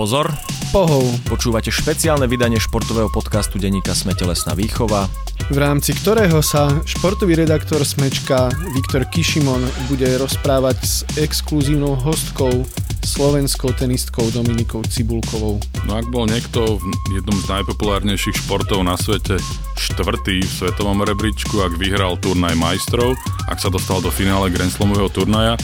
pozor. 0.00 0.32
Pohov, 0.72 1.04
Počúvate 1.28 1.68
špeciálne 1.68 2.24
vydanie 2.24 2.56
športového 2.56 3.12
podcastu 3.12 3.60
denníka 3.60 3.92
Sme 3.92 4.16
telesná 4.16 4.56
výchova. 4.56 5.12
v 5.52 5.58
rámci 5.60 5.92
ktorého 5.92 6.40
sa 6.40 6.72
športový 6.88 7.36
redaktor 7.36 7.84
Smečka 7.84 8.48
Viktor 8.72 9.04
Kišimon 9.12 9.60
bude 9.92 10.08
rozprávať 10.16 10.76
s 10.80 11.04
exkluzívnou 11.20 12.00
hostkou 12.00 12.64
slovenskou 13.04 13.76
tenistkou 13.76 14.24
Dominikou 14.32 14.80
Cibulkovou. 14.88 15.60
No 15.84 15.92
ak 16.00 16.08
bol 16.08 16.24
niekto 16.24 16.80
v 16.80 16.84
jednom 17.12 17.36
z 17.36 17.60
najpopulárnejších 17.60 18.40
športov 18.40 18.80
na 18.80 18.96
svete 18.96 19.36
štvrtý 19.76 20.40
v 20.40 20.52
svetovom 20.64 21.04
rebríčku, 21.04 21.60
ak 21.60 21.76
vyhral 21.76 22.16
turnaj 22.16 22.56
majstrov, 22.56 23.16
ak 23.52 23.60
sa 23.60 23.68
dostal 23.68 24.00
do 24.00 24.08
finále 24.08 24.48
Grand 24.48 24.72
Slamového 24.72 25.12
turnaja, 25.12 25.60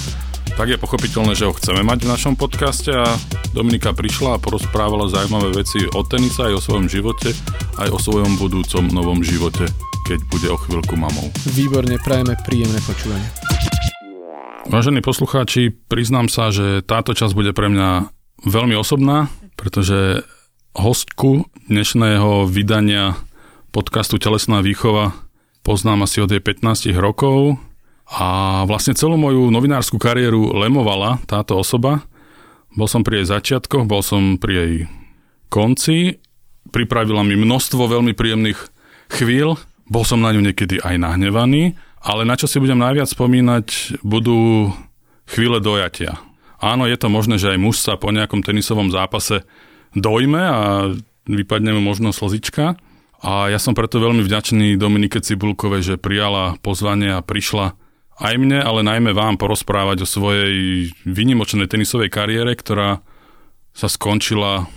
tak 0.54 0.70
je 0.70 0.78
pochopiteľné, 0.78 1.34
že 1.34 1.50
ho 1.50 1.56
chceme 1.56 1.82
mať 1.82 2.06
v 2.06 2.12
našom 2.14 2.34
podcaste 2.38 2.94
a 2.94 3.10
Dominika 3.50 3.90
prišla 3.90 4.38
a 4.38 4.42
porozprávala 4.42 5.10
zaujímavé 5.10 5.50
veci 5.64 5.82
o 5.82 6.00
tenise 6.06 6.46
aj 6.46 6.60
o 6.60 6.64
svojom 6.64 6.86
živote, 6.86 7.34
aj 7.82 7.88
o 7.90 7.98
svojom 7.98 8.38
budúcom 8.38 8.86
novom 8.92 9.24
živote, 9.26 9.66
keď 10.06 10.18
bude 10.30 10.48
o 10.52 10.60
chvíľku 10.60 10.94
mamou. 10.94 11.32
Výborne, 11.50 11.98
prajeme 11.98 12.38
príjemné 12.46 12.78
počúvanie. 12.86 13.26
Vážení 14.70 15.02
poslucháči, 15.02 15.74
priznám 15.90 16.30
sa, 16.30 16.54
že 16.54 16.82
táto 16.86 17.14
časť 17.14 17.34
bude 17.34 17.50
pre 17.50 17.70
mňa 17.70 18.10
veľmi 18.46 18.74
osobná, 18.78 19.30
pretože 19.54 20.26
hostku 20.76 21.48
dnešného 21.66 22.44
vydania 22.46 23.16
podcastu 23.72 24.20
Telesná 24.20 24.60
výchova 24.60 25.16
poznám 25.64 26.04
asi 26.04 26.20
od 26.20 26.30
jej 26.30 26.42
15 26.42 26.92
rokov 26.98 27.56
a 28.06 28.62
vlastne 28.70 28.94
celú 28.94 29.18
moju 29.18 29.50
novinárskú 29.50 29.98
kariéru 29.98 30.54
lemovala 30.54 31.18
táto 31.26 31.58
osoba. 31.58 32.06
Bol 32.78 32.86
som 32.86 33.02
pri 33.02 33.22
jej 33.22 33.34
začiatkoch, 33.34 33.88
bol 33.88 34.04
som 34.04 34.38
pri 34.38 34.52
jej 34.54 34.72
konci, 35.50 36.22
pripravila 36.70 37.26
mi 37.26 37.34
množstvo 37.34 37.82
veľmi 37.88 38.14
príjemných 38.14 38.58
chvíľ, 39.10 39.58
bol 39.90 40.04
som 40.06 40.22
na 40.22 40.30
ňu 40.34 40.42
niekedy 40.42 40.82
aj 40.82 40.98
nahnevaný, 40.98 41.74
ale 42.02 42.22
na 42.22 42.38
čo 42.38 42.46
si 42.46 42.62
budem 42.62 42.78
najviac 42.78 43.10
spomínať, 43.10 43.98
budú 44.06 44.70
chvíle 45.26 45.58
dojatia. 45.58 46.18
Áno, 46.62 46.86
je 46.86 46.94
to 46.94 47.10
možné, 47.10 47.36
že 47.36 47.54
aj 47.54 47.58
muž 47.58 47.82
sa 47.82 47.98
po 47.98 48.14
nejakom 48.14 48.40
tenisovom 48.40 48.88
zápase 48.90 49.42
dojme 49.92 50.40
a 50.40 50.60
vypadne 51.26 51.74
mu 51.74 51.82
možno 51.82 52.14
slzička. 52.14 52.78
A 53.20 53.48
ja 53.50 53.58
som 53.58 53.74
preto 53.74 53.98
veľmi 53.98 54.22
vďačný 54.22 54.78
Dominike 54.78 55.18
Cibulkovej, 55.18 55.82
že 55.82 55.94
prijala 56.00 56.54
pozvanie 56.62 57.16
a 57.16 57.24
prišla 57.24 57.74
aj 58.16 58.34
mne, 58.40 58.64
ale 58.64 58.80
najmä 58.80 59.12
vám 59.12 59.36
porozprávať 59.36 60.04
o 60.04 60.08
svojej 60.08 60.88
vynimočnej 61.04 61.68
tenisovej 61.68 62.08
kariére, 62.08 62.56
ktorá 62.56 63.04
sa 63.76 63.88
skončila 63.92 64.68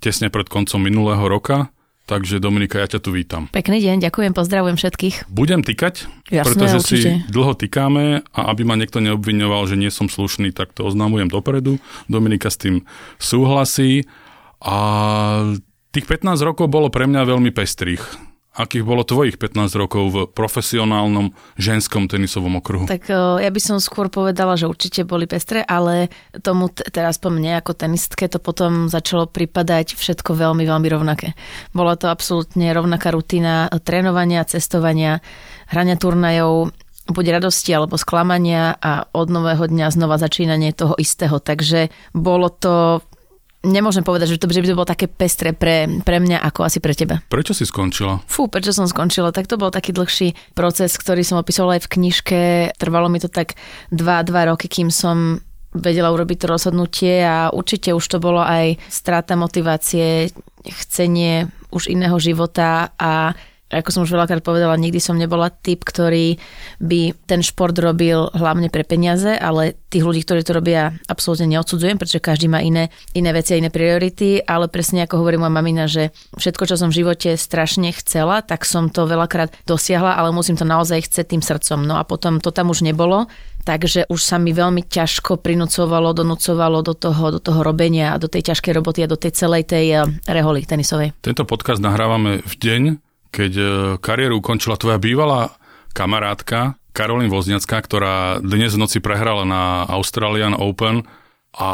tesne 0.00 0.32
pred 0.32 0.48
koncom 0.48 0.80
minulého 0.80 1.24
roka. 1.28 1.68
Takže 2.06 2.38
Dominika, 2.38 2.78
ja 2.78 2.86
ťa 2.86 3.00
tu 3.02 3.10
vítam. 3.10 3.50
Pekný 3.50 3.82
deň, 3.82 3.98
ďakujem, 3.98 4.30
pozdravujem 4.30 4.78
všetkých. 4.78 5.26
Budem 5.26 5.66
tykať, 5.66 6.06
Jasné, 6.30 6.46
pretože 6.46 6.78
určite. 6.78 7.02
si 7.02 7.10
dlho 7.34 7.58
tykáme 7.58 8.22
a 8.30 8.40
aby 8.54 8.62
ma 8.62 8.78
niekto 8.78 9.02
neobviňoval, 9.02 9.66
že 9.66 9.74
nie 9.74 9.90
som 9.90 10.06
slušný, 10.06 10.54
tak 10.54 10.70
to 10.70 10.86
oznamujem 10.86 11.26
dopredu. 11.26 11.82
Dominika 12.06 12.46
s 12.46 12.62
tým 12.62 12.86
súhlasí 13.18 14.06
a 14.62 14.78
tých 15.90 16.06
15 16.06 16.38
rokov 16.46 16.70
bolo 16.70 16.94
pre 16.94 17.10
mňa 17.10 17.26
veľmi 17.26 17.50
pestrých. 17.50 18.25
Akých 18.56 18.88
bolo 18.88 19.04
tvojich 19.04 19.36
15 19.36 19.68
rokov 19.76 20.04
v 20.08 20.16
profesionálnom 20.32 21.36
ženskom 21.60 22.08
tenisovom 22.08 22.56
okruhu? 22.56 22.88
Tak 22.88 23.12
o, 23.12 23.36
ja 23.36 23.52
by 23.52 23.60
som 23.60 23.76
skôr 23.76 24.08
povedala, 24.08 24.56
že 24.56 24.64
určite 24.64 25.04
boli 25.04 25.28
pestré, 25.28 25.60
ale 25.60 26.08
tomu 26.40 26.72
t- 26.72 26.80
teraz 26.88 27.20
po 27.20 27.28
mne 27.28 27.60
ako 27.60 27.76
tenistke 27.76 28.24
to 28.32 28.40
potom 28.40 28.88
začalo 28.88 29.28
pripadať 29.28 29.92
všetko 29.92 30.32
veľmi, 30.32 30.64
veľmi 30.64 30.88
rovnaké. 30.88 31.36
Bola 31.76 32.00
to 32.00 32.08
absolútne 32.08 32.72
rovnaká 32.72 33.12
rutina 33.12 33.68
trénovania, 33.84 34.48
cestovania, 34.48 35.20
hrania 35.68 36.00
turnajov, 36.00 36.72
buď 37.06 37.38
radosti 37.38 37.70
alebo 37.70 37.94
sklamania 37.94 38.74
a 38.82 39.06
od 39.14 39.30
nového 39.30 39.70
dňa 39.70 39.94
znova 39.94 40.18
začínanie 40.18 40.74
toho 40.74 40.98
istého. 40.98 41.38
Takže 41.38 41.94
bolo 42.10 42.50
to 42.50 43.04
Nemôžem 43.66 44.06
povedať, 44.06 44.38
že 44.38 44.38
to, 44.38 44.46
že 44.46 44.62
by 44.62 44.68
to 44.70 44.78
bolo 44.78 44.86
také 44.86 45.10
pestré 45.10 45.50
pre, 45.50 45.90
pre 46.06 46.22
mňa 46.22 46.38
ako 46.38 46.62
asi 46.62 46.78
pre 46.78 46.94
teba. 46.94 47.18
Prečo 47.26 47.50
si 47.50 47.66
skončila? 47.66 48.22
Fú, 48.30 48.46
prečo 48.46 48.70
som 48.70 48.86
skončila? 48.86 49.34
Tak 49.34 49.50
to 49.50 49.58
bol 49.58 49.74
taký 49.74 49.90
dlhší 49.90 50.54
proces, 50.54 50.94
ktorý 50.94 51.26
som 51.26 51.42
opísala 51.42 51.74
aj 51.74 51.90
v 51.90 51.92
knižke. 51.98 52.40
Trvalo 52.78 53.10
mi 53.10 53.18
to 53.18 53.26
tak 53.26 53.58
2-2 53.90 54.50
roky, 54.54 54.70
kým 54.70 54.94
som 54.94 55.42
vedela 55.74 56.14
urobiť 56.14 56.46
to 56.46 56.46
rozhodnutie 56.46 57.20
a 57.20 57.52
určite 57.52 57.92
už 57.92 58.06
to 58.06 58.22
bolo 58.22 58.40
aj 58.40 58.80
strata 58.88 59.36
motivácie, 59.36 60.32
chcenie 60.64 61.50
už 61.74 61.92
iného 61.92 62.16
života 62.16 62.94
a 62.96 63.36
ako 63.66 63.90
som 63.90 64.02
už 64.06 64.14
veľakrát 64.14 64.46
povedala, 64.46 64.78
nikdy 64.78 65.02
som 65.02 65.18
nebola 65.18 65.50
typ, 65.50 65.82
ktorý 65.82 66.38
by 66.78 67.18
ten 67.26 67.42
šport 67.42 67.74
robil 67.74 68.30
hlavne 68.30 68.70
pre 68.70 68.86
peniaze, 68.86 69.34
ale 69.34 69.74
tých 69.90 70.06
ľudí, 70.06 70.22
ktorí 70.22 70.46
to 70.46 70.54
robia, 70.54 70.94
absolútne 71.10 71.50
neodsudzujem, 71.50 71.98
pretože 71.98 72.22
každý 72.22 72.46
má 72.46 72.62
iné, 72.62 72.94
iné 73.18 73.30
veci 73.34 73.58
a 73.58 73.60
iné 73.60 73.74
priority, 73.74 74.38
ale 74.38 74.70
presne 74.70 75.02
ako 75.02 75.18
hovorí 75.18 75.34
moja 75.34 75.50
mamina, 75.50 75.90
že 75.90 76.14
všetko, 76.38 76.62
čo 76.70 76.78
som 76.78 76.94
v 76.94 77.02
živote 77.02 77.34
strašne 77.34 77.90
chcela, 77.90 78.38
tak 78.38 78.62
som 78.62 78.86
to 78.86 79.02
veľakrát 79.02 79.50
dosiahla, 79.66 80.14
ale 80.14 80.30
musím 80.30 80.54
to 80.54 80.62
naozaj 80.62 81.02
chcieť 81.02 81.34
tým 81.34 81.42
srdcom. 81.42 81.82
No 81.82 81.98
a 81.98 82.06
potom 82.06 82.38
to 82.38 82.54
tam 82.54 82.70
už 82.70 82.86
nebolo, 82.86 83.26
takže 83.66 84.06
už 84.06 84.20
sa 84.22 84.38
mi 84.38 84.54
veľmi 84.54 84.86
ťažko 84.86 85.42
prinúcovalo, 85.42 86.14
donúcovalo 86.14 86.86
do 86.86 86.94
toho, 86.94 87.34
do 87.34 87.40
toho 87.42 87.66
robenia 87.66 88.14
a 88.14 88.20
do 88.22 88.30
tej 88.30 88.54
ťažkej 88.54 88.72
roboty 88.78 89.02
a 89.02 89.10
do 89.10 89.18
tej 89.18 89.34
celej 89.34 89.66
tej 89.66 89.86
eh, 89.90 90.06
reholy 90.30 90.62
tenisovej. 90.62 91.18
Tento 91.18 91.42
podcast 91.42 91.82
nahrávame 91.82 92.46
v 92.46 92.54
deň, 92.54 92.82
keď 93.36 93.52
e, 93.52 93.64
kariéru 94.00 94.40
ukončila 94.40 94.80
tvoja 94.80 94.96
bývalá 94.96 95.52
kamarátka 95.92 96.80
Karolín 96.96 97.28
Vozniacká, 97.28 97.84
ktorá 97.84 98.40
dnes 98.40 98.72
v 98.72 98.80
noci 98.80 99.04
prehrala 99.04 99.44
na 99.44 99.84
Australian 99.92 100.56
Open 100.56 101.04
a 101.52 101.70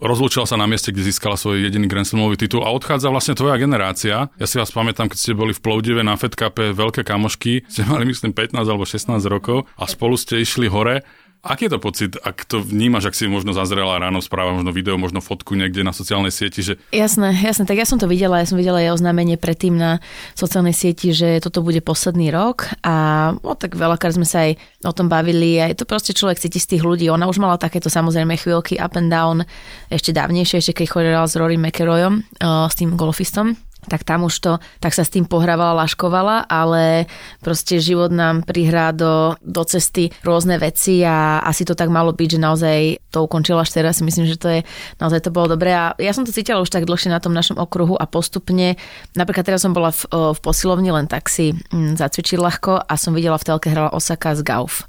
rozlúčila 0.00 0.48
sa 0.48 0.56
na 0.56 0.64
mieste, 0.64 0.88
kde 0.88 1.04
získala 1.12 1.36
svoj 1.36 1.60
jediný 1.60 1.84
Grand 1.84 2.08
Slamový 2.08 2.40
titul 2.40 2.64
a 2.64 2.72
odchádza 2.72 3.12
vlastne 3.12 3.36
tvoja 3.36 3.60
generácia. 3.60 4.32
Ja 4.40 4.46
si 4.48 4.56
vás 4.56 4.72
pamätám, 4.72 5.12
keď 5.12 5.18
ste 5.20 5.36
boli 5.36 5.52
v 5.52 5.60
Plovdive 5.60 6.00
na 6.00 6.16
Fed 6.16 6.32
Cupe, 6.32 6.72
veľké 6.72 7.04
kamošky, 7.04 7.68
ste 7.68 7.84
mali 7.84 8.08
myslím 8.08 8.32
15 8.32 8.64
alebo 8.64 8.88
16 8.88 9.20
rokov 9.28 9.68
a 9.76 9.84
spolu 9.84 10.16
ste 10.16 10.40
išli 10.40 10.72
hore. 10.72 11.04
Aký 11.40 11.66
je 11.66 11.72
to 11.72 11.80
pocit, 11.80 12.12
ak 12.20 12.44
to 12.44 12.60
vnímaš, 12.60 13.08
ak 13.08 13.16
si 13.16 13.24
možno 13.24 13.56
zazrela 13.56 13.96
ráno 13.96 14.20
správa, 14.20 14.52
možno 14.52 14.76
video, 14.76 15.00
možno 15.00 15.24
fotku 15.24 15.56
niekde 15.56 15.80
na 15.80 15.96
sociálnej 15.96 16.28
sieti, 16.28 16.60
že 16.60 16.76
Jasné, 16.92 17.32
jasné, 17.32 17.64
tak 17.64 17.80
ja 17.80 17.88
som 17.88 17.96
to 17.96 18.04
videla, 18.04 18.44
ja 18.44 18.44
som 18.44 18.60
videla 18.60 18.76
jej 18.76 18.92
oznámenie 18.92 19.40
predtým 19.40 19.72
na 19.72 20.04
sociálnej 20.36 20.76
sieti, 20.76 21.16
že 21.16 21.40
toto 21.40 21.64
bude 21.64 21.80
posledný 21.80 22.28
rok 22.28 22.68
a 22.84 23.32
no, 23.40 23.56
tak 23.56 23.72
veľakrát 23.72 24.20
sme 24.20 24.28
sa 24.28 24.44
aj 24.44 24.60
o 24.84 24.92
tom 24.92 25.08
bavili. 25.08 25.56
A 25.56 25.72
je 25.72 25.80
to 25.80 25.88
proste 25.88 26.12
človek 26.12 26.36
cíti 26.36 26.60
z 26.60 26.76
tých 26.76 26.84
ľudí. 26.84 27.08
Ona 27.08 27.24
už 27.24 27.40
mala 27.40 27.56
takéto 27.56 27.88
samozrejme 27.88 28.36
chvíľky 28.36 28.76
up 28.76 29.00
and 29.00 29.08
down, 29.08 29.48
ešte 29.88 30.12
dávnejšie, 30.12 30.60
ešte 30.60 30.84
keď 30.84 30.86
chodila 30.92 31.24
s 31.24 31.40
Rory 31.40 31.56
McIlroyom, 31.56 32.20
uh, 32.44 32.68
s 32.68 32.76
tým 32.76 33.00
golfistom 33.00 33.56
tak 33.88 34.04
tam 34.04 34.28
už 34.28 34.34
to, 34.40 34.52
tak 34.82 34.92
sa 34.92 35.06
s 35.06 35.12
tým 35.12 35.24
pohrávala, 35.24 35.86
laškovala, 35.86 36.50
ale 36.50 37.08
proste 37.40 37.80
život 37.80 38.12
nám 38.12 38.44
prihrá 38.44 38.92
do, 38.92 39.38
do 39.40 39.62
cesty 39.64 40.12
rôzne 40.20 40.60
veci 40.60 41.00
a 41.00 41.40
asi 41.40 41.64
to 41.64 41.72
tak 41.72 41.88
malo 41.88 42.12
byť, 42.12 42.28
že 42.36 42.40
naozaj 42.40 42.78
to 43.08 43.24
ukončila 43.24 43.64
až 43.64 43.80
teraz. 43.80 44.04
Myslím, 44.04 44.28
že 44.28 44.36
to 44.36 44.48
je, 44.48 44.60
naozaj 45.00 45.24
to 45.24 45.30
bolo 45.32 45.56
dobré 45.56 45.72
a 45.72 45.96
ja 45.96 46.12
som 46.12 46.28
to 46.28 46.34
cítila 46.34 46.60
už 46.60 46.68
tak 46.68 46.84
dlhšie 46.84 47.08
na 47.08 47.22
tom 47.22 47.32
našom 47.32 47.56
okruhu 47.56 47.96
a 47.96 48.04
postupne, 48.04 48.76
napríklad 49.16 49.48
teraz 49.48 49.64
som 49.64 49.72
bola 49.72 49.94
v, 49.94 50.02
v 50.10 50.38
posilovni, 50.44 50.92
len 50.92 51.08
tak 51.08 51.32
si 51.32 51.56
mm, 51.56 51.96
zacvičiť 51.96 52.36
ľahko 52.36 52.84
a 52.84 52.94
som 53.00 53.16
videla 53.16 53.40
v 53.40 53.46
telke 53.48 53.72
hrala 53.72 53.94
Osaka 53.96 54.36
z 54.36 54.44
Gauf. 54.44 54.84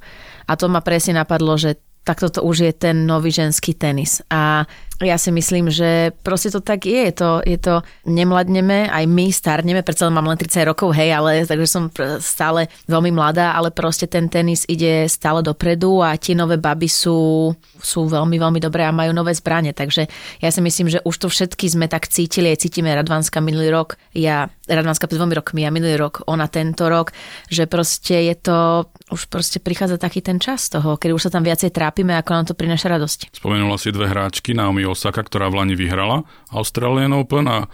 A 0.49 0.59
to 0.59 0.67
ma 0.67 0.83
presne 0.83 1.15
napadlo, 1.15 1.55
že 1.55 1.79
tak 2.01 2.17
toto 2.17 2.41
už 2.41 2.65
je 2.65 2.73
ten 2.73 3.05
nový 3.05 3.29
ženský 3.29 3.77
tenis. 3.77 4.25
A 4.33 4.65
ja 5.03 5.18
si 5.18 5.33
myslím, 5.33 5.68
že 5.68 6.13
proste 6.21 6.53
to 6.53 6.62
tak 6.62 6.86
je. 6.86 7.01
Je 7.12 7.15
to, 7.15 7.30
je 7.44 7.57
to 7.57 7.81
nemladneme, 8.06 8.88
aj 8.88 9.06
my 9.09 9.33
starneme, 9.33 9.81
predsa 9.81 10.07
len 10.07 10.15
mám 10.15 10.30
len 10.30 10.38
30 10.38 10.69
rokov, 10.69 10.94
hej, 10.94 11.12
ale 11.12 11.44
takže 11.44 11.68
som 11.68 11.83
stále 12.21 12.69
veľmi 12.86 13.12
mladá, 13.12 13.57
ale 13.57 13.74
proste 13.74 14.06
ten 14.06 14.30
tenis 14.30 14.63
ide 14.69 15.09
stále 15.09 15.42
dopredu 15.42 16.00
a 16.06 16.15
tie 16.15 16.38
nové 16.38 16.62
baby 16.62 16.88
sú, 16.88 17.51
sú 17.81 18.06
veľmi, 18.06 18.38
veľmi 18.38 18.59
dobré 18.62 18.86
a 18.86 18.94
majú 18.94 19.12
nové 19.12 19.33
zbranie. 19.33 19.74
Takže 19.74 20.07
ja 20.39 20.50
si 20.53 20.62
myslím, 20.62 20.88
že 20.88 21.03
už 21.03 21.15
to 21.18 21.27
všetky 21.27 21.68
sme 21.68 21.89
tak 21.89 22.07
cítili, 22.07 22.53
aj 22.53 22.68
cítime 22.68 22.94
Radvanska 22.94 23.42
minulý 23.42 23.74
rok, 23.74 23.98
ja 24.13 24.48
Radvanska 24.69 25.09
pred 25.09 25.19
dvomi 25.19 25.36
rokmi 25.36 25.62
a 25.68 25.74
minulý 25.74 26.00
rok, 26.00 26.24
ona 26.30 26.48
tento 26.48 26.88
rok, 26.88 27.12
že 27.51 27.68
proste 27.68 28.31
je 28.31 28.36
to, 28.39 28.88
už 29.12 29.27
proste 29.27 29.59
prichádza 29.59 30.00
taký 30.00 30.24
ten 30.24 30.39
čas 30.39 30.71
toho, 30.71 30.95
keď 30.95 31.09
už 31.12 31.27
sa 31.27 31.31
tam 31.33 31.44
viacej 31.44 31.74
trápime, 31.74 32.15
ako 32.15 32.30
nám 32.31 32.45
to 32.48 32.56
prináša 32.56 32.88
radosť. 32.94 33.36
Spomenula 33.36 33.75
si 33.75 33.92
dve 33.92 34.07
hráčky, 34.07 34.56
Naomi 34.56 34.88
Osaka, 34.91 35.23
ktorá 35.23 35.47
v 35.47 35.63
Lani 35.63 35.75
vyhrala 35.79 36.27
Australian 36.51 37.15
Open 37.15 37.47
a 37.47 37.65
e, 37.65 37.67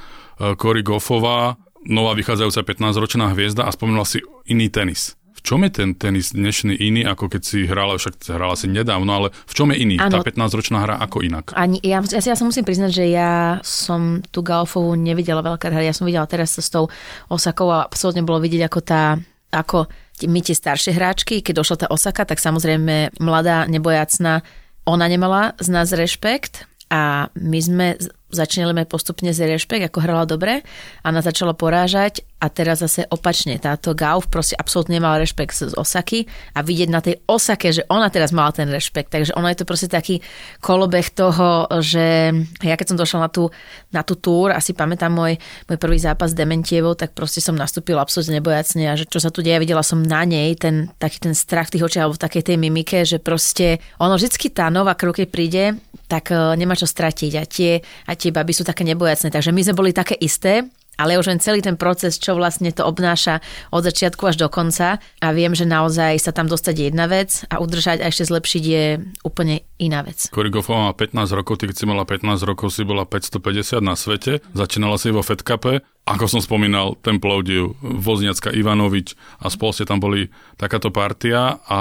Cory 0.55 0.85
Goffová, 0.85 1.57
nová 1.87 2.11
vychádzajúca 2.13 2.61
15-ročná 2.63 3.33
hviezda 3.33 3.65
a 3.65 3.73
spomenula 3.73 4.05
si 4.05 4.21
iný 4.45 4.69
tenis. 4.69 5.17
V 5.37 5.45
čom 5.45 5.61
je 5.63 5.71
ten 5.71 5.93
tenis 5.93 6.33
dnešný 6.33 6.75
iný, 6.81 7.05
ako 7.05 7.29
keď 7.29 7.41
si 7.45 7.69
hrala, 7.69 7.95
však 8.01 8.25
hrala 8.33 8.57
si 8.57 8.67
nedávno, 8.67 9.07
ale 9.07 9.27
v 9.45 9.53
čom 9.53 9.69
je 9.69 9.77
iný? 9.85 9.95
Ano. 10.01 10.19
Tá 10.19 10.25
15-ročná 10.25 10.81
hra 10.81 10.95
ako 10.97 11.21
inak? 11.21 11.53
Ani, 11.53 11.77
ja, 11.85 12.01
ja, 12.01 12.19
ja 12.19 12.35
sa 12.35 12.43
musím 12.43 12.65
priznať, 12.65 12.91
že 12.91 13.05
ja 13.13 13.61
som 13.61 14.25
tú 14.33 14.41
golfovú 14.41 14.97
nevidela 14.97 15.45
veľká 15.45 15.69
hra. 15.69 15.85
Ja 15.85 15.93
som 15.93 16.09
videla 16.09 16.25
teraz 16.25 16.57
s 16.57 16.69
tou 16.73 16.89
Osakou 17.29 17.69
a 17.69 17.85
absolútne 17.85 18.25
bolo 18.25 18.41
vidieť, 18.41 18.65
ako 18.65 18.79
tá 18.81 19.21
ako 19.47 19.87
my 20.27 20.39
tie 20.41 20.57
staršie 20.57 20.97
hráčky, 20.97 21.45
keď 21.45 21.53
došla 21.61 21.77
tá 21.85 21.87
Osaka, 21.93 22.25
tak 22.25 22.41
samozrejme 22.41 23.21
mladá, 23.21 23.69
nebojacná, 23.69 24.41
ona 24.87 25.05
nemala 25.05 25.53
z 25.61 25.67
nás 25.69 25.93
rešpekt 25.93 26.65
a 26.91 27.27
my 27.35 27.59
sme 27.59 27.87
začínali 28.27 28.75
mať 28.75 28.87
postupne 28.91 29.31
z 29.31 29.55
rešpekt, 29.55 29.87
ako 29.87 30.03
hrala 30.03 30.23
dobre 30.27 30.63
a 31.01 31.05
ona 31.07 31.23
začala 31.23 31.55
porážať 31.55 32.27
a 32.37 32.53
teraz 32.53 32.85
zase 32.85 33.07
opačne. 33.09 33.57
Táto 33.57 33.97
Gauf 33.97 34.29
proste 34.29 34.53
absolútne 34.59 35.01
nemala 35.01 35.17
rešpekt 35.17 35.57
z 35.57 35.73
Osaky 35.73 36.29
a 36.53 36.61
vidieť 36.61 36.89
na 36.91 37.01
tej 37.01 37.17
Osake, 37.25 37.73
že 37.73 37.87
ona 37.89 38.13
teraz 38.13 38.29
mala 38.29 38.53
ten 38.53 38.69
rešpekt. 38.69 39.09
Takže 39.09 39.33
ono 39.33 39.49
je 39.49 39.57
to 39.57 39.65
proste 39.65 39.89
taký 39.89 40.21
kolobeh 40.61 41.09
toho, 41.09 41.65
že 41.81 42.29
ja 42.61 42.75
keď 42.77 42.93
som 42.93 42.99
došla 42.99 43.19
na 43.25 43.29
tú, 43.31 43.49
na 43.89 44.01
tú 44.05 44.13
túr, 44.19 44.53
asi 44.53 44.77
pamätám 44.77 45.09
môj, 45.09 45.39
môj 45.65 45.77
prvý 45.81 45.97
zápas 45.97 46.35
s 46.35 46.37
Dementievou, 46.37 46.93
tak 46.93 47.17
proste 47.17 47.41
som 47.41 47.57
nastúpila 47.57 48.05
absolútne 48.05 48.37
nebojacne 48.37 48.85
a 48.85 48.93
že 48.93 49.09
čo 49.09 49.17
sa 49.17 49.33
tu 49.33 49.41
deje, 49.41 49.57
videla 49.57 49.81
som 49.81 50.05
na 50.05 50.21
nej 50.27 50.53
ten 50.53 50.93
taký 51.01 51.17
ten 51.23 51.33
strach 51.33 51.73
v 51.73 51.79
tých 51.79 51.85
očiach 51.89 52.03
alebo 52.05 52.17
v 52.21 52.25
takej 52.27 52.43
tej 52.53 52.57
mimike, 52.61 52.99
že 53.01 53.17
proste 53.17 53.81
ono 53.97 54.13
vždycky 54.13 54.53
tá 54.53 54.69
nová 54.69 54.93
krv, 54.93 55.25
príde, 55.25 55.73
tak 56.07 56.31
e, 56.31 56.55
nemá 56.55 56.73
čo 56.73 56.85
stratiť 56.85 57.31
a 57.37 57.43
tie, 57.43 57.71
a 57.81 58.11
tie 58.17 58.33
baby 58.33 58.51
sú 58.51 58.65
také 58.65 58.81
nebojacné. 58.83 59.29
Takže 59.29 59.53
my 59.53 59.61
sme 59.61 59.77
boli 59.77 59.91
také 59.93 60.17
isté, 60.17 60.65
ale 60.97 61.15
už 61.21 61.29
len 61.29 61.39
celý 61.39 61.61
ten 61.61 61.77
proces, 61.77 62.17
čo 62.17 62.33
vlastne 62.33 62.73
to 62.73 62.81
obnáša 62.81 63.39
od 63.69 63.85
začiatku 63.85 64.25
až 64.25 64.41
do 64.41 64.49
konca 64.49 64.97
a 65.21 65.27
viem, 65.29 65.53
že 65.53 65.69
naozaj 65.69 66.17
sa 66.17 66.33
tam 66.33 66.49
dostať 66.49 66.73
je 66.73 66.85
jedna 66.89 67.05
vec 67.05 67.45
a 67.53 67.61
udržať 67.61 68.01
a 68.01 68.09
ešte 68.09 68.25
zlepšiť 68.27 68.63
je 68.65 68.85
úplne 69.21 69.61
iná 69.77 70.01
vec. 70.01 70.29
Korigofova 70.29 70.89
má 70.89 70.93
15 70.93 71.37
rokov, 71.37 71.61
ty 71.61 71.69
keď 71.69 71.75
si 71.77 71.85
mala 71.85 72.03
15 72.03 72.41
rokov, 72.43 72.73
si 72.73 72.81
bola 72.83 73.05
550 73.05 73.81
na 73.81 73.93
svete, 73.93 74.41
začínala 74.53 74.97
si 74.97 75.13
vo 75.13 75.21
Fed 75.21 75.45
Cupe 75.45 75.85
ako 76.07 76.25
som 76.31 76.39
spomínal, 76.39 76.95
ten 77.03 77.19
Plovdiv, 77.19 77.75
Vozniacka 77.83 78.55
Ivanovič 78.55 79.19
a 79.43 79.51
spolu 79.51 79.75
ste 79.75 79.83
tam 79.83 79.99
boli 79.99 80.31
takáto 80.55 80.87
partia 80.87 81.59
a 81.67 81.79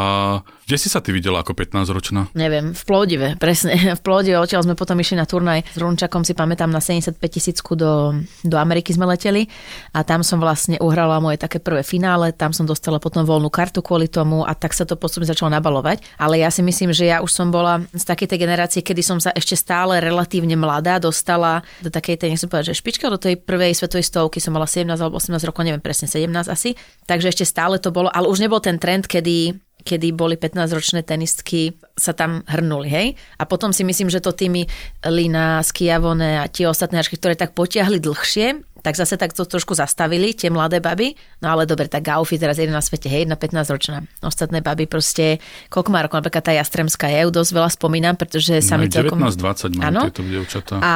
kde 0.67 0.77
si 0.83 0.91
sa 0.91 0.99
ty 0.99 1.15
videla 1.15 1.47
ako 1.47 1.55
15-ročná? 1.55 2.35
Neviem, 2.35 2.75
v 2.75 2.83
Plovdive, 2.83 3.39
presne. 3.39 3.79
V 3.97 4.03
Plovdive 4.03 4.43
odtiaľ 4.43 4.67
sme 4.67 4.75
potom 4.75 4.99
išli 4.99 5.15
na 5.15 5.31
turnaj 5.31 5.63
s 5.63 5.79
Runčakom, 5.79 6.27
si 6.27 6.35
pamätám, 6.35 6.67
na 6.67 6.83
75 6.83 7.23
tisícku 7.23 7.79
do, 7.79 8.19
do 8.43 8.59
Ameriky 8.59 8.91
sme 8.91 9.07
leteli 9.07 9.47
a 9.95 10.03
tam 10.03 10.27
som 10.27 10.43
vlastne 10.43 10.75
uhrala 10.83 11.23
moje 11.23 11.39
také 11.39 11.63
prvé 11.63 11.87
finále, 11.87 12.35
tam 12.35 12.51
som 12.51 12.67
dostala 12.67 12.99
potom 12.99 13.23
voľnú 13.23 13.47
kartu 13.47 13.79
kvôli 13.79 14.11
tomu 14.11 14.43
a 14.43 14.59
tak 14.59 14.75
sa 14.75 14.83
to 14.83 14.99
postupne 14.99 15.31
začalo 15.31 15.55
nabalovať. 15.55 16.03
Ale 16.19 16.43
ja 16.43 16.51
si 16.51 16.67
myslím, 16.67 16.91
že 16.91 17.07
ja 17.15 17.23
už 17.23 17.31
som 17.31 17.55
bola 17.55 17.86
z 17.93 18.05
takej 18.05 18.29
tej 18.31 18.39
generácie, 18.43 18.81
kedy 18.83 19.03
som 19.05 19.19
sa 19.23 19.31
ešte 19.37 19.55
stále 19.55 20.01
relatívne 20.03 20.55
mladá 20.59 20.99
dostala 20.99 21.63
do 21.85 21.91
takej 21.93 22.17
tej, 22.19 22.29
nechcem 22.35 22.51
povedať, 22.51 22.73
že 22.73 22.81
špička 22.81 23.07
do 23.13 23.21
tej 23.21 23.39
prvej 23.39 23.77
svetovej 23.77 24.07
stovky 24.07 24.39
som 24.43 24.55
mala 24.55 24.67
17 24.67 24.89
alebo 24.97 25.21
18 25.21 25.37
rokov, 25.47 25.63
neviem 25.63 25.83
presne, 25.83 26.11
17 26.11 26.49
asi. 26.49 26.75
Takže 27.05 27.31
ešte 27.31 27.45
stále 27.47 27.79
to 27.79 27.95
bolo, 27.95 28.11
ale 28.11 28.27
už 28.27 28.43
nebol 28.43 28.59
ten 28.59 28.81
trend, 28.81 29.07
kedy 29.07 29.67
kedy 29.87 30.19
boli 30.19 30.35
15-ročné 30.35 31.07
tenistky, 31.07 31.79
sa 31.95 32.11
tam 32.11 32.43
hrnuli, 32.51 32.91
hej? 32.91 33.07
A 33.39 33.47
potom 33.47 33.71
si 33.71 33.87
myslím, 33.87 34.11
že 34.11 34.19
to 34.19 34.35
tými 34.35 34.67
Lina, 35.07 35.63
Skiavone 35.63 36.43
a 36.43 36.51
tie 36.51 36.67
ostatné 36.67 36.99
ktoré 37.07 37.39
tak 37.39 37.55
potiahli 37.55 38.03
dlhšie, 38.03 38.67
tak 38.87 38.95
zase 38.95 39.19
tak 39.19 39.35
to 39.35 39.43
trošku 39.43 39.75
zastavili, 39.75 40.31
tie 40.31 40.47
mladé 40.47 40.79
baby. 40.79 41.19
No 41.43 41.51
ale 41.51 41.67
dobre, 41.67 41.91
tak 41.91 42.07
Gaufi 42.07 42.39
teraz 42.39 42.63
je 42.63 42.71
na 42.71 42.79
svete, 42.79 43.11
hej, 43.11 43.27
na 43.27 43.35
15 43.35 43.75
ročná. 43.75 44.07
Ostatné 44.23 44.63
baby 44.63 44.87
proste, 44.87 45.43
koľko 45.75 45.91
má 45.91 46.07
rokov, 46.07 46.23
napríklad 46.23 46.47
tá 46.47 46.55
Jastremská, 46.55 47.11
ja 47.11 47.27
ju 47.27 47.35
dosť 47.35 47.51
veľa 47.51 47.71
spomínam, 47.75 48.15
pretože 48.15 48.63
sa 48.63 48.79
mi 48.79 48.87
celkom... 48.87 49.19
19-20 49.19 49.83
majú 49.83 50.07
tieto 50.07 50.23
dievčatá. 50.23 50.79
A 50.79 50.95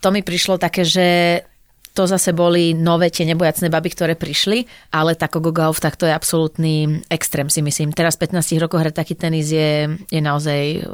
to 0.00 0.08
mi 0.08 0.24
prišlo 0.24 0.56
také, 0.56 0.88
že 0.88 1.06
to 1.92 2.08
zase 2.08 2.32
boli 2.32 2.72
nové 2.72 3.12
tie 3.12 3.24
nebojacné 3.28 3.72
baby, 3.72 3.88
ktoré 3.92 4.14
prišli, 4.16 4.64
ale 4.92 5.16
tak 5.16 5.36
Golf, 5.36 5.80
tak 5.80 6.00
to 6.00 6.04
je 6.04 6.12
absolútny 6.12 7.04
extrém 7.08 7.48
si 7.48 7.64
myslím. 7.64 7.92
Teraz 7.92 8.20
15 8.20 8.40
rokov 8.56 8.84
hrať 8.84 9.04
taký 9.04 9.16
tenis 9.16 9.48
je, 9.52 10.00
je 10.12 10.20
naozaj 10.20 10.84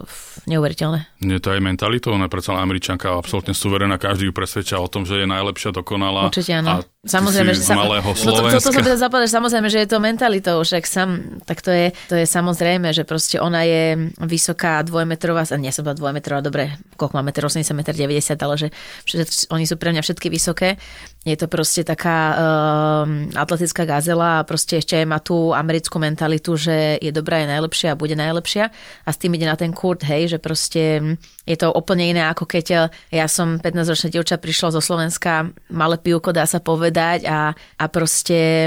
neuveriteľné. 0.46 1.11
Nie 1.22 1.38
to 1.38 1.54
aj 1.54 1.60
mentalitou, 1.62 2.12
ona 2.12 2.26
predsa 2.26 2.58
Američanka 2.58 3.14
absolútne 3.14 3.54
suverená, 3.54 3.96
každý 3.96 4.28
ju 4.28 4.32
presvedča 4.34 4.82
o 4.82 4.90
tom, 4.90 5.06
že 5.06 5.22
je 5.22 5.26
najlepšia, 5.26 5.70
dokonalá. 5.70 6.28
Určite 6.28 6.58
áno. 6.58 6.82
A 6.82 6.92
Samozrejme, 7.02 7.50
že 7.58 7.66
sa, 7.66 7.74
malého 7.74 8.06
no, 8.06 8.14
to, 8.14 8.30
to, 8.30 8.62
to, 8.62 8.62
som 8.62 8.78
teda 8.78 8.94
zapadať, 8.94 9.26
samozrejme, 9.26 9.66
že 9.66 9.82
je 9.82 9.88
to 9.90 9.98
mentalitou, 9.98 10.62
však 10.62 10.86
sam, 10.86 11.42
tak 11.42 11.58
to 11.58 11.74
je, 11.74 11.90
to 12.06 12.14
je 12.14 12.30
samozrejme, 12.30 12.94
že 12.94 13.02
proste 13.02 13.42
ona 13.42 13.66
je 13.66 14.06
vysoká 14.22 14.78
dvojmetrová, 14.86 15.42
nie 15.58 15.74
som 15.74 15.82
bola 15.82 15.98
dvojmetrová, 15.98 16.46
dobre, 16.46 16.78
koľko 16.94 17.18
má 17.18 17.26
meter, 17.26 17.42
80 17.42 17.74
meter 17.74 17.90
90, 17.90 18.38
ale 18.38 18.54
že 18.54 18.68
všetci, 19.02 19.50
oni 19.50 19.66
sú 19.66 19.74
pre 19.82 19.90
mňa 19.90 19.98
všetky 19.98 20.30
vysoké. 20.30 20.78
Je 21.22 21.38
to 21.38 21.46
proste 21.46 21.86
taká 21.86 22.18
uh, 22.34 23.06
atletická 23.38 23.86
gazela 23.86 24.42
a 24.42 24.46
proste 24.46 24.82
ešte 24.82 24.98
aj 24.98 25.06
má 25.06 25.22
tú 25.22 25.54
americkú 25.54 26.02
mentalitu, 26.02 26.58
že 26.58 26.98
je 26.98 27.14
dobrá, 27.14 27.38
je 27.38 27.52
najlepšia 27.54 27.94
a 27.94 28.00
bude 28.00 28.18
najlepšia. 28.18 28.74
A 29.06 29.08
s 29.14 29.22
tým 29.22 29.38
ide 29.38 29.46
na 29.46 29.54
ten 29.54 29.70
kurt, 29.70 30.02
hej, 30.02 30.34
že 30.34 30.38
proste 30.42 30.98
je 31.46 31.56
to 31.56 31.70
úplne 31.70 32.10
iné, 32.10 32.26
ako 32.26 32.50
keď 32.50 32.66
eh, 32.74 32.82
ja 33.14 33.30
som 33.30 33.62
15-ročná 33.62 34.10
dievča, 34.10 34.42
prišla 34.42 34.74
zo 34.74 34.82
Slovenska, 34.82 35.46
malé 35.70 35.94
pivko, 36.02 36.34
dá 36.34 36.42
sa 36.42 36.58
povedať 36.58 37.22
a, 37.30 37.54
a 37.54 37.84
proste 37.86 38.66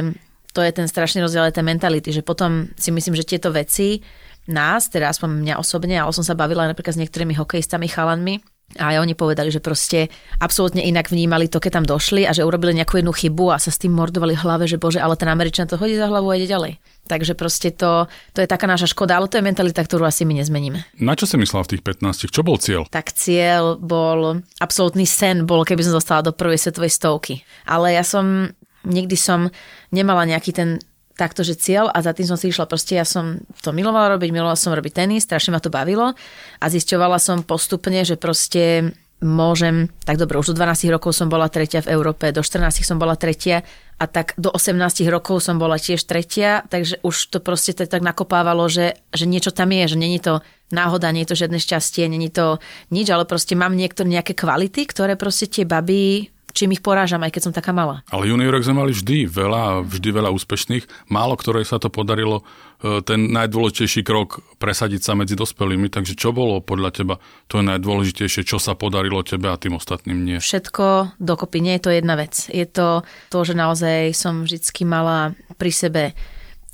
to 0.55 0.63
je 0.63 0.71
ten 0.71 0.87
strašný 0.87 1.27
rozdiel 1.27 1.51
tej 1.51 1.67
mentality, 1.67 2.15
že 2.15 2.23
potom 2.23 2.71
si 2.79 2.87
myslím, 2.87 3.19
že 3.19 3.27
tieto 3.27 3.51
veci 3.51 3.99
nás, 4.47 4.87
teda 4.87 5.11
aspoň 5.11 5.43
mňa 5.43 5.55
osobne, 5.59 5.99
ale 5.99 6.15
som 6.15 6.23
sa 6.23 6.39
bavila 6.39 6.63
napríklad 6.71 6.95
s 6.95 7.01
niektorými 7.03 7.35
hokejistami, 7.35 7.91
chalanmi, 7.91 8.39
a 8.75 8.99
oni 8.99 9.15
povedali, 9.15 9.53
že 9.53 9.63
proste 9.63 10.11
absolútne 10.41 10.83
inak 10.83 11.07
vnímali 11.07 11.47
to, 11.47 11.63
keď 11.63 11.79
tam 11.79 11.85
došli 11.87 12.27
a 12.27 12.35
že 12.35 12.43
urobili 12.43 12.75
nejakú 12.75 12.99
jednu 12.99 13.15
chybu 13.15 13.55
a 13.55 13.61
sa 13.61 13.71
s 13.71 13.79
tým 13.79 13.95
mordovali 13.95 14.35
v 14.35 14.43
hlave, 14.43 14.67
že 14.67 14.75
bože, 14.75 14.99
ale 14.99 15.15
ten 15.15 15.31
Američan 15.31 15.69
to 15.69 15.79
hodí 15.79 15.95
za 15.95 16.11
hlavu 16.11 16.27
a 16.27 16.35
ide 16.35 16.51
ďalej. 16.51 16.81
Takže 17.05 17.37
proste 17.37 17.71
to, 17.71 18.09
to 18.35 18.43
je 18.43 18.49
taká 18.49 18.67
naša 18.67 18.91
škoda, 18.91 19.15
ale 19.15 19.29
to 19.29 19.37
je 19.39 19.47
mentalita, 19.47 19.79
ktorú 19.79 20.03
asi 20.03 20.27
my 20.27 20.41
nezmeníme. 20.41 20.81
Na 20.99 21.15
čo 21.15 21.29
si 21.29 21.39
myslela 21.39 21.63
v 21.69 21.77
tých 21.77 21.83
15? 21.85 22.33
Čo 22.33 22.41
bol 22.43 22.57
cieľ? 22.59 22.89
Tak 22.89 23.15
cieľ 23.15 23.77
bol, 23.79 24.43
absolútny 24.59 25.07
sen 25.07 25.45
bol, 25.47 25.63
keby 25.63 25.85
som 25.85 25.95
zostala 25.95 26.25
do 26.25 26.35
prvej 26.35 26.59
svetovej 26.59 26.91
stovky. 26.91 27.45
Ale 27.69 27.95
ja 27.95 28.03
som, 28.03 28.49
nikdy 28.83 29.15
som 29.15 29.53
nemala 29.93 30.27
nejaký 30.27 30.51
ten 30.51 30.81
takto, 31.15 31.47
že 31.47 31.55
cieľ 31.55 31.87
a 31.89 32.03
za 32.03 32.11
tým 32.11 32.27
som 32.27 32.37
si 32.37 32.51
išla. 32.51 32.67
Proste 32.67 32.99
ja 32.99 33.07
som 33.07 33.39
to 33.63 33.71
milovala 33.71 34.19
robiť, 34.19 34.29
milovala 34.35 34.59
som 34.59 34.75
robiť 34.75 34.93
tenis, 34.93 35.23
strašne 35.23 35.55
ma 35.55 35.63
to 35.63 35.71
bavilo 35.71 36.13
a 36.59 36.65
zisťovala 36.67 37.17
som 37.17 37.41
postupne, 37.41 38.03
že 38.03 38.19
proste 38.19 38.93
môžem, 39.23 39.87
tak 40.03 40.19
dobre, 40.19 40.35
už 40.37 40.51
do 40.51 40.59
12 40.59 40.91
rokov 40.91 41.15
som 41.15 41.31
bola 41.31 41.47
tretia 41.47 41.79
v 41.79 41.95
Európe, 41.95 42.35
do 42.35 42.43
14 42.43 42.83
som 42.83 42.99
bola 42.99 43.15
tretia 43.15 43.63
a 43.95 44.05
tak 44.11 44.35
do 44.35 44.51
18 44.51 44.75
rokov 45.07 45.39
som 45.39 45.55
bola 45.55 45.79
tiež 45.79 46.03
tretia, 46.03 46.67
takže 46.67 46.99
už 46.99 47.31
to 47.31 47.39
proste 47.39 47.79
to 47.79 47.87
tak 47.87 48.03
nakopávalo, 48.03 48.67
že, 48.67 48.99
že 49.15 49.23
niečo 49.23 49.55
tam 49.55 49.71
je, 49.71 49.95
že 49.95 49.97
není 49.97 50.19
to 50.19 50.43
náhoda, 50.75 51.15
nie 51.15 51.23
je 51.23 51.31
to 51.31 51.39
žiadne 51.47 51.59
šťastie, 51.63 52.11
není 52.11 52.27
to 52.27 52.59
nič, 52.91 53.07
ale 53.07 53.23
proste 53.23 53.55
mám 53.55 53.79
niektoré 53.79 54.11
nejaké 54.11 54.35
kvality, 54.35 54.83
ktoré 54.83 55.15
proste 55.15 55.47
tie 55.47 55.63
baby 55.63 56.34
čím 56.55 56.71
ich 56.71 56.79
porážam, 56.79 57.19
aj 57.21 57.35
keď 57.35 57.41
som 57.43 57.53
taká 57.53 57.75
malá. 57.75 58.01
Ale 58.07 58.31
juniorek 58.31 58.63
sme 58.63 58.79
mali 58.79 58.95
vždy 58.95 59.27
veľa, 59.27 59.83
vždy 59.83 60.09
veľa 60.15 60.31
úspešných. 60.31 61.11
Málo 61.11 61.35
ktoré 61.35 61.67
sa 61.67 61.77
to 61.77 61.91
podarilo 61.91 62.47
e, 62.79 63.03
ten 63.03 63.27
najdôležitejší 63.35 64.07
krok 64.07 64.39
presadiť 64.55 65.03
sa 65.03 65.13
medzi 65.19 65.35
dospelými. 65.35 65.91
Takže 65.91 66.15
čo 66.15 66.31
bolo 66.31 66.63
podľa 66.63 66.89
teba 66.95 67.15
to 67.51 67.59
je 67.59 67.67
najdôležitejšie, 67.67 68.47
čo 68.47 68.57
sa 68.57 68.73
podarilo 68.79 69.19
tebe 69.27 69.51
a 69.51 69.59
tým 69.59 69.75
ostatným 69.75 70.23
nie? 70.23 70.37
Všetko 70.39 71.19
dokopy, 71.19 71.59
nie 71.59 71.75
je 71.77 71.83
to 71.83 71.91
jedna 71.91 72.15
vec. 72.15 72.47
Je 72.47 72.63
to 72.63 73.03
to, 73.27 73.39
že 73.43 73.53
naozaj 73.53 74.15
som 74.15 74.47
vždycky 74.47 74.87
mala 74.87 75.35
pri 75.59 75.71
sebe 75.75 76.03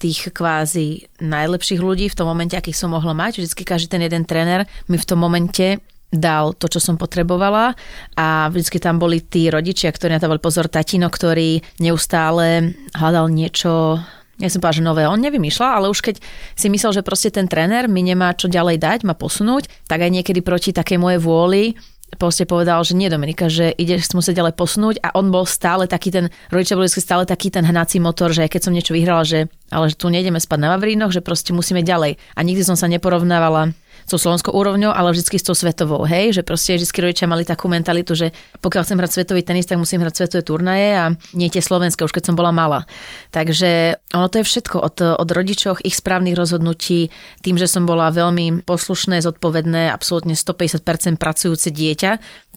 tých 0.02 0.34
kvázi 0.34 1.06
najlepších 1.22 1.78
ľudí 1.78 2.10
v 2.10 2.18
tom 2.18 2.26
momente, 2.26 2.58
akých 2.58 2.74
som 2.74 2.90
mohla 2.90 3.14
mať. 3.14 3.38
Vždycky 3.38 3.62
každý 3.62 3.86
ten 3.86 4.02
jeden 4.02 4.26
tréner 4.26 4.66
mi 4.90 4.98
v 4.98 5.06
tom 5.06 5.22
momente 5.22 5.78
dal 6.12 6.54
to, 6.54 6.68
čo 6.68 6.84
som 6.84 7.00
potrebovala. 7.00 7.74
A 8.20 8.52
vždy 8.52 8.78
tam 8.78 9.00
boli 9.00 9.24
tí 9.24 9.48
rodičia, 9.48 9.90
ktorí 9.90 10.14
na 10.14 10.22
to 10.22 10.30
pozor, 10.38 10.68
tatino, 10.68 11.08
ktorý 11.08 11.64
neustále 11.80 12.76
hľadal 12.94 13.32
niečo 13.32 14.04
ja 14.42 14.50
som 14.50 14.58
povedala, 14.58 14.80
že 14.82 14.90
nové. 14.90 15.04
On 15.06 15.22
nevymýšľa, 15.22 15.68
ale 15.78 15.94
už 15.94 16.02
keď 16.02 16.16
si 16.58 16.66
myslel, 16.74 16.98
že 16.98 17.06
proste 17.06 17.30
ten 17.30 17.46
tréner 17.46 17.86
mi 17.86 18.02
nemá 18.02 18.34
čo 18.34 18.50
ďalej 18.50 18.82
dať, 18.82 19.00
ma 19.06 19.14
posunúť, 19.14 19.70
tak 19.86 20.02
aj 20.02 20.10
niekedy 20.10 20.42
proti 20.42 20.74
takej 20.74 20.98
mojej 20.98 21.22
vôli 21.22 21.78
proste 22.18 22.44
povedal, 22.44 22.84
že 22.84 22.98
nie 22.98 23.08
Dominika, 23.08 23.48
že 23.48 23.72
ideš 23.72 24.12
musieť 24.12 24.44
ďalej 24.44 24.54
posunúť. 24.60 24.96
A 25.04 25.16
on 25.16 25.32
bol 25.32 25.48
stále 25.48 25.88
taký 25.88 26.12
ten, 26.12 26.28
rodičia 26.52 26.76
boli 26.76 26.92
stále 26.92 27.24
taký 27.24 27.54
ten 27.54 27.64
hnací 27.64 28.04
motor, 28.04 28.36
že 28.36 28.52
keď 28.52 28.62
som 28.68 28.76
niečo 28.76 28.92
vyhrala, 28.92 29.24
že 29.24 29.48
ale 29.72 29.88
že 29.88 29.96
tu 29.96 30.12
nejdeme 30.12 30.36
spať 30.36 30.60
na 30.60 30.76
Vavrínoch, 30.76 31.16
že 31.16 31.24
proste 31.24 31.56
musíme 31.56 31.80
ďalej. 31.86 32.20
A 32.36 32.40
nikdy 32.44 32.64
som 32.68 32.76
sa 32.76 32.92
neporovnávala 32.92 33.72
so 34.06 34.18
slovenskou 34.20 34.52
úrovňou, 34.52 34.92
ale 34.92 35.16
vždy 35.16 35.38
s 35.38 35.46
tou 35.46 35.56
svetovou, 35.56 36.04
hej, 36.04 36.36
že 36.36 36.42
proste 36.44 36.76
vždy 36.76 37.00
rodičia 37.00 37.28
mali 37.30 37.48
takú 37.48 37.72
mentalitu, 37.72 38.12
že 38.18 38.36
pokiaľ 38.60 38.82
chcem 38.84 39.00
hrať 39.00 39.12
svetový 39.12 39.42
tenis, 39.46 39.68
tak 39.70 39.80
musím 39.80 40.04
hrať 40.04 40.14
svetové 40.26 40.42
turnaje 40.44 40.90
a 40.98 41.06
nie 41.38 41.48
tie 41.48 41.64
slovenské, 41.64 42.04
už 42.04 42.12
keď 42.12 42.32
som 42.32 42.36
bola 42.36 42.52
malá. 42.52 42.84
Takže 43.32 44.02
ono 44.12 44.28
to 44.28 44.44
je 44.44 44.50
všetko 44.50 44.78
od, 44.82 44.98
od 45.18 45.30
rodičov, 45.32 45.80
ich 45.86 45.96
správnych 45.96 46.36
rozhodnutí, 46.36 47.14
tým, 47.42 47.56
že 47.56 47.70
som 47.70 47.88
bola 47.88 48.12
veľmi 48.12 48.68
poslušné, 48.68 49.24
zodpovedné, 49.24 49.94
absolútne 49.94 50.36
150% 50.36 51.16
pracujúce 51.16 51.72
dieťa, 51.72 52.12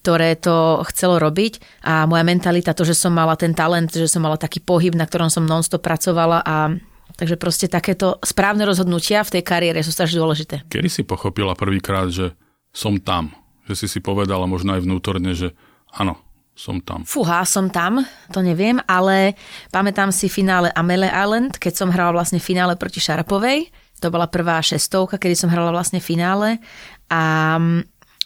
ktoré 0.05 0.37
to 0.37 0.85
chcelo 0.93 1.17
robiť 1.17 1.65
a 1.81 2.05
moja 2.05 2.29
mentalita, 2.29 2.77
to, 2.77 2.85
že 2.85 2.93
som 2.93 3.17
mala 3.17 3.41
ten 3.41 3.57
talent, 3.57 3.89
že 3.89 4.05
som 4.05 4.21
mala 4.21 4.37
taký 4.37 4.61
pohyb, 4.61 4.93
na 4.93 5.09
ktorom 5.09 5.33
som 5.33 5.49
nonstop 5.49 5.81
pracovala 5.81 6.45
a 6.45 6.77
Takže 7.15 7.39
proste 7.39 7.71
takéto 7.71 8.19
správne 8.27 8.67
rozhodnutia 8.67 9.23
v 9.23 9.39
tej 9.39 9.43
kariére 9.47 9.79
sú 9.87 9.95
strašne 9.95 10.19
dôležité. 10.19 10.67
Kedy 10.67 10.89
si 10.91 11.03
pochopila 11.07 11.55
prvýkrát, 11.55 12.11
že 12.11 12.35
som 12.75 12.99
tam? 12.99 13.31
Že 13.71 13.75
si 13.75 13.87
si 13.87 13.99
povedala 14.03 14.51
možno 14.51 14.75
aj 14.75 14.83
vnútorne, 14.83 15.31
že 15.33 15.55
áno, 15.95 16.19
som 16.55 16.79
tam. 16.79 17.03
Fúha, 17.03 17.43
som 17.47 17.67
tam, 17.71 18.03
to 18.31 18.39
neviem, 18.43 18.79
ale 18.87 19.35
pamätám 19.75 20.15
si 20.15 20.31
finále 20.31 20.71
Amele 20.75 21.11
Island, 21.11 21.59
keď 21.59 21.73
som 21.75 21.91
hrala 21.91 22.15
vlastne 22.15 22.39
finále 22.39 22.79
proti 22.79 23.03
Šarapovej. 23.03 23.71
To 24.03 24.11
bola 24.11 24.31
prvá 24.31 24.63
šestovka, 24.63 25.19
kedy 25.19 25.35
som 25.35 25.51
hrala 25.51 25.75
vlastne 25.75 25.99
finále. 25.99 26.63
A 27.11 27.55
mm, 27.59 27.81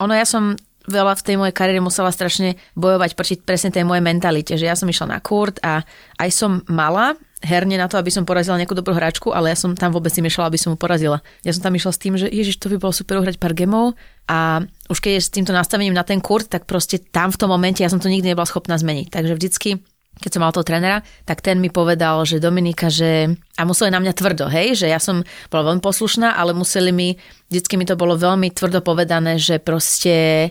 ono, 0.05 0.13
ja 0.13 0.29
som 0.29 0.57
veľa 0.89 1.15
v 1.21 1.25
tej 1.25 1.37
mojej 1.37 1.55
kariére 1.55 1.85
musela 1.85 2.09
strašne 2.09 2.57
bojovať 2.75 3.15
proti 3.15 3.35
presne 3.37 3.71
tej 3.71 3.85
mojej 3.85 4.03
mentalite, 4.03 4.57
že 4.57 4.67
ja 4.67 4.75
som 4.75 4.89
išla 4.89 5.15
na 5.15 5.19
kurt 5.21 5.61
a 5.61 5.85
aj 6.17 6.31
som 6.33 6.65
mala 6.67 7.15
herne 7.39 7.79
na 7.79 7.87
to, 7.87 7.95
aby 7.95 8.11
som 8.11 8.27
porazila 8.27 8.59
nejakú 8.59 8.75
dobrú 8.75 8.99
hračku, 8.99 9.31
ale 9.31 9.55
ja 9.55 9.57
som 9.59 9.79
tam 9.79 9.95
vôbec 9.95 10.11
nemýšľala, 10.11 10.51
aby 10.51 10.59
som 10.59 10.75
mu 10.75 10.79
porazila. 10.81 11.23
Ja 11.47 11.55
som 11.55 11.63
tam 11.63 11.79
išla 11.79 11.93
s 11.95 12.03
tým, 12.03 12.19
že 12.19 12.27
ježiš, 12.27 12.59
to 12.59 12.67
by 12.67 12.83
bolo 12.83 12.91
super 12.91 13.23
uhrať 13.23 13.39
pár 13.39 13.55
gemov 13.55 13.95
a 14.27 14.67
už 14.91 14.99
keď 14.99 15.13
je 15.15 15.23
s 15.23 15.31
týmto 15.31 15.55
nastavením 15.55 15.95
na 15.95 16.03
ten 16.03 16.19
kurt, 16.19 16.51
tak 16.51 16.67
proste 16.67 16.99
tam 16.99 17.31
v 17.31 17.39
tom 17.39 17.55
momente 17.55 17.87
ja 17.87 17.93
som 17.93 18.03
to 18.03 18.11
nikdy 18.11 18.35
nebola 18.35 18.49
schopná 18.49 18.75
zmeniť. 18.75 19.15
Takže 19.15 19.37
vždycky 19.39 19.71
keď 20.19 20.31
som 20.35 20.43
mal 20.43 20.51
toho 20.51 20.67
trénera, 20.67 21.07
tak 21.23 21.41
ten 21.47 21.63
mi 21.63 21.71
povedal, 21.71 22.27
že 22.27 22.43
Dominika, 22.43 22.91
že... 22.91 23.39
A 23.55 23.63
museli 23.63 23.95
na 23.95 24.03
mňa 24.03 24.19
tvrdo, 24.19 24.51
hej, 24.51 24.75
že 24.75 24.91
ja 24.91 24.99
som 24.99 25.23
bola 25.47 25.71
veľmi 25.71 25.83
poslušná, 25.83 26.35
ale 26.35 26.59
museli 26.59 26.91
mi... 26.91 27.15
Vždycky 27.47 27.79
mi 27.79 27.87
to 27.87 27.95
bolo 27.95 28.19
veľmi 28.19 28.51
tvrdo 28.51 28.83
povedané, 28.83 29.39
že 29.39 29.63
proste 29.63 30.51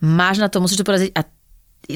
máš 0.00 0.40
na 0.40 0.48
to, 0.48 0.60
musíš 0.60 0.80
to 0.80 0.88
poraziť 0.88 1.10
a 1.16 1.22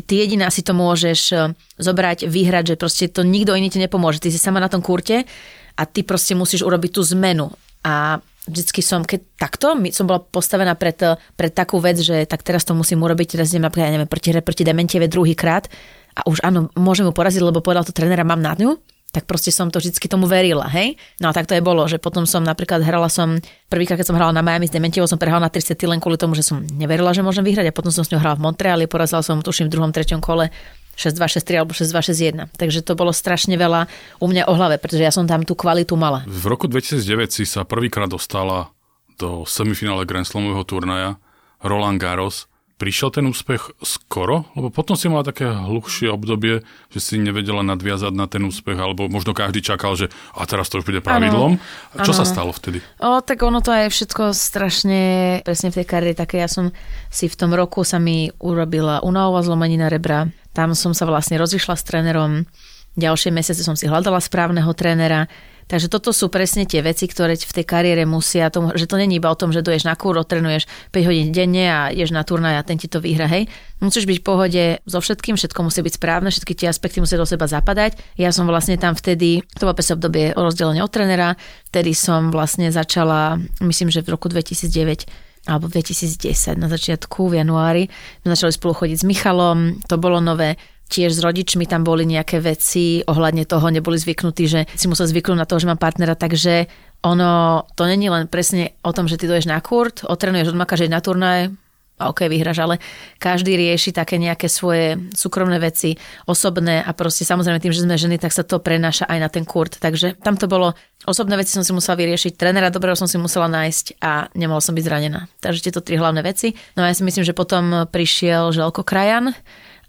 ty 0.03 0.15
jediná 0.25 0.49
si 0.49 0.65
to 0.65 0.73
môžeš 0.73 1.21
e, 1.31 1.37
zobrať, 1.79 2.27
vyhrať, 2.27 2.75
že 2.75 2.81
proste 2.81 3.05
to 3.13 3.23
nikto 3.23 3.53
iný 3.53 3.69
ti 3.69 3.79
nepomôže. 3.79 4.23
Ty 4.23 4.33
si 4.33 4.41
sama 4.41 4.59
na 4.59 4.73
tom 4.73 4.81
kurte 4.81 5.29
a 5.75 5.83
ty 5.85 6.03
proste 6.03 6.33
musíš 6.33 6.65
urobiť 6.65 6.91
tú 6.97 7.03
zmenu. 7.15 7.53
A 7.85 8.19
vždycky 8.49 8.81
som, 8.81 9.05
keď 9.05 9.21
takto, 9.37 9.77
som 9.93 10.09
bola 10.09 10.21
postavená 10.25 10.73
pred, 10.75 10.97
e, 11.05 11.17
pred 11.37 11.53
takú 11.53 11.79
vec, 11.79 12.01
že 12.01 12.25
tak 12.25 12.43
teraz 12.43 12.65
to 12.65 12.73
musím 12.73 13.05
urobiť, 13.05 13.37
teraz 13.37 13.53
idem 13.53 13.69
napríklad, 13.69 13.93
neviem, 13.93 14.11
proti, 14.11 14.35
proti 14.41 14.63
Dementieve 14.65 15.07
druhýkrát 15.07 15.69
a 16.15 16.21
už 16.31 16.47
áno, 16.47 16.71
môžem 16.79 17.05
mu 17.05 17.13
poraziť, 17.13 17.43
lebo 17.43 17.65
povedal 17.65 17.83
to 17.83 17.93
trénera, 17.93 18.23
mám 18.23 18.41
na 18.41 18.55
ňu, 18.55 18.79
tak 19.15 19.31
proste 19.31 19.55
som 19.55 19.71
to 19.71 19.79
vždycky 19.79 20.11
tomu 20.11 20.27
verila, 20.27 20.67
hej? 20.67 20.99
No 21.23 21.31
a 21.31 21.33
tak 21.33 21.47
to 21.47 21.55
je 21.55 21.63
bolo, 21.63 21.87
že 21.87 22.03
potom 22.03 22.27
som 22.27 22.43
napríklad 22.43 22.83
hrala 22.83 23.07
som, 23.07 23.39
prvýkrát 23.71 23.95
keď 23.95 24.11
som 24.11 24.19
hrala 24.19 24.35
na 24.35 24.43
Miami 24.43 24.67
s 24.67 24.75
Dementievou, 24.75 25.07
som 25.07 25.23
prehrala 25.23 25.47
na 25.47 25.53
30 25.55 25.79
len 25.87 26.03
kvôli 26.03 26.19
tomu, 26.19 26.35
že 26.35 26.43
som 26.43 26.67
neverila, 26.75 27.15
že 27.15 27.23
môžem 27.23 27.47
vyhrať 27.47 27.71
a 27.71 27.77
potom 27.77 27.95
som 27.95 28.03
s 28.03 28.11
ňou 28.11 28.19
hrala 28.19 28.35
v 28.35 28.51
Montreali, 28.51 28.91
porazila 28.91 29.23
som 29.23 29.39
tuším 29.39 29.71
v 29.71 29.79
druhom, 29.79 29.95
treťom 29.95 30.19
kole 30.19 30.51
6-2, 30.99 31.23
6-3 31.39 31.63
alebo 31.63 31.73
6-2, 31.75 32.51
6-1. 32.51 32.59
Takže 32.59 32.83
to 32.83 32.99
bolo 32.99 33.15
strašne 33.15 33.55
veľa 33.55 33.87
u 34.19 34.27
mňa 34.27 34.51
o 34.51 34.53
hlave, 34.59 34.83
pretože 34.83 35.07
ja 35.07 35.15
som 35.15 35.27
tam 35.31 35.47
tú 35.47 35.55
kvalitu 35.55 35.95
mala. 35.95 36.27
V 36.27 36.47
roku 36.51 36.67
2009 36.67 37.31
si 37.31 37.45
sa 37.47 37.63
prvýkrát 37.63 38.11
dostala 38.11 38.75
do 39.19 39.47
semifinále 39.47 40.03
Grand 40.07 40.27
Slamového 40.27 40.67
turnaja 40.67 41.23
Roland 41.63 42.03
Garros 42.03 42.51
prišiel 42.77 43.15
ten 43.15 43.25
úspech 43.27 43.79
skoro? 43.83 44.51
Lebo 44.59 44.69
potom 44.71 44.99
si 44.99 45.07
mala 45.07 45.23
také 45.23 45.47
hluchšie 45.47 46.11
obdobie, 46.11 46.67
že 46.91 47.01
si 47.01 47.15
nevedela 47.17 47.63
nadviazať 47.63 48.13
na 48.15 48.27
ten 48.27 48.43
úspech, 48.43 48.77
alebo 48.77 49.07
možno 49.07 49.33
každý 49.33 49.63
čakal, 49.63 49.95
že 49.95 50.11
a 50.35 50.43
teraz 50.45 50.67
to 50.69 50.83
už 50.83 50.87
bude 50.91 51.01
pravidlom. 51.01 51.57
Ano, 51.59 52.05
Čo 52.05 52.13
ano. 52.13 52.19
sa 52.19 52.25
stalo 52.27 52.51
vtedy? 52.51 52.83
O, 52.99 53.23
tak 53.23 53.41
ono 53.47 53.63
to 53.63 53.71
je 53.71 53.87
všetko 53.91 54.35
strašne, 54.35 55.01
presne 55.47 55.71
v 55.71 55.83
tej 55.83 55.87
kariére 55.87 56.17
také, 56.19 56.43
ja 56.43 56.51
som 56.51 56.75
si 57.09 57.31
v 57.31 57.39
tom 57.39 57.55
roku 57.55 57.87
sa 57.87 58.03
mi 58.03 58.31
urobila 58.43 59.01
unahová 59.07 59.47
zlomenina 59.47 59.87
rebra, 59.87 60.29
tam 60.55 60.75
som 60.75 60.95
sa 60.95 61.07
vlastne 61.07 61.39
rozišla 61.39 61.75
s 61.75 61.87
trénerom, 61.87 62.47
ďalšie 62.95 63.31
mesiace 63.35 63.63
som 63.63 63.75
si 63.75 63.91
hľadala 63.91 64.23
správneho 64.23 64.71
trénera, 64.75 65.27
Takže 65.65 65.89
toto 65.89 66.13
sú 66.13 66.29
presne 66.29 66.69
tie 66.69 66.85
veci, 66.85 67.09
ktoré 67.09 67.41
v 67.41 67.57
tej 67.57 67.65
kariére 67.65 68.05
musia, 68.05 68.53
tomu, 68.53 68.77
že 68.77 68.85
to 68.85 69.01
není 69.01 69.17
iba 69.17 69.33
o 69.33 69.39
tom, 69.39 69.49
že 69.49 69.65
doješ 69.65 69.89
na 69.89 69.97
kúr, 69.97 70.21
otrenuješ 70.21 70.69
5 70.93 71.09
hodín 71.09 71.33
denne 71.33 71.67
a 71.73 71.81
ješ 71.89 72.13
na 72.13 72.21
turnaj 72.21 72.61
a 72.61 72.67
ten 72.67 72.77
ti 72.77 72.85
to 72.85 73.01
vyhra, 73.01 73.25
hej. 73.27 73.49
Musíš 73.81 74.05
byť 74.05 74.19
v 74.21 74.25
pohode 74.25 74.65
so 74.85 74.99
všetkým, 75.01 75.41
všetko 75.41 75.61
musí 75.65 75.81
byť 75.81 75.95
správne, 75.97 76.29
všetky 76.29 76.53
tie 76.53 76.69
aspekty 76.69 77.01
musia 77.01 77.17
do 77.17 77.29
seba 77.29 77.49
zapadať. 77.49 77.97
Ja 78.21 78.33
som 78.33 78.45
vlastne 78.49 78.77
tam 78.77 78.93
vtedy, 78.97 79.41
to 79.57 79.65
bolo 79.65 79.77
presne 79.77 79.97
obdobie 79.97 80.37
o 80.37 80.41
rozdelenie 80.45 80.85
od 80.85 80.93
trenera, 80.93 81.37
vtedy 81.73 81.97
som 81.97 82.29
vlastne 82.29 82.69
začala, 82.69 83.41
myslím, 83.65 83.89
že 83.89 84.05
v 84.05 84.13
roku 84.13 84.29
2009 84.29 85.09
alebo 85.45 85.69
2010 85.69 86.57
na 86.57 86.73
začiatku 86.73 87.29
v 87.29 87.45
januári. 87.45 87.85
My 88.25 88.33
začali 88.33 88.53
spolu 88.57 88.73
chodiť 88.73 88.97
s 88.97 89.05
Michalom, 89.05 89.85
to 89.85 90.01
bolo 90.01 90.17
nové 90.21 90.57
tiež 90.95 91.19
s 91.19 91.25
rodičmi 91.25 91.67
tam 91.67 91.83
boli 91.83 92.07
nejaké 92.07 92.39
veci 92.39 93.03
ohľadne 93.03 93.43
toho, 93.43 93.67
neboli 93.75 93.99
zvyknutí, 93.99 94.45
že 94.47 94.61
si 94.79 94.87
musel 94.87 95.11
zvyknúť 95.11 95.39
na 95.43 95.49
to, 95.51 95.59
že 95.59 95.67
mám 95.67 95.83
partnera, 95.83 96.15
takže 96.15 96.71
ono, 97.03 97.67
to 97.75 97.91
není 97.91 98.07
len 98.07 98.31
presne 98.31 98.79
o 98.87 98.95
tom, 98.95 99.11
že 99.11 99.19
ty 99.19 99.27
doješ 99.27 99.51
na 99.51 99.59
kurt, 99.59 100.07
otrenuješ, 100.07 100.55
odmakáš 100.55 100.87
na 100.87 101.03
turnaj, 101.03 101.51
a 101.95 102.11
ok, 102.11 102.27
vyhraš, 102.27 102.59
ale 102.59 102.83
každý 103.23 103.55
rieši 103.55 103.95
také 103.95 104.19
nejaké 104.19 104.51
svoje 104.51 104.99
súkromné 105.15 105.63
veci, 105.63 105.95
osobné 106.27 106.83
a 106.83 106.91
proste 106.91 107.23
samozrejme 107.23 107.63
tým, 107.63 107.71
že 107.71 107.87
sme 107.87 107.95
ženy, 107.95 108.19
tak 108.19 108.35
sa 108.35 108.43
to 108.43 108.59
prenáša 108.59 109.07
aj 109.07 109.19
na 109.23 109.29
ten 109.31 109.47
kurt. 109.47 109.79
Takže 109.79 110.19
tam 110.19 110.35
to 110.35 110.51
bolo, 110.51 110.75
osobné 111.07 111.39
veci 111.39 111.55
som 111.55 111.63
si 111.63 111.71
musela 111.71 111.95
vyriešiť, 111.95 112.35
trénera 112.35 112.75
dobrého 112.75 112.99
som 112.99 113.07
si 113.07 113.15
musela 113.15 113.47
nájsť 113.47 114.03
a 114.03 114.27
nemohla 114.35 114.59
som 114.59 114.75
byť 114.75 114.85
zranená. 114.85 115.31
Takže 115.39 115.71
tieto 115.71 115.87
tri 115.87 115.95
hlavné 115.95 116.27
veci. 116.27 116.59
No 116.75 116.83
a 116.83 116.91
ja 116.91 116.99
si 116.99 117.07
myslím, 117.07 117.23
že 117.23 117.31
potom 117.31 117.87
prišiel 117.87 118.51
Želko 118.51 118.83
Krajan, 118.83 119.31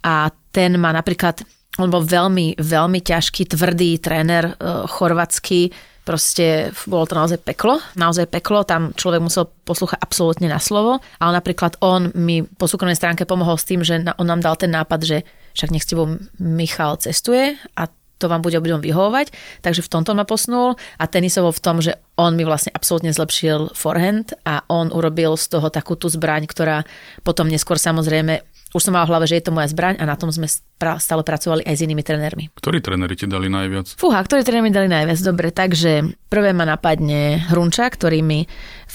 a 0.06 0.30
ten 0.54 0.78
má 0.78 0.94
napríklad, 0.94 1.42
on 1.82 1.90
bol 1.90 2.06
veľmi, 2.06 2.62
veľmi 2.62 3.00
ťažký, 3.02 3.50
tvrdý 3.50 3.98
tréner 3.98 4.54
e, 4.54 4.54
chorvatský, 4.86 5.74
proste 6.06 6.70
bolo 6.86 7.10
to 7.10 7.18
naozaj 7.18 7.42
peklo, 7.42 7.82
naozaj 7.98 8.30
peklo, 8.30 8.62
tam 8.62 8.94
človek 8.94 9.20
musel 9.26 9.50
poslúchať 9.66 9.98
absolútne 9.98 10.46
na 10.46 10.62
slovo, 10.62 11.02
ale 11.18 11.42
napríklad 11.42 11.82
on 11.82 12.14
mi 12.14 12.46
po 12.46 12.70
súkromnej 12.70 12.96
stránke 12.96 13.26
pomohol 13.26 13.58
s 13.58 13.66
tým, 13.66 13.82
že 13.82 14.06
on 14.22 14.30
nám 14.30 14.46
dal 14.46 14.54
ten 14.56 14.70
nápad, 14.70 15.02
že 15.02 15.18
však 15.58 15.74
nech 15.74 15.84
s 15.84 15.90
tebou 15.90 16.22
Michal 16.38 17.02
cestuje 17.02 17.58
a 17.74 17.90
to 18.16 18.32
vám 18.32 18.40
bude 18.40 18.56
obidvom 18.56 18.80
vyhovovať, 18.80 19.36
takže 19.60 19.84
v 19.84 19.92
tomto 19.92 20.16
ma 20.16 20.24
posunul 20.24 20.80
a 20.96 21.04
tenisovo 21.04 21.52
v 21.52 21.60
tom, 21.60 21.84
že 21.84 22.00
on 22.16 22.40
mi 22.40 22.48
vlastne 22.48 22.72
absolútne 22.72 23.12
zlepšil 23.12 23.76
forehand 23.76 24.32
a 24.48 24.64
on 24.72 24.88
urobil 24.96 25.36
z 25.36 25.52
toho 25.52 25.68
takú 25.68 26.00
tú 26.00 26.08
zbraň, 26.08 26.48
ktorá 26.48 26.88
potom 27.28 27.52
neskôr 27.52 27.76
samozrejme 27.76 28.55
už 28.75 28.84
som 28.84 28.91
mala 28.91 29.08
v 29.08 29.15
hlave, 29.15 29.25
že 29.32 29.39
je 29.39 29.48
to 29.48 29.55
moja 29.55 29.72
zbraň 29.72 29.96
a 29.96 30.03
na 30.03 30.20
tom 30.20 30.27
sme 30.36 30.51
stále 31.00 31.24
pracovali 31.24 31.63
aj 31.63 31.75
s 31.79 31.84
inými 31.88 32.03
trénermi. 32.03 32.51
Ktorí 32.60 32.84
tréneri 32.84 33.15
ti 33.15 33.24
dali 33.24 33.48
najviac? 33.48 33.96
Fúha, 33.96 34.20
ktorí 34.20 34.44
tréneri 34.44 34.67
mi 34.67 34.75
dali 34.75 34.91
najviac? 34.91 35.20
Dobre, 35.24 35.55
takže 35.55 36.12
prvé 36.27 36.51
ma 36.51 36.67
napadne 36.67 37.39
Hrunča, 37.48 37.88
ktorý 37.88 38.20
mi, 38.20 38.44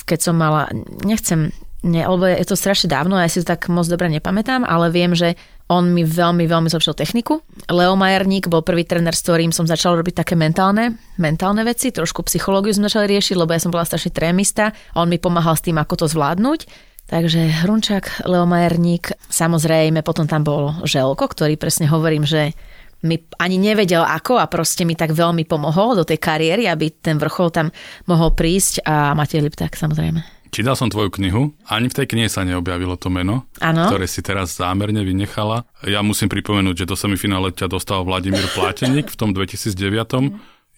keď 0.05 0.21
som 0.21 0.37
mala, 0.37 0.69
nechcem, 1.01 1.49
ne, 1.81 2.03
lebo 2.05 2.29
je 2.29 2.45
to 2.45 2.61
strašne 2.61 2.93
dávno 2.93 3.17
a 3.17 3.25
ja 3.25 3.33
si 3.33 3.41
to 3.41 3.57
tak 3.57 3.73
moc 3.73 3.89
dobre 3.89 4.13
nepamätám, 4.13 4.69
ale 4.69 4.93
viem, 4.93 5.17
že 5.17 5.33
on 5.71 5.95
mi 5.95 6.03
veľmi, 6.03 6.51
veľmi 6.51 6.67
zlepšil 6.67 6.99
techniku. 6.99 7.47
Leo 7.71 7.95
Majerník 7.95 8.51
bol 8.51 8.67
prvý 8.67 8.83
tréner, 8.83 9.15
s 9.15 9.23
ktorým 9.23 9.55
som 9.55 9.71
začal 9.71 9.95
robiť 9.97 10.27
také 10.27 10.35
mentálne, 10.35 10.99
mentálne 11.17 11.63
veci, 11.63 11.95
trošku 11.95 12.27
psychológiu 12.27 12.75
sme 12.75 12.91
začali 12.91 13.17
riešiť, 13.17 13.39
lebo 13.39 13.55
ja 13.55 13.63
som 13.63 13.71
bola 13.71 13.87
strašne 13.87 14.11
trémista 14.11 14.75
a 14.93 14.97
on 14.99 15.09
mi 15.09 15.23
pomáhal 15.23 15.55
s 15.55 15.63
tým, 15.63 15.79
ako 15.79 16.05
to 16.05 16.07
zvládnuť. 16.11 16.90
Takže 17.11 17.67
Hrunčák, 17.67 18.23
Leomajerník, 18.23 19.19
samozrejme 19.27 20.07
potom 20.07 20.31
tam 20.31 20.47
bol 20.47 20.79
Želko, 20.87 21.27
ktorý 21.27 21.59
presne 21.59 21.91
hovorím, 21.91 22.23
že 22.23 22.55
mi 23.03 23.19
ani 23.35 23.59
nevedel 23.59 24.07
ako 24.07 24.39
a 24.39 24.47
proste 24.47 24.87
mi 24.87 24.95
tak 24.95 25.11
veľmi 25.11 25.43
pomohol 25.43 25.99
do 25.99 26.07
tej 26.07 26.23
kariéry, 26.23 26.71
aby 26.71 26.95
ten 26.95 27.19
vrchol 27.19 27.51
tam 27.51 27.75
mohol 28.07 28.31
prísť 28.31 28.87
a 28.87 29.11
Matej 29.19 29.43
Lipták 29.43 29.75
samozrejme. 29.75 30.23
Čítal 30.55 30.79
som 30.79 30.87
tvoju 30.87 31.11
knihu, 31.19 31.51
ani 31.67 31.91
v 31.91 31.99
tej 31.99 32.07
knihe 32.11 32.31
sa 32.31 32.47
neobjavilo 32.47 32.95
to 32.95 33.11
meno, 33.11 33.47
ano. 33.59 33.91
ktoré 33.91 34.07
si 34.07 34.23
teraz 34.23 34.55
zámerne 34.55 35.03
vynechala. 35.03 35.67
Ja 35.87 36.07
musím 36.07 36.31
pripomenúť, 36.31 36.87
že 36.87 36.91
do 36.91 36.95
semifinále 36.95 37.51
ťa 37.51 37.71
dostal 37.71 38.07
Vladimír 38.07 38.47
Plátenik 38.55 39.11
v 39.11 39.19
tom 39.19 39.31
2009. 39.35 39.75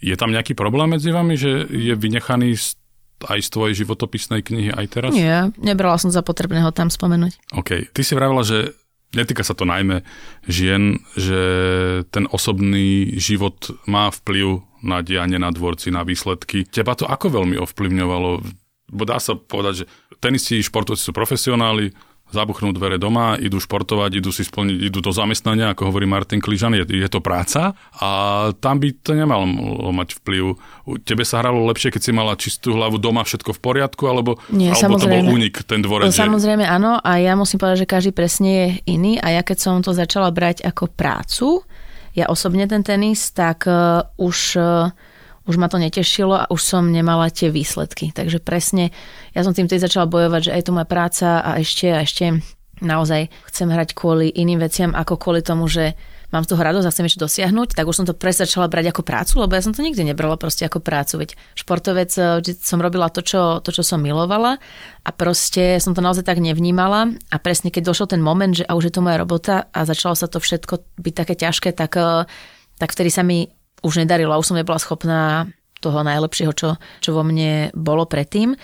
Je 0.00 0.14
tam 0.16 0.32
nejaký 0.32 0.52
problém 0.56 0.96
medzi 0.96 1.12
vami, 1.12 1.36
že 1.36 1.68
je 1.68 1.92
vynechaný 1.92 2.56
z 2.56 2.76
aj 3.28 3.40
z 3.44 3.48
tvojej 3.52 3.74
životopisnej 3.84 4.40
knihy 4.42 4.70
aj 4.74 4.86
teraz? 4.90 5.12
Nie, 5.14 5.50
nebrala 5.60 5.98
som 5.98 6.10
za 6.10 6.22
potrebné 6.24 6.62
ho 6.62 6.70
tam 6.74 6.90
spomenúť. 6.90 7.54
OK. 7.54 7.90
Ty 7.92 8.00
si 8.02 8.12
vravila, 8.18 8.42
že 8.42 8.74
netýka 9.12 9.44
sa 9.44 9.52
to 9.52 9.68
najmä 9.68 10.02
žien, 10.48 11.00
že 11.14 11.40
ten 12.08 12.24
osobný 12.32 13.16
život 13.20 13.74
má 13.84 14.08
vplyv 14.08 14.64
na 14.82 14.98
dianie 15.04 15.38
na 15.38 15.54
dvorci, 15.54 15.94
na 15.94 16.02
výsledky. 16.02 16.66
Teba 16.66 16.98
to 16.98 17.06
ako 17.06 17.30
veľmi 17.30 17.54
ovplyvňovalo? 17.60 18.30
Bo 18.92 19.02
dá 19.06 19.22
sa 19.22 19.38
povedať, 19.38 19.84
že 19.84 19.90
tenisti, 20.18 20.60
športovci 20.60 21.00
sú 21.00 21.12
profesionáli, 21.14 21.94
zabuchnú 22.32 22.72
dvere 22.72 22.96
doma, 22.96 23.36
idú 23.36 23.60
športovať, 23.60 24.18
idú 24.18 24.32
si 24.32 24.42
splniť, 24.42 24.88
idú 24.88 25.04
do 25.04 25.12
zamestnania, 25.12 25.76
ako 25.76 25.92
hovorí 25.92 26.08
Martin 26.08 26.40
Kližan, 26.40 26.74
je, 26.80 26.84
je 26.88 27.08
to 27.12 27.20
práca 27.20 27.76
a 28.00 28.08
tam 28.58 28.80
by 28.80 28.88
to 29.04 29.12
nemalo 29.12 29.44
mať 29.92 30.18
vplyv. 30.18 30.56
Tebe 31.04 31.22
sa 31.22 31.44
hralo 31.44 31.68
lepšie, 31.68 31.92
keď 31.92 32.02
si 32.02 32.12
mala 32.16 32.34
čistú 32.34 32.74
hlavu 32.74 32.96
doma, 32.96 33.22
všetko 33.22 33.52
v 33.54 33.60
poriadku, 33.60 34.08
alebo, 34.08 34.40
Nie, 34.48 34.72
alebo 34.72 34.98
to 34.98 35.06
bol 35.06 35.36
únik, 35.36 35.62
ten 35.68 35.84
dvorec? 35.84 36.10
Samozrejme 36.10 36.64
áno 36.64 36.98
a 36.98 37.20
ja 37.20 37.36
musím 37.36 37.60
povedať, 37.60 37.84
že 37.84 37.92
každý 37.92 38.12
presne 38.16 38.50
je 38.50 38.68
iný 38.96 39.20
a 39.20 39.36
ja 39.36 39.42
keď 39.44 39.58
som 39.60 39.74
to 39.84 39.92
začala 39.92 40.32
brať 40.32 40.64
ako 40.64 40.88
prácu, 40.88 41.62
ja 42.12 42.28
osobne 42.28 42.68
ten 42.68 42.84
tenis, 42.84 43.32
tak 43.32 43.64
uh, 43.64 44.04
už 44.20 44.60
uh, 44.60 44.92
už 45.46 45.58
ma 45.58 45.66
to 45.66 45.78
netešilo 45.82 46.34
a 46.38 46.48
už 46.50 46.60
som 46.62 46.90
nemala 46.90 47.30
tie 47.32 47.50
výsledky. 47.50 48.14
Takže 48.14 48.38
presne, 48.38 48.94
ja 49.34 49.42
som 49.42 49.54
tým 49.54 49.66
tej 49.66 49.82
začala 49.82 50.06
bojovať, 50.06 50.50
že 50.50 50.54
aj 50.54 50.62
to 50.66 50.74
moja 50.74 50.86
práca 50.86 51.28
a 51.42 51.58
ešte 51.58 51.86
a 51.90 52.02
ešte 52.02 52.42
naozaj 52.82 53.30
chcem 53.50 53.68
hrať 53.70 53.94
kvôli 53.94 54.30
iným 54.30 54.58
veciam 54.58 54.90
ako 54.92 55.14
kvôli 55.18 55.40
tomu, 55.40 55.70
že 55.70 55.94
mám 56.32 56.48
z 56.48 56.56
toho 56.56 56.64
radosť 56.64 56.86
a 56.88 56.92
chcem 56.92 57.06
ešte 57.06 57.22
dosiahnuť, 57.22 57.76
tak 57.76 57.84
už 57.84 58.02
som 58.02 58.06
to 58.08 58.16
presne 58.16 58.48
začala 58.48 58.66
brať 58.66 58.90
ako 58.90 59.04
prácu, 59.04 59.44
lebo 59.44 59.52
ja 59.52 59.62
som 59.62 59.76
to 59.76 59.84
nikdy 59.84 60.00
nebrala 60.02 60.40
proste 60.40 60.64
ako 60.64 60.80
prácu. 60.80 61.22
Veď 61.22 61.30
športovec, 61.54 62.10
eh, 62.16 62.40
som 62.58 62.80
robila 62.80 63.12
to 63.12 63.20
čo, 63.20 63.60
to, 63.60 63.70
čo 63.70 63.84
som 63.84 64.00
milovala 64.00 64.56
a 65.04 65.10
proste 65.12 65.78
som 65.78 65.92
to 65.92 66.00
naozaj 66.00 66.24
tak 66.24 66.40
nevnímala 66.40 67.12
a 67.28 67.36
presne 67.36 67.68
keď 67.68 67.92
došiel 67.92 68.08
ten 68.08 68.24
moment, 68.24 68.56
že 68.56 68.64
a 68.66 68.74
už 68.74 68.90
je 68.90 68.94
to 68.96 69.04
moja 69.04 69.20
robota 69.20 69.68
a 69.70 69.84
začalo 69.84 70.16
sa 70.16 70.26
to 70.26 70.40
všetko 70.40 70.82
byť 70.98 71.14
také 71.14 71.34
ťažké, 71.36 71.76
tak, 71.76 71.92
eh, 72.00 72.24
tak 72.80 72.90
vtedy 72.96 73.12
sa 73.12 73.22
mi 73.22 73.52
už 73.82 74.02
nedarilo, 74.02 74.38
už 74.38 74.54
som 74.54 74.58
nebola 74.58 74.78
schopná 74.78 75.50
toho 75.82 76.06
najlepšieho, 76.06 76.54
čo, 76.54 76.78
čo 77.02 77.10
vo 77.10 77.26
mne 77.26 77.74
bolo 77.74 78.06
predtým. 78.06 78.54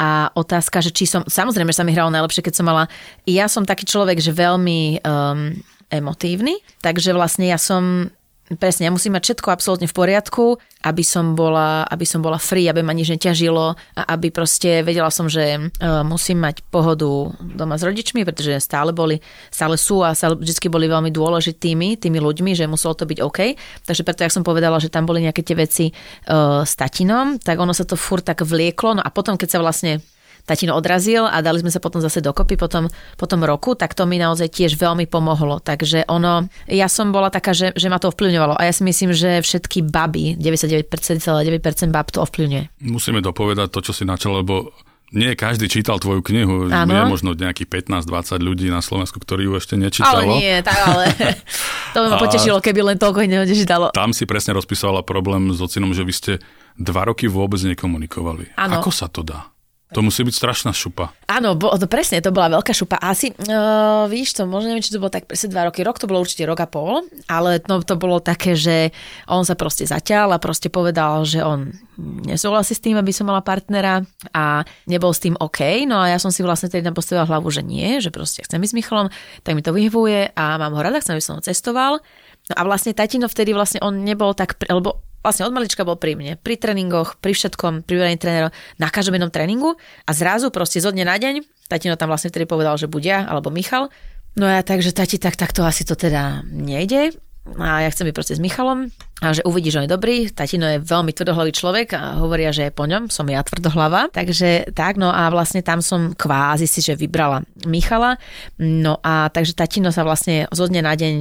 A 0.00 0.32
otázka, 0.32 0.80
že 0.80 0.88
či 0.88 1.04
som, 1.04 1.20
samozrejme, 1.28 1.68
že 1.68 1.84
sa 1.84 1.86
mi 1.86 1.92
hralo 1.92 2.08
najlepšie, 2.08 2.48
keď 2.48 2.54
som 2.56 2.64
mala, 2.64 2.88
ja 3.28 3.44
som 3.44 3.68
taký 3.68 3.84
človek, 3.84 4.16
že 4.16 4.32
veľmi 4.32 5.04
um, 5.04 5.52
emotívny, 5.92 6.64
takže 6.80 7.12
vlastne 7.12 7.52
ja 7.52 7.60
som 7.60 8.08
Presne, 8.50 8.90
ja 8.90 8.92
musím 8.92 9.14
mať 9.16 9.22
všetko 9.32 9.48
absolútne 9.54 9.86
v 9.86 9.96
poriadku, 9.96 10.58
aby 10.82 11.06
som 11.06 11.38
bola, 11.38 11.86
aby 11.86 12.02
som 12.02 12.20
bola 12.20 12.42
free, 12.42 12.66
aby 12.66 12.82
ma 12.82 12.90
nič 12.90 13.14
neťažilo 13.14 13.78
a 13.78 14.02
aby 14.12 14.34
proste 14.34 14.82
vedela 14.82 15.08
som, 15.14 15.30
že 15.30 15.56
uh, 15.56 16.02
musím 16.02 16.42
mať 16.42 16.60
pohodu 16.68 17.32
doma 17.38 17.78
s 17.78 17.86
rodičmi, 17.86 18.26
pretože 18.26 18.58
stále 18.58 18.90
boli, 18.90 19.22
stále 19.48 19.78
sú 19.78 20.02
a 20.02 20.12
stále 20.12 20.36
vždy 20.36 20.68
boli 20.68 20.90
veľmi 20.90 21.14
dôležitými 21.14 22.02
tými 22.02 22.18
ľuďmi, 22.18 22.58
že 22.58 22.66
muselo 22.66 22.98
to 22.98 23.06
byť 23.06 23.18
OK. 23.22 23.40
Takže 23.86 24.02
preto, 24.02 24.26
jak 24.26 24.34
som 24.34 24.44
povedala, 24.44 24.82
že 24.82 24.90
tam 24.90 25.06
boli 25.06 25.22
nejaké 25.22 25.46
tie 25.46 25.56
veci 25.56 25.86
uh, 25.94 26.66
s 26.66 26.74
tatinom, 26.74 27.38
tak 27.38 27.56
ono 27.62 27.70
sa 27.70 27.86
to 27.86 27.94
furt 27.94 28.26
tak 28.26 28.42
vlieklo. 28.42 28.98
No 28.98 29.02
a 29.06 29.08
potom, 29.14 29.38
keď 29.38 29.48
sa 29.54 29.58
vlastne 29.62 30.02
tatino 30.42 30.74
odrazil 30.74 31.26
a 31.26 31.38
dali 31.40 31.62
sme 31.62 31.70
sa 31.70 31.78
potom 31.78 32.02
zase 32.02 32.18
dokopy 32.18 32.58
po 32.58 32.66
tom, 32.66 32.90
po 33.16 33.26
tom 33.30 33.46
roku, 33.46 33.78
tak 33.78 33.94
to 33.94 34.04
mi 34.04 34.18
naozaj 34.18 34.50
tiež 34.50 34.74
veľmi 34.74 35.06
pomohlo. 35.06 35.62
Takže 35.62 36.06
ono, 36.10 36.50
ja 36.66 36.86
som 36.90 37.14
bola 37.14 37.30
taká, 37.30 37.54
že, 37.54 37.70
že 37.78 37.86
ma 37.86 38.02
to 38.02 38.10
ovplyvňovalo 38.10 38.58
a 38.58 38.62
ja 38.66 38.72
si 38.74 38.82
myslím, 38.82 39.14
že 39.14 39.40
všetky 39.42 39.86
baby, 39.86 40.34
99,9% 40.38 41.94
bab 41.94 42.10
to 42.10 42.22
ovplyvňuje. 42.22 42.82
Musíme 42.82 43.22
dopovedať 43.22 43.70
to, 43.70 43.80
čo 43.80 43.92
si 43.94 44.02
načal, 44.02 44.42
lebo 44.42 44.74
nie 45.12 45.36
každý 45.36 45.68
čítal 45.68 46.00
tvoju 46.00 46.24
knihu. 46.24 46.72
Ano. 46.72 46.88
Je 46.88 47.04
možno 47.04 47.36
nejakých 47.36 47.84
15-20 47.84 48.40
ľudí 48.40 48.66
na 48.72 48.80
Slovensku, 48.80 49.20
ktorí 49.20 49.44
ju 49.44 49.60
ešte 49.60 49.76
nečítalo. 49.76 50.24
Ale 50.24 50.40
nie, 50.40 50.56
tak 50.64 50.78
ale 50.88 51.04
to 51.92 51.98
by 52.00 52.06
ma 52.08 52.16
potešilo, 52.16 52.64
keby 52.64 52.80
len 52.80 52.96
toľko 52.96 53.28
nečítalo. 53.28 53.92
Tam 53.92 54.16
si 54.16 54.24
presne 54.24 54.56
rozpísala 54.56 55.04
problém 55.04 55.52
s 55.52 55.60
ocinom, 55.60 55.92
že 55.92 56.02
vy 56.02 56.12
ste 56.16 56.32
dva 56.80 57.12
roky 57.12 57.28
vôbec 57.28 57.60
nekomunikovali. 57.60 58.56
Ano. 58.56 58.80
Ako 58.80 58.88
sa 58.88 59.12
to 59.12 59.20
dá? 59.20 59.51
To 59.92 60.00
musí 60.00 60.24
byť 60.24 60.34
strašná 60.34 60.72
šupa. 60.72 61.12
Áno, 61.28 61.52
bo, 61.52 61.68
to 61.76 61.84
presne, 61.84 62.24
to 62.24 62.32
bola 62.32 62.58
veľká 62.58 62.72
šupa. 62.72 62.96
Asi, 62.96 63.32
uh, 63.32 64.08
víš 64.08 64.32
to, 64.32 64.48
možno 64.48 64.72
neviem, 64.72 64.84
či 64.84 64.92
to 64.92 65.00
bolo 65.00 65.12
tak 65.12 65.28
presne 65.28 65.52
dva 65.52 65.68
roky. 65.68 65.84
Rok 65.84 66.00
to 66.00 66.08
bolo 66.08 66.24
určite 66.24 66.48
rok 66.48 66.64
a 66.64 66.68
pol, 66.68 67.04
ale 67.28 67.60
no, 67.68 67.84
to 67.84 68.00
bolo 68.00 68.18
také, 68.24 68.56
že 68.56 68.90
on 69.28 69.44
sa 69.44 69.52
proste 69.52 69.84
zaťal 69.84 70.32
a 70.32 70.40
proste 70.40 70.72
povedal, 70.72 71.28
že 71.28 71.44
on 71.44 71.72
nesúhlasí 72.00 72.72
s 72.72 72.80
tým, 72.80 72.96
aby 72.96 73.12
som 73.12 73.28
mala 73.28 73.44
partnera 73.44 74.00
a 74.32 74.64
nebol 74.88 75.12
s 75.12 75.20
tým 75.20 75.36
OK. 75.36 75.84
No 75.84 76.00
a 76.00 76.08
ja 76.08 76.18
som 76.18 76.32
si 76.32 76.40
vlastne 76.40 76.72
tedy 76.72 76.88
postavila 76.88 77.28
hlavu, 77.28 77.52
že 77.52 77.60
nie, 77.60 78.00
že 78.00 78.08
proste 78.08 78.42
chcem 78.42 78.58
ísť 78.64 78.72
s 78.72 78.78
Michalom, 78.80 79.08
tak 79.44 79.52
mi 79.52 79.62
to 79.62 79.76
vyhovuje 79.76 80.32
a 80.32 80.56
mám 80.56 80.72
ho 80.72 80.80
rada, 80.80 81.04
chcem, 81.04 81.20
aby 81.20 81.24
som 81.24 81.36
ho 81.36 81.44
cestoval. 81.44 82.00
No 82.48 82.54
a 82.56 82.62
vlastne 82.66 82.96
tatino 82.96 83.28
vtedy 83.28 83.52
vlastne 83.52 83.78
on 83.84 84.02
nebol 84.02 84.32
tak, 84.32 84.56
lebo 84.66 85.11
vlastne 85.22 85.46
od 85.46 85.54
malička 85.54 85.86
bol 85.86 85.96
pri 85.96 86.18
mne, 86.18 86.36
pri 86.36 86.58
tréningoch, 86.58 87.16
pri 87.22 87.32
všetkom, 87.32 87.86
pri 87.86 87.94
veľení 88.02 88.18
trénerov, 88.18 88.50
na 88.76 88.88
každom 88.90 89.16
jednom 89.16 89.32
tréningu 89.32 89.78
a 90.04 90.10
zrazu 90.10 90.50
proste 90.50 90.82
zo 90.82 90.90
dňa 90.90 91.04
na 91.06 91.16
deň, 91.16 91.34
tatino 91.70 91.94
tam 91.96 92.10
vlastne 92.10 92.28
vtedy 92.28 92.44
povedal, 92.44 92.74
že 92.76 92.90
buď 92.90 93.02
ja 93.02 93.18
alebo 93.30 93.48
Michal. 93.54 93.88
No 94.36 94.50
ja 94.50 94.60
takže 94.60 94.92
tati, 94.92 95.16
tak 95.16 95.38
takto 95.38 95.62
asi 95.62 95.86
to 95.86 95.94
teda 95.94 96.44
nejde. 96.48 97.14
A 97.58 97.82
ja 97.82 97.90
chcem 97.90 98.06
byť 98.06 98.14
proste 98.14 98.38
s 98.38 98.40
Michalom 98.40 98.86
a 99.18 99.34
že 99.34 99.42
uvidí, 99.42 99.74
že 99.74 99.82
on 99.82 99.86
je 99.90 99.94
dobrý. 99.98 100.30
Tatino 100.30 100.62
je 100.62 100.78
veľmi 100.78 101.10
tvrdohlavý 101.10 101.50
človek 101.50 101.90
a 101.98 102.22
hovoria, 102.22 102.54
že 102.54 102.70
po 102.70 102.86
ňom 102.86 103.10
som 103.10 103.26
ja 103.26 103.42
tvrdohlava. 103.42 104.14
Takže 104.14 104.70
tak, 104.78 104.94
no 104.94 105.10
a 105.10 105.26
vlastne 105.26 105.58
tam 105.58 105.82
som 105.82 106.14
kvázi 106.14 106.70
si, 106.70 106.78
že 106.78 106.94
vybrala 106.94 107.42
Michala. 107.66 108.14
No 108.62 109.02
a 109.02 109.26
takže 109.26 109.58
tatino 109.58 109.90
sa 109.90 110.06
vlastne 110.06 110.46
zo 110.54 110.70
dňa 110.70 110.82
na 110.86 110.94
deň 110.94 111.14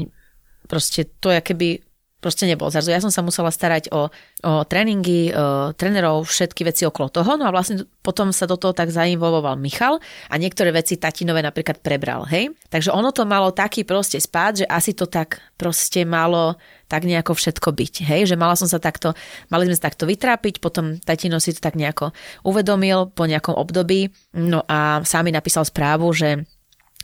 proste 0.70 1.10
to 1.20 1.34
je 1.34 1.42
keby 1.42 1.82
proste 2.22 2.46
nebol 2.46 2.70
zrazu. 2.70 2.94
Ja 2.94 3.02
som 3.02 3.10
sa 3.10 3.26
musela 3.26 3.50
starať 3.50 3.90
o, 3.90 4.08
o 4.46 4.52
tréningy, 4.64 5.34
o 5.34 5.74
trénerov, 5.74 6.30
všetky 6.30 6.62
veci 6.64 6.86
okolo 6.86 7.10
toho. 7.10 7.36
No 7.36 7.50
a 7.50 7.52
vlastne 7.52 7.90
potom 8.06 8.30
sa 8.30 8.46
do 8.46 8.56
toho 8.56 8.72
tak 8.78 8.94
zainvolvoval 8.94 9.58
Michal 9.58 9.98
a 10.30 10.38
niektoré 10.38 10.70
veci 10.70 11.02
tatinové 11.02 11.42
napríklad 11.42 11.82
prebral, 11.82 12.30
hej. 12.30 12.54
Takže 12.70 12.94
ono 12.94 13.10
to 13.10 13.26
malo 13.26 13.50
taký 13.50 13.82
proste 13.82 14.22
spád, 14.22 14.64
že 14.64 14.66
asi 14.70 14.94
to 14.94 15.10
tak 15.10 15.42
proste 15.58 16.06
malo 16.06 16.56
tak 16.86 17.10
nejako 17.10 17.34
všetko 17.34 17.74
byť, 17.74 17.94
hej. 18.06 18.30
Že 18.30 18.38
mala 18.38 18.54
som 18.54 18.70
sa 18.70 18.78
takto, 18.78 19.18
mali 19.50 19.66
sme 19.66 19.76
sa 19.76 19.90
takto 19.90 20.06
vytrápiť, 20.06 20.62
potom 20.62 21.02
tatino 21.02 21.42
si 21.42 21.58
to 21.58 21.60
tak 21.60 21.74
nejako 21.74 22.14
uvedomil 22.46 23.10
po 23.10 23.26
nejakom 23.26 23.58
období, 23.58 24.14
no 24.38 24.62
a 24.70 25.02
sám 25.02 25.26
mi 25.26 25.34
napísal 25.34 25.66
správu, 25.66 26.14
že 26.14 26.46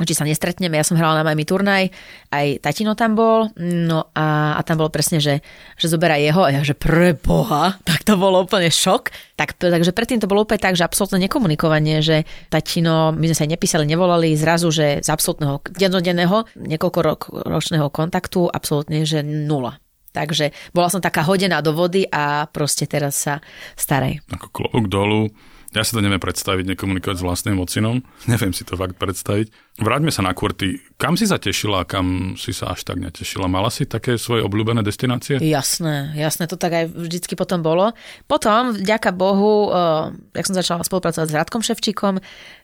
či 0.05 0.13
sa 0.13 0.27
nestretneme, 0.27 0.77
ja 0.77 0.85
som 0.85 0.99
hrala 0.99 1.21
na 1.21 1.25
Miami 1.25 1.47
turnaj, 1.47 1.89
aj 2.29 2.61
tatino 2.61 2.93
tam 2.93 3.17
bol, 3.17 3.49
no 3.57 4.13
a, 4.13 4.53
a 4.53 4.61
tam 4.61 4.83
bolo 4.83 4.93
presne, 4.93 5.17
že, 5.17 5.41
že 5.73 5.87
zoberá 5.89 6.21
jeho 6.21 6.45
a 6.45 6.53
ja, 6.53 6.61
že 6.61 6.77
pre 6.77 7.17
boha, 7.17 7.81
tak 7.87 8.05
to 8.05 8.13
bolo 8.13 8.45
úplne 8.45 8.69
šok. 8.69 9.09
Tak, 9.37 9.57
takže 9.57 9.93
predtým 9.93 10.21
to 10.21 10.29
bolo 10.29 10.45
úplne 10.45 10.61
tak, 10.61 10.77
že 10.77 10.85
absolútne 10.85 11.21
nekomunikovanie, 11.25 12.05
že 12.05 12.29
tatino, 12.53 13.13
my 13.13 13.25
sme 13.31 13.37
sa 13.37 13.43
aj 13.45 13.51
nepísali, 13.57 13.83
nevolali 13.89 14.37
zrazu, 14.37 14.69
že 14.69 15.01
z 15.01 15.09
absolútneho 15.09 15.61
dennodenného, 15.65 16.45
niekoľko 16.57 16.99
rok, 17.01 17.21
ročného 17.45 17.89
kontaktu, 17.89 18.49
absolútne, 18.49 19.01
že 19.05 19.25
nula. 19.25 19.81
Takže 20.13 20.49
bola 20.73 20.89
som 20.89 20.97
taká 20.97 21.21
hodená 21.21 21.61
do 21.61 21.77
vody 21.77 22.09
a 22.09 22.49
proste 22.49 22.89
teraz 22.89 23.21
sa 23.21 23.37
staraj. 23.77 24.17
Ako 24.33 24.49
klobúk 24.49 24.89
dolu 24.89 25.29
ja 25.75 25.83
si 25.83 25.91
to 25.91 25.99
neviem 25.99 26.21
predstaviť, 26.21 26.63
nekomunikovať 26.75 27.17
s 27.19 27.25
vlastným 27.25 27.59
ocinom. 27.59 27.99
Neviem 28.31 28.55
si 28.55 28.63
to 28.63 28.79
fakt 28.79 28.95
predstaviť. 28.95 29.51
Vráťme 29.77 30.09
sa 30.09 30.25
na 30.25 30.33
kurty. 30.33 30.81
Kam 30.97 31.19
si 31.19 31.29
sa 31.29 31.37
tešila 31.37 31.83
a 31.83 31.87
kam 31.87 32.33
si 32.33 32.49
sa 32.49 32.73
až 32.73 32.87
tak 32.87 32.97
netešila? 32.97 33.45
Mala 33.45 33.69
si 33.69 33.85
také 33.85 34.17
svoje 34.17 34.41
obľúbené 34.41 34.81
destinácie? 34.81 35.37
Jasné, 35.37 36.17
jasné, 36.17 36.49
to 36.49 36.57
tak 36.57 36.73
aj 36.73 36.85
vždycky 36.89 37.37
potom 37.37 37.61
bolo. 37.61 37.93
Potom, 38.25 38.73
vďaka 38.73 39.13
Bohu, 39.13 39.69
uh, 39.69 40.09
jak 40.33 40.49
som 40.49 40.57
začala 40.57 40.81
spolupracovať 40.81 41.27
s 41.29 41.37
Radkom 41.37 41.61
Ševčíkom, 41.61 42.17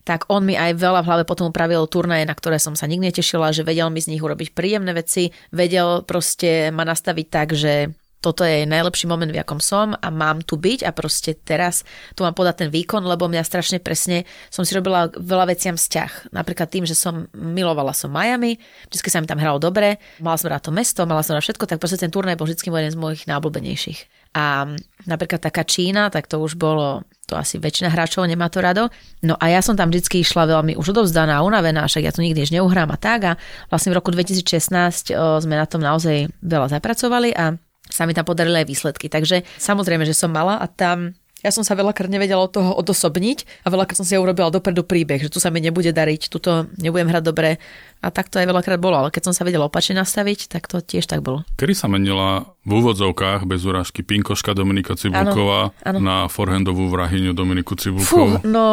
tak 0.07 0.25
on 0.33 0.41
mi 0.41 0.57
aj 0.57 0.73
veľa 0.73 1.05
v 1.05 1.07
hlave 1.11 1.23
potom 1.29 1.53
upravil 1.53 1.85
turnaje, 1.85 2.25
na 2.25 2.33
ktoré 2.33 2.57
som 2.57 2.73
sa 2.73 2.89
nikdy 2.89 3.13
netešila, 3.13 3.53
že 3.53 3.61
vedel 3.61 3.93
mi 3.93 4.01
z 4.01 4.09
nich 4.09 4.23
urobiť 4.23 4.57
príjemné 4.57 4.97
veci, 4.97 5.29
vedel 5.53 6.01
proste 6.01 6.73
ma 6.73 6.81
nastaviť 6.81 7.27
tak, 7.29 7.53
že 7.53 7.93
toto 8.23 8.47
je 8.47 8.63
najlepší 8.63 9.11
moment, 9.11 9.27
v 9.27 9.43
akom 9.43 9.59
som 9.59 9.91
a 9.99 10.07
mám 10.07 10.39
tu 10.39 10.55
byť 10.55 10.87
a 10.87 10.95
proste 10.95 11.35
teraz 11.35 11.83
tu 12.15 12.23
mám 12.23 12.31
podať 12.31 12.63
ten 12.63 12.69
výkon, 12.71 13.03
lebo 13.03 13.27
mňa 13.27 13.43
strašne 13.43 13.83
presne 13.83 14.23
som 14.47 14.63
si 14.63 14.71
robila 14.71 15.11
veľa 15.11 15.51
veciam 15.51 15.75
vzťah. 15.75 16.31
Napríklad 16.31 16.71
tým, 16.71 16.87
že 16.87 16.95
som 16.95 17.27
milovala 17.35 17.91
som 17.91 18.07
Miami, 18.07 18.55
vždy 18.87 19.11
sa 19.11 19.19
mi 19.19 19.27
tam 19.27 19.43
hralo 19.43 19.59
dobre, 19.59 19.99
mala 20.23 20.39
som 20.39 20.47
rád 20.47 20.63
to 20.63 20.71
mesto, 20.71 21.03
mala 21.03 21.19
som 21.19 21.35
rád 21.35 21.43
všetko, 21.43 21.67
tak 21.67 21.83
proste 21.83 21.99
ten 21.99 22.07
turnaj 22.07 22.39
bol 22.39 22.47
vždy 22.47 22.63
jeden 22.63 22.95
z 22.95 22.97
mojich 22.97 23.27
najobľúbenejších. 23.27 24.23
A 24.33 24.65
napríklad 25.05 25.45
taká 25.45 25.61
Čína, 25.61 26.09
tak 26.09 26.25
to 26.25 26.41
už 26.41 26.57
bolo, 26.57 27.05
to 27.29 27.37
asi 27.37 27.61
väčšina 27.61 27.93
hráčov 27.93 28.25
nemá 28.25 28.49
to 28.49 28.65
rado. 28.65 28.89
No 29.21 29.37
a 29.37 29.45
ja 29.53 29.61
som 29.61 29.77
tam 29.77 29.93
vždy 29.93 30.25
išla 30.25 30.49
veľmi 30.49 30.73
už 30.73 30.89
odovzdaná, 30.89 31.45
unavená, 31.45 31.85
však 31.85 32.01
ja 32.01 32.09
to 32.15 32.25
nikdy 32.25 32.41
neuhrám 32.49 32.89
a 32.89 32.97
tak. 32.97 33.19
A 33.29 33.31
vlastne 33.69 33.93
v 33.93 34.01
roku 34.01 34.09
2016 34.09 35.13
o, 35.13 35.37
sme 35.37 35.53
na 35.53 35.69
tom 35.69 35.85
naozaj 35.85 36.33
veľa 36.41 36.73
zapracovali 36.73 37.29
a 37.37 37.53
sa 37.93 38.09
mi 38.09 38.17
tam 38.17 38.25
podarili 38.25 38.65
aj 38.65 38.67
výsledky. 38.67 39.05
Takže 39.05 39.45
samozrejme, 39.61 40.01
že 40.09 40.17
som 40.17 40.33
mala 40.33 40.57
a 40.57 40.65
tam 40.65 41.13
ja 41.43 41.51
som 41.51 41.67
sa 41.67 41.75
veľakrát 41.75 42.07
nevedela 42.07 42.39
od 42.39 42.55
toho 42.55 42.71
odosobniť 42.79 43.67
a 43.67 43.67
veľakrát 43.67 43.99
som 43.99 44.07
si 44.07 44.15
urobila 44.15 44.47
dopredu 44.47 44.87
príbeh, 44.87 45.27
že 45.27 45.27
tu 45.27 45.43
sa 45.43 45.51
mi 45.51 45.59
nebude 45.59 45.91
dariť, 45.91 46.31
tuto 46.31 46.71
nebudem 46.79 47.11
hrať 47.11 47.23
dobre 47.27 47.59
a 48.03 48.11
tak 48.11 48.27
to 48.27 48.35
aj 48.35 48.51
veľakrát 48.51 48.83
bolo, 48.83 48.99
ale 48.99 49.15
keď 49.15 49.31
som 49.31 49.33
sa 49.33 49.47
vedela 49.47 49.71
opačne 49.71 49.95
nastaviť, 49.95 50.51
tak 50.51 50.67
to 50.67 50.83
tiež 50.83 51.07
tak 51.07 51.23
bolo. 51.23 51.47
Kedy 51.55 51.71
sa 51.71 51.87
menila 51.87 52.51
v 52.67 52.83
úvodzovkách 52.83 53.47
bez 53.47 53.63
urážky 53.63 54.03
Pinkoška 54.03 54.51
Dominika 54.51 54.99
Cibulková 54.99 55.71
na 55.87 56.27
forehandovú 56.27 56.91
vrahyňu 56.91 57.31
Dominiku 57.31 57.79
Cibulkovú? 57.79 58.43
Fú, 58.43 58.43
no 58.43 58.65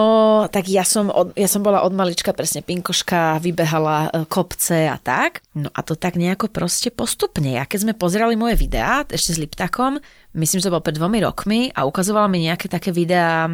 tak 0.50 0.66
ja 0.66 0.82
som, 0.82 1.14
od, 1.14 1.30
ja 1.38 1.46
som 1.46 1.62
bola 1.62 1.86
od 1.86 1.94
malička 1.94 2.34
presne 2.34 2.66
Pinkoška, 2.66 3.38
vybehala 3.38 4.10
e, 4.10 4.26
kopce 4.26 4.90
a 4.90 4.98
tak. 4.98 5.46
No 5.54 5.70
a 5.70 5.80
to 5.86 5.94
tak 5.94 6.18
nejako 6.18 6.50
proste 6.50 6.90
postupne. 6.90 7.54
Ja 7.54 7.70
keď 7.70 7.86
sme 7.86 7.94
pozerali 7.94 8.34
moje 8.34 8.58
videá, 8.58 9.06
ešte 9.06 9.38
s 9.38 9.38
Liptakom, 9.38 10.02
myslím, 10.34 10.58
že 10.58 10.66
to 10.66 10.74
bolo 10.74 10.82
pred 10.82 10.98
dvomi 10.98 11.22
rokmi 11.22 11.70
a 11.70 11.86
ukazovala 11.86 12.26
mi 12.26 12.50
nejaké 12.50 12.66
také 12.66 12.90
videá, 12.90 13.46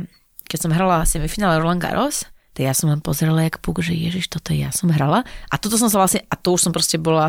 keď 0.48 0.58
som 0.64 0.72
hrala 0.72 1.04
semifinále 1.04 1.60
Roland 1.60 1.84
Garros, 1.84 2.24
to 2.56 2.64
ja 2.64 2.72
som 2.72 2.88
len 2.88 3.04
pozerala 3.04 3.44
jak 3.44 3.60
puk, 3.60 3.84
že 3.84 3.92
ježiš, 3.92 4.32
toto 4.32 4.56
ja 4.56 4.72
som 4.72 4.88
hrala. 4.88 5.28
A 5.52 5.60
toto 5.60 5.76
som 5.76 5.92
sa 5.92 6.00
vlastne, 6.00 6.24
a 6.32 6.34
to 6.40 6.56
už 6.56 6.64
som 6.64 6.72
proste 6.72 6.96
bola, 6.96 7.28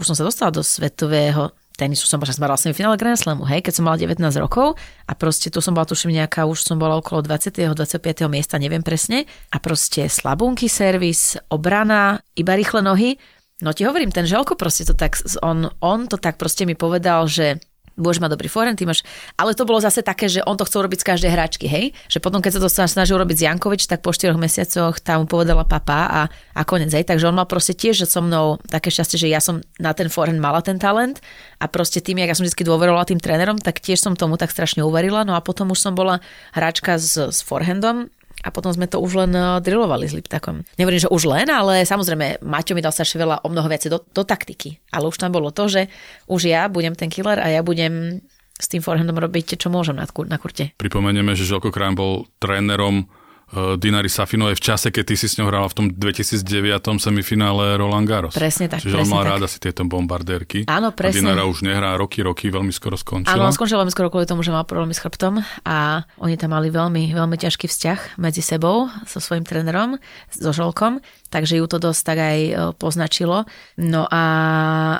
už 0.00 0.04
som 0.08 0.16
sa 0.16 0.24
dostala 0.24 0.48
do 0.48 0.64
svetového 0.64 1.52
tenisu, 1.76 2.08
som 2.08 2.16
bola, 2.16 2.32
som 2.32 2.42
hrala 2.48 2.56
semifinále 2.56 2.96
Grand 2.96 3.20
Slamu, 3.20 3.44
hej, 3.44 3.60
keď 3.60 3.72
som 3.76 3.84
mala 3.84 4.00
19 4.00 4.24
rokov 4.40 4.74
a 5.04 5.12
proste 5.12 5.52
tu 5.52 5.60
som 5.60 5.76
bola, 5.76 5.84
tuším 5.84 6.16
nejaká, 6.16 6.48
už 6.48 6.64
som 6.64 6.80
bola 6.80 6.96
okolo 6.96 7.20
20. 7.20 7.76
25. 7.76 8.24
miesta, 8.32 8.56
neviem 8.56 8.80
presne. 8.80 9.28
A 9.52 9.60
proste 9.60 10.08
slabunky 10.08 10.66
servis, 10.66 11.36
obrana, 11.52 12.24
iba 12.32 12.56
rýchle 12.56 12.80
nohy. 12.80 13.20
No 13.60 13.76
ti 13.76 13.84
hovorím, 13.84 14.10
ten 14.10 14.24
Želko 14.24 14.56
proste 14.56 14.88
to 14.88 14.96
tak, 14.96 15.20
on, 15.44 15.68
on 15.84 16.08
to 16.08 16.16
tak 16.16 16.40
proste 16.40 16.64
mi 16.64 16.72
povedal, 16.72 17.28
že 17.28 17.60
budeš 17.98 18.22
mať 18.22 18.30
dobrý 18.38 18.48
forehand, 18.48 18.78
ty 18.78 18.86
máš... 18.86 19.02
Ale 19.34 19.52
to 19.52 19.66
bolo 19.66 19.82
zase 19.82 20.06
také, 20.06 20.30
že 20.30 20.40
on 20.46 20.54
to 20.54 20.64
chcel 20.64 20.86
robiť 20.86 21.02
z 21.02 21.08
každej 21.10 21.30
hráčky, 21.34 21.66
hej? 21.66 21.92
Že 22.06 22.18
potom, 22.22 22.38
keď 22.38 22.56
sa 22.56 22.60
to 22.62 22.70
snažil 22.70 23.18
robiť 23.18 23.36
z 23.36 23.44
Jankovič, 23.50 23.90
tak 23.90 24.00
po 24.00 24.14
4 24.14 24.38
mesiacoch 24.38 25.02
tam 25.02 25.26
povedala 25.26 25.66
papa 25.66 26.06
a, 26.06 26.20
a 26.30 26.62
konec, 26.62 26.94
hej? 26.94 27.04
Takže 27.04 27.28
on 27.28 27.36
mal 27.36 27.50
proste 27.50 27.74
tiež 27.74 28.06
so 28.06 28.22
mnou 28.22 28.62
také 28.70 28.94
šťastie, 28.94 29.18
že 29.18 29.28
ja 29.28 29.42
som 29.42 29.60
na 29.82 29.90
ten 29.92 30.06
forehand 30.06 30.38
mala 30.38 30.62
ten 30.62 30.78
talent 30.78 31.18
a 31.58 31.66
proste 31.66 31.98
tým, 31.98 32.22
jak 32.22 32.30
ja 32.30 32.36
som 32.38 32.46
vždy 32.46 32.62
dôverovala 32.62 33.04
tým 33.04 33.18
trénerom, 33.18 33.58
tak 33.58 33.82
tiež 33.82 33.98
som 33.98 34.14
tomu 34.14 34.38
tak 34.38 34.54
strašne 34.54 34.86
uverila. 34.86 35.26
No 35.26 35.34
a 35.34 35.42
potom 35.42 35.74
už 35.74 35.82
som 35.82 35.98
bola 35.98 36.22
hráčka 36.54 36.96
s, 36.96 37.18
s 37.18 37.42
forehandom, 37.42 38.08
a 38.44 38.48
potom 38.54 38.70
sme 38.70 38.86
to 38.86 39.02
už 39.02 39.26
len 39.26 39.32
eh, 39.34 39.58
drillovali 39.58 40.06
s 40.06 40.14
Liptakom. 40.14 40.62
Nehovorím, 40.78 41.02
že 41.02 41.10
už 41.10 41.22
len, 41.26 41.48
ale 41.50 41.82
samozrejme, 41.82 42.42
Maťo 42.42 42.74
mi 42.78 42.84
dal 42.84 42.94
strašne 42.94 43.18
veľa 43.22 43.36
o 43.42 43.48
mnoho 43.50 43.66
veci 43.66 43.90
do, 43.90 44.02
do 44.02 44.22
taktiky. 44.22 44.78
Ale 44.94 45.10
už 45.10 45.18
tam 45.18 45.34
bolo 45.34 45.50
to, 45.50 45.66
že 45.66 45.90
už 46.30 46.46
ja 46.46 46.70
budem 46.70 46.94
ten 46.94 47.10
killer 47.10 47.42
a 47.42 47.50
ja 47.50 47.60
budem 47.66 48.22
s 48.58 48.66
tým 48.66 48.82
forehandom 48.82 49.14
robiť, 49.14 49.54
čo 49.54 49.70
môžem 49.70 49.94
na, 49.94 50.06
na 50.06 50.38
kurte. 50.38 50.74
Pripomenieme, 50.74 51.38
že 51.38 51.46
Želko 51.46 51.70
Krám 51.70 51.94
bol 51.94 52.26
trénerom 52.42 53.06
uh, 53.52 53.76
Dinary 53.80 54.12
Safinovej 54.12 54.56
v 54.58 54.62
čase, 54.62 54.88
keď 54.92 55.04
ty 55.08 55.14
si 55.16 55.26
s 55.30 55.36
ňou 55.40 55.48
hrala 55.48 55.68
v 55.70 55.74
tom 55.74 55.86
2009 55.92 56.44
semifinále 57.00 57.78
Roland 57.80 58.04
Garros. 58.04 58.34
Presne 58.36 58.68
tak, 58.68 58.84
Čiže 58.84 58.96
on 58.96 59.06
presne 59.06 59.14
mal 59.14 59.22
tak. 59.24 59.30
rád 59.30 59.40
asi 59.48 59.58
tieto 59.60 59.82
bombardérky. 59.88 60.58
Áno, 60.68 60.92
presne. 60.92 61.22
A 61.22 61.32
Dinara 61.32 61.44
už 61.48 61.64
nehrá 61.64 61.96
roky, 61.96 62.20
roky, 62.20 62.52
veľmi 62.52 62.72
skoro 62.74 62.98
skončila. 62.98 63.36
Áno, 63.36 63.48
on 63.48 63.54
skončil 63.54 63.80
veľmi 63.80 63.92
skoro 63.92 64.08
kvôli 64.12 64.28
tomu, 64.28 64.44
že 64.44 64.52
mal 64.52 64.68
problémy 64.68 64.92
s 64.92 65.00
chrbtom 65.00 65.40
a 65.64 66.04
oni 66.20 66.34
tam 66.36 66.52
mali 66.52 66.68
veľmi, 66.68 67.12
veľmi 67.14 67.36
ťažký 67.38 67.66
vzťah 67.70 68.20
medzi 68.20 68.44
sebou, 68.44 68.90
so 69.08 69.18
svojím 69.22 69.48
trénerom, 69.48 69.96
so 70.32 70.50
Žolkom, 70.52 71.00
takže 71.28 71.60
ju 71.60 71.66
to 71.68 71.78
dosť 71.80 72.00
tak 72.04 72.18
aj 72.18 72.38
e, 72.40 72.52
poznačilo. 72.76 73.44
No 73.76 74.08
a 74.08 74.22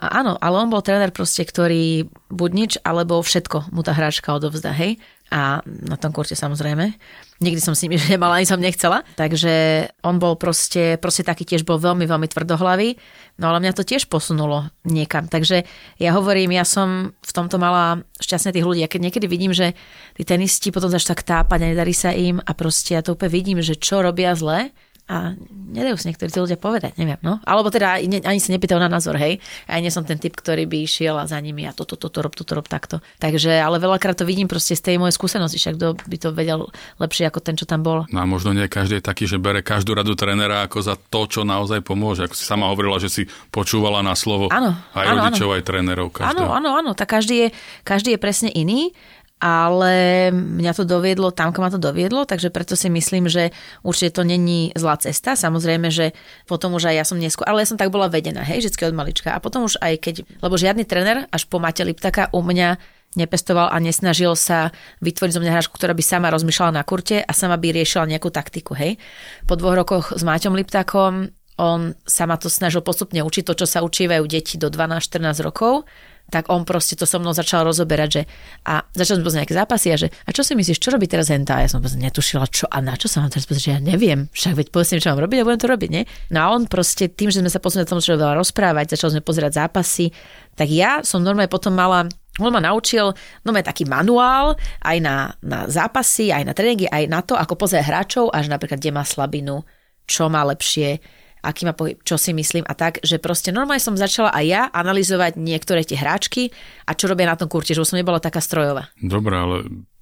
áno, 0.01 0.37
ale 0.39 0.57
on 0.61 0.69
bol 0.69 0.85
tréner 0.85 1.11
proste, 1.11 1.45
ktorý 1.45 2.09
buď 2.29 2.51
nič, 2.53 2.73
alebo 2.85 3.21
všetko 3.21 3.73
mu 3.73 3.81
tá 3.81 3.97
hráčka 3.97 4.37
odovzdá, 4.37 4.73
hej? 4.77 5.01
A 5.29 5.61
na 5.65 5.97
tom 6.01 6.09
kurte 6.09 6.33
samozrejme. 6.33 6.97
Nikdy 7.45 7.61
som 7.61 7.77
s 7.77 7.85
ním 7.85 8.01
nemala, 8.13 8.41
ani 8.41 8.49
som 8.49 8.61
nechcela. 8.61 9.05
Takže 9.21 9.87
on 10.01 10.17
bol 10.17 10.41
proste, 10.41 10.97
proste 10.97 11.23
taký 11.25 11.45
tiež 11.45 11.69
bol 11.69 11.77
veľmi, 11.77 12.09
veľmi 12.09 12.29
tvrdohlavý. 12.33 12.97
No 13.39 13.53
ale 13.53 13.63
mňa 13.63 13.77
to 13.77 13.85
tiež 13.85 14.09
posunulo 14.09 14.73
niekam. 14.89 15.29
Takže 15.29 15.69
ja 16.01 16.11
hovorím, 16.17 16.57
ja 16.57 16.65
som 16.65 17.13
v 17.13 17.33
tomto 17.33 17.61
mala 17.61 18.03
šťastne 18.19 18.57
tých 18.57 18.67
ľudí. 18.67 18.81
Ja 18.83 18.91
keď 18.91 19.13
niekedy 19.13 19.27
vidím, 19.29 19.53
že 19.53 19.77
tí 20.17 20.25
tenisti 20.25 20.73
potom 20.73 20.89
začnú 20.89 21.15
tak 21.15 21.23
tápať 21.29 21.61
a 21.63 21.71
nedarí 21.71 21.93
sa 21.93 22.11
im 22.11 22.41
a 22.43 22.51
proste 22.57 22.97
ja 22.97 23.05
to 23.05 23.15
úplne 23.15 23.31
vidím, 23.31 23.59
že 23.61 23.79
čo 23.79 24.01
robia 24.01 24.33
zle 24.35 24.73
a 25.09 25.33
nedajú 25.73 25.97
si 25.97 26.13
niektorí 26.13 26.29
tí 26.29 26.37
ľudia 26.37 26.61
povedať, 26.61 27.01
neviem, 27.01 27.17
no. 27.25 27.41
Alebo 27.49 27.73
teda 27.73 27.97
ani, 27.97 28.21
ani 28.21 28.41
sa 28.41 28.53
nepýtajú 28.53 28.77
na 28.77 28.93
názor, 28.93 29.17
hej. 29.17 29.41
Ja 29.65 29.81
nie 29.81 29.89
som 29.89 30.05
ten 30.05 30.21
typ, 30.21 30.37
ktorý 30.37 30.69
by 30.69 30.85
išiel 30.85 31.17
a 31.17 31.25
za 31.25 31.41
nimi 31.41 31.65
a 31.65 31.73
toto, 31.73 31.97
toto, 31.97 32.21
rob, 32.21 32.37
toto, 32.37 32.53
rob 32.53 32.69
takto. 32.69 33.01
Takže, 33.17 33.57
ale 33.57 33.81
veľakrát 33.81 34.21
to 34.21 34.29
vidím 34.29 34.53
proste 34.53 34.77
z 34.77 34.85
tej 34.85 34.97
mojej 35.01 35.17
skúsenosti, 35.17 35.57
však 35.57 35.75
kto 35.81 35.87
by 35.97 36.17
to 36.21 36.29
vedel 36.37 36.61
lepšie 37.01 37.25
ako 37.25 37.41
ten, 37.41 37.57
čo 37.57 37.65
tam 37.65 37.81
bol. 37.81 38.05
No 38.13 38.21
a 38.21 38.29
možno 38.29 38.53
nie 38.53 38.69
každý 38.69 39.01
je 39.01 39.09
taký, 39.09 39.25
že 39.25 39.41
bere 39.41 39.65
každú 39.65 39.97
radu 39.97 40.13
trénera 40.13 40.69
ako 40.69 40.85
za 40.85 40.95
to, 40.97 41.25
čo 41.25 41.41
naozaj 41.49 41.81
pomôže. 41.81 42.29
Ako 42.29 42.37
si 42.37 42.45
sama 42.45 42.69
hovorila, 42.69 43.01
že 43.01 43.09
si 43.09 43.23
počúvala 43.49 44.05
na 44.05 44.13
slovo 44.13 44.53
Áno, 44.53 44.77
aj 44.93 45.05
áno, 45.09 45.17
rodičov, 45.25 45.49
aj 45.57 45.63
trénerov. 45.65 46.09
Áno, 46.21 46.45
Každého. 46.45 46.51
áno, 46.53 46.71
áno, 46.77 46.91
tak 46.93 47.09
každý 47.09 47.49
je, 47.49 47.49
každý 47.81 48.15
je 48.17 48.21
presne 48.21 48.49
iný, 48.53 48.93
ale 49.39 50.29
mňa 50.35 50.73
to 50.75 50.83
doviedlo 50.83 51.31
tam, 51.31 51.55
kam 51.55 51.67
ma 51.67 51.71
to 51.71 51.79
doviedlo, 51.79 52.27
takže 52.27 52.51
preto 52.51 52.75
si 52.75 52.91
myslím, 52.91 53.31
že 53.31 53.55
určite 53.87 54.19
to 54.19 54.23
není 54.27 54.75
zlá 54.75 54.99
cesta. 54.99 55.39
Samozrejme, 55.39 55.95
že 55.95 56.11
potom 56.51 56.75
už 56.75 56.91
aj 56.91 56.95
ja 56.99 57.05
som 57.07 57.19
neskôr, 57.23 57.47
ale 57.47 57.63
ja 57.63 57.71
som 57.71 57.79
tak 57.79 57.95
bola 57.95 58.11
vedená, 58.11 58.43
hej, 58.43 58.67
vždy 58.67 58.91
od 58.91 58.99
malička. 58.99 59.31
A 59.31 59.39
potom 59.39 59.67
už 59.67 59.79
aj 59.79 59.95
keď, 60.03 60.15
lebo 60.43 60.59
žiadny 60.59 60.83
tréner 60.83 61.31
až 61.31 61.47
po 61.47 61.63
Mate 61.63 61.87
Liptaka 61.87 62.35
u 62.35 62.43
mňa 62.43 62.79
nepestoval 63.17 63.73
a 63.73 63.77
nesnažil 63.81 64.37
sa 64.37 64.75
vytvoriť 65.01 65.33
zo 65.33 65.41
mňa 65.41 65.53
hráčku, 65.55 65.75
ktorá 65.79 65.97
by 65.97 66.05
sama 66.05 66.29
rozmýšľala 66.29 66.77
na 66.77 66.85
kurte 66.85 67.25
a 67.25 67.33
sama 67.33 67.57
by 67.57 67.73
riešila 67.73 68.05
nejakú 68.11 68.29
taktiku, 68.29 68.77
hej. 68.77 69.01
Po 69.49 69.57
dvoch 69.57 69.79
rokoch 69.79 70.05
s 70.13 70.21
Máťom 70.27 70.53
Liptakom 70.53 71.33
on 71.59 71.99
sa 72.07 72.25
ma 72.31 72.39
to 72.39 72.47
snažil 72.47 72.87
postupne 72.87 73.19
učiť, 73.19 73.43
to, 73.43 73.55
čo 73.59 73.67
sa 73.67 73.83
učívajú 73.83 74.25
deti 74.31 74.55
do 74.55 74.71
12-14 74.71 75.43
rokov, 75.43 75.91
tak 76.29 76.53
on 76.53 76.69
proste 76.69 76.93
to 76.95 77.09
so 77.09 77.17
mnou 77.17 77.33
začal 77.33 77.65
rozoberať, 77.65 78.09
že 78.13 78.23
a 78.69 78.85
začal 78.93 79.21
som 79.21 79.25
pozrieť 79.25 79.41
nejaké 79.45 79.57
zápasy 79.57 79.89
a 79.93 79.97
že 79.97 80.09
a 80.13 80.31
čo 80.31 80.45
si 80.45 80.53
myslíš, 80.53 80.77
čo 80.77 80.93
robí 80.93 81.09
teraz 81.09 81.33
henta? 81.33 81.57
A 81.57 81.65
ja 81.65 81.69
som 81.73 81.81
proste 81.81 81.97
netušila, 81.97 82.45
čo 82.53 82.69
a 82.69 82.79
na 82.85 82.95
čo 83.01 83.09
sa 83.09 83.25
mám 83.25 83.33
teraz 83.33 83.49
pozrieť, 83.49 83.65
že 83.65 83.73
ja 83.73 83.81
neviem, 83.81 84.29
však 84.37 84.53
veď 84.55 84.67
povedzme, 84.69 85.01
čo 85.01 85.11
mám 85.17 85.25
robiť 85.25 85.39
a 85.41 85.47
budem 85.49 85.61
to 85.65 85.69
robiť, 85.73 85.91
nie? 85.91 86.03
No 86.29 86.39
a 86.45 86.47
on 86.53 86.69
proste 86.69 87.09
tým, 87.09 87.33
že 87.33 87.41
sme 87.41 87.49
sa 87.49 87.61
posunuli 87.61 87.89
tomu, 87.89 88.05
čo 88.05 88.21
veľa 88.21 88.37
rozprávať, 88.37 88.95
začali 88.97 89.19
sme 89.19 89.23
pozerať 89.25 89.57
zápasy, 89.57 90.13
tak 90.53 90.69
ja 90.69 91.01
som 91.01 91.25
normálne 91.25 91.49
potom 91.49 91.73
mala 91.73 92.05
on 92.39 92.55
ma 92.55 92.63
naučil 92.63 93.11
no 93.43 93.51
taký 93.51 93.83
manuál 93.83 94.55
aj 94.87 94.97
na, 95.03 95.35
na 95.43 95.67
zápasy, 95.67 96.31
aj 96.31 96.47
na 96.47 96.55
tréningy, 96.55 96.87
aj 96.87 97.05
na 97.11 97.19
to, 97.19 97.35
ako 97.35 97.59
pozrieť 97.59 97.91
hráčov, 97.91 98.31
až 98.31 98.47
napríklad, 98.47 98.79
kde 98.79 98.95
má 98.95 99.03
slabinu, 99.03 99.67
čo 100.07 100.31
má 100.31 100.47
lepšie, 100.47 101.03
aký 101.43 101.67
má 101.67 101.75
pohyb, 101.75 101.99
čo 102.03 102.17
si 102.17 102.35
myslím 102.35 102.65
a 102.67 102.75
tak, 102.75 103.03
že 103.03 103.19
proste 103.23 103.51
normálne 103.55 103.83
som 103.83 103.99
začala 103.99 104.31
aj 104.35 104.45
ja 104.45 104.63
analyzovať 104.71 105.39
niektoré 105.39 105.83
tie 105.83 105.99
hráčky 105.99 106.51
a 106.87 106.95
čo 106.95 107.11
robia 107.11 107.29
na 107.29 107.39
tom 107.39 107.51
kurte, 107.51 107.75
že 107.75 107.83
už 107.83 107.95
som 107.95 108.01
nebola 108.01 108.23
taká 108.23 108.43
strojová. 108.43 108.91
Dobre, 108.99 109.35
ale 109.35 109.57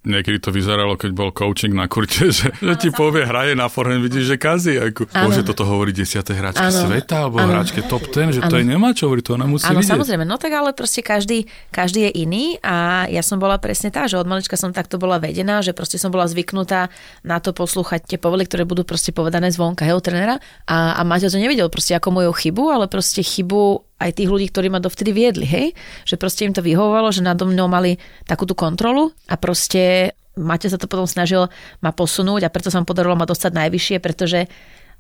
niekedy 0.07 0.39
to 0.39 0.55
vyzeralo, 0.55 0.95
keď 0.95 1.11
bol 1.13 1.35
coaching 1.35 1.75
na 1.75 1.91
kurte, 1.91 2.31
že, 2.39 2.55
že 2.55 2.75
ti 2.79 2.89
povie, 2.95 3.27
hraje 3.27 3.59
na 3.59 3.67
forehand, 3.67 4.01
vidíš, 4.07 4.25
že 4.33 4.37
kazí. 4.39 4.79
Ako. 4.79 5.11
Bože, 5.11 5.43
toto 5.43 5.67
hovorí 5.67 5.91
desiate 5.91 6.31
hráčky 6.31 6.71
Áno. 6.71 6.87
sveta, 6.87 7.27
alebo 7.27 7.43
Áno. 7.43 7.51
hráčke 7.59 7.83
top 7.85 8.07
10, 8.09 8.39
že 8.39 8.41
to 8.47 8.57
je 8.57 8.65
nemá 8.65 8.95
čo 8.95 9.11
hovoriť, 9.11 9.25
to 9.27 9.33
ona 9.35 9.47
musí 9.51 9.67
vidieť. 9.67 9.93
samozrejme, 9.99 10.25
no 10.25 10.39
tak 10.39 10.55
ale 10.55 10.71
proste 10.71 11.03
každý, 11.03 11.51
každý 11.75 12.07
je 12.09 12.23
iný 12.23 12.45
a 12.63 13.05
ja 13.11 13.21
som 13.27 13.43
bola 13.43 13.59
presne 13.59 13.91
tá, 13.91 14.07
že 14.07 14.17
od 14.17 14.25
malička 14.31 14.55
som 14.55 14.71
takto 14.71 14.97
bola 14.97 15.19
vedená, 15.19 15.61
že 15.61 15.75
proste 15.75 15.99
som 15.99 16.15
bola 16.15 16.31
zvyknutá 16.31 16.89
na 17.27 17.43
to 17.43 17.51
poslúchať 17.51 18.07
tie 18.07 18.19
povely, 18.23 18.47
ktoré 18.47 18.63
budú 18.63 18.87
proste 18.87 19.11
povedané 19.11 19.51
zvonka 19.51 19.83
jeho 19.83 19.99
trenera 19.99 20.39
a, 20.71 20.95
a 20.97 21.03
Maťo 21.03 21.29
to 21.29 21.43
nevidel 21.43 21.67
proste 21.67 21.99
ako 21.99 22.15
moju 22.15 22.31
chybu, 22.31 22.65
ale 22.71 22.87
proste 22.87 23.27
chybu 23.27 23.87
aj 23.97 24.11
tých 24.13 24.29
ľudí, 24.29 24.53
ktorí 24.53 24.69
ma 24.69 24.81
dovtedy 24.81 25.13
viedli, 25.13 25.47
hej? 25.49 25.67
Že 26.05 26.17
proste 26.21 26.45
im 26.45 26.53
to 26.53 26.61
vyhovovalo, 26.61 27.09
že 27.13 27.25
nado 27.25 27.49
mnou 27.49 27.69
mali 27.69 27.97
takú 28.29 28.45
tú 28.45 28.53
kontrolu 28.53 29.13
a 29.29 29.41
proste 29.41 30.13
Maťo 30.37 30.69
sa 30.69 30.77
to 30.77 30.85
potom 30.85 31.09
snažil 31.09 31.49
ma 31.81 31.97
posunúť 31.97 32.45
a 32.45 32.53
preto 32.53 32.69
sa 32.69 32.77
mu 32.77 32.85
podarilo 32.85 33.17
ma 33.17 33.25
dostať 33.25 33.57
najvyššie, 33.57 33.97
pretože 34.05 34.45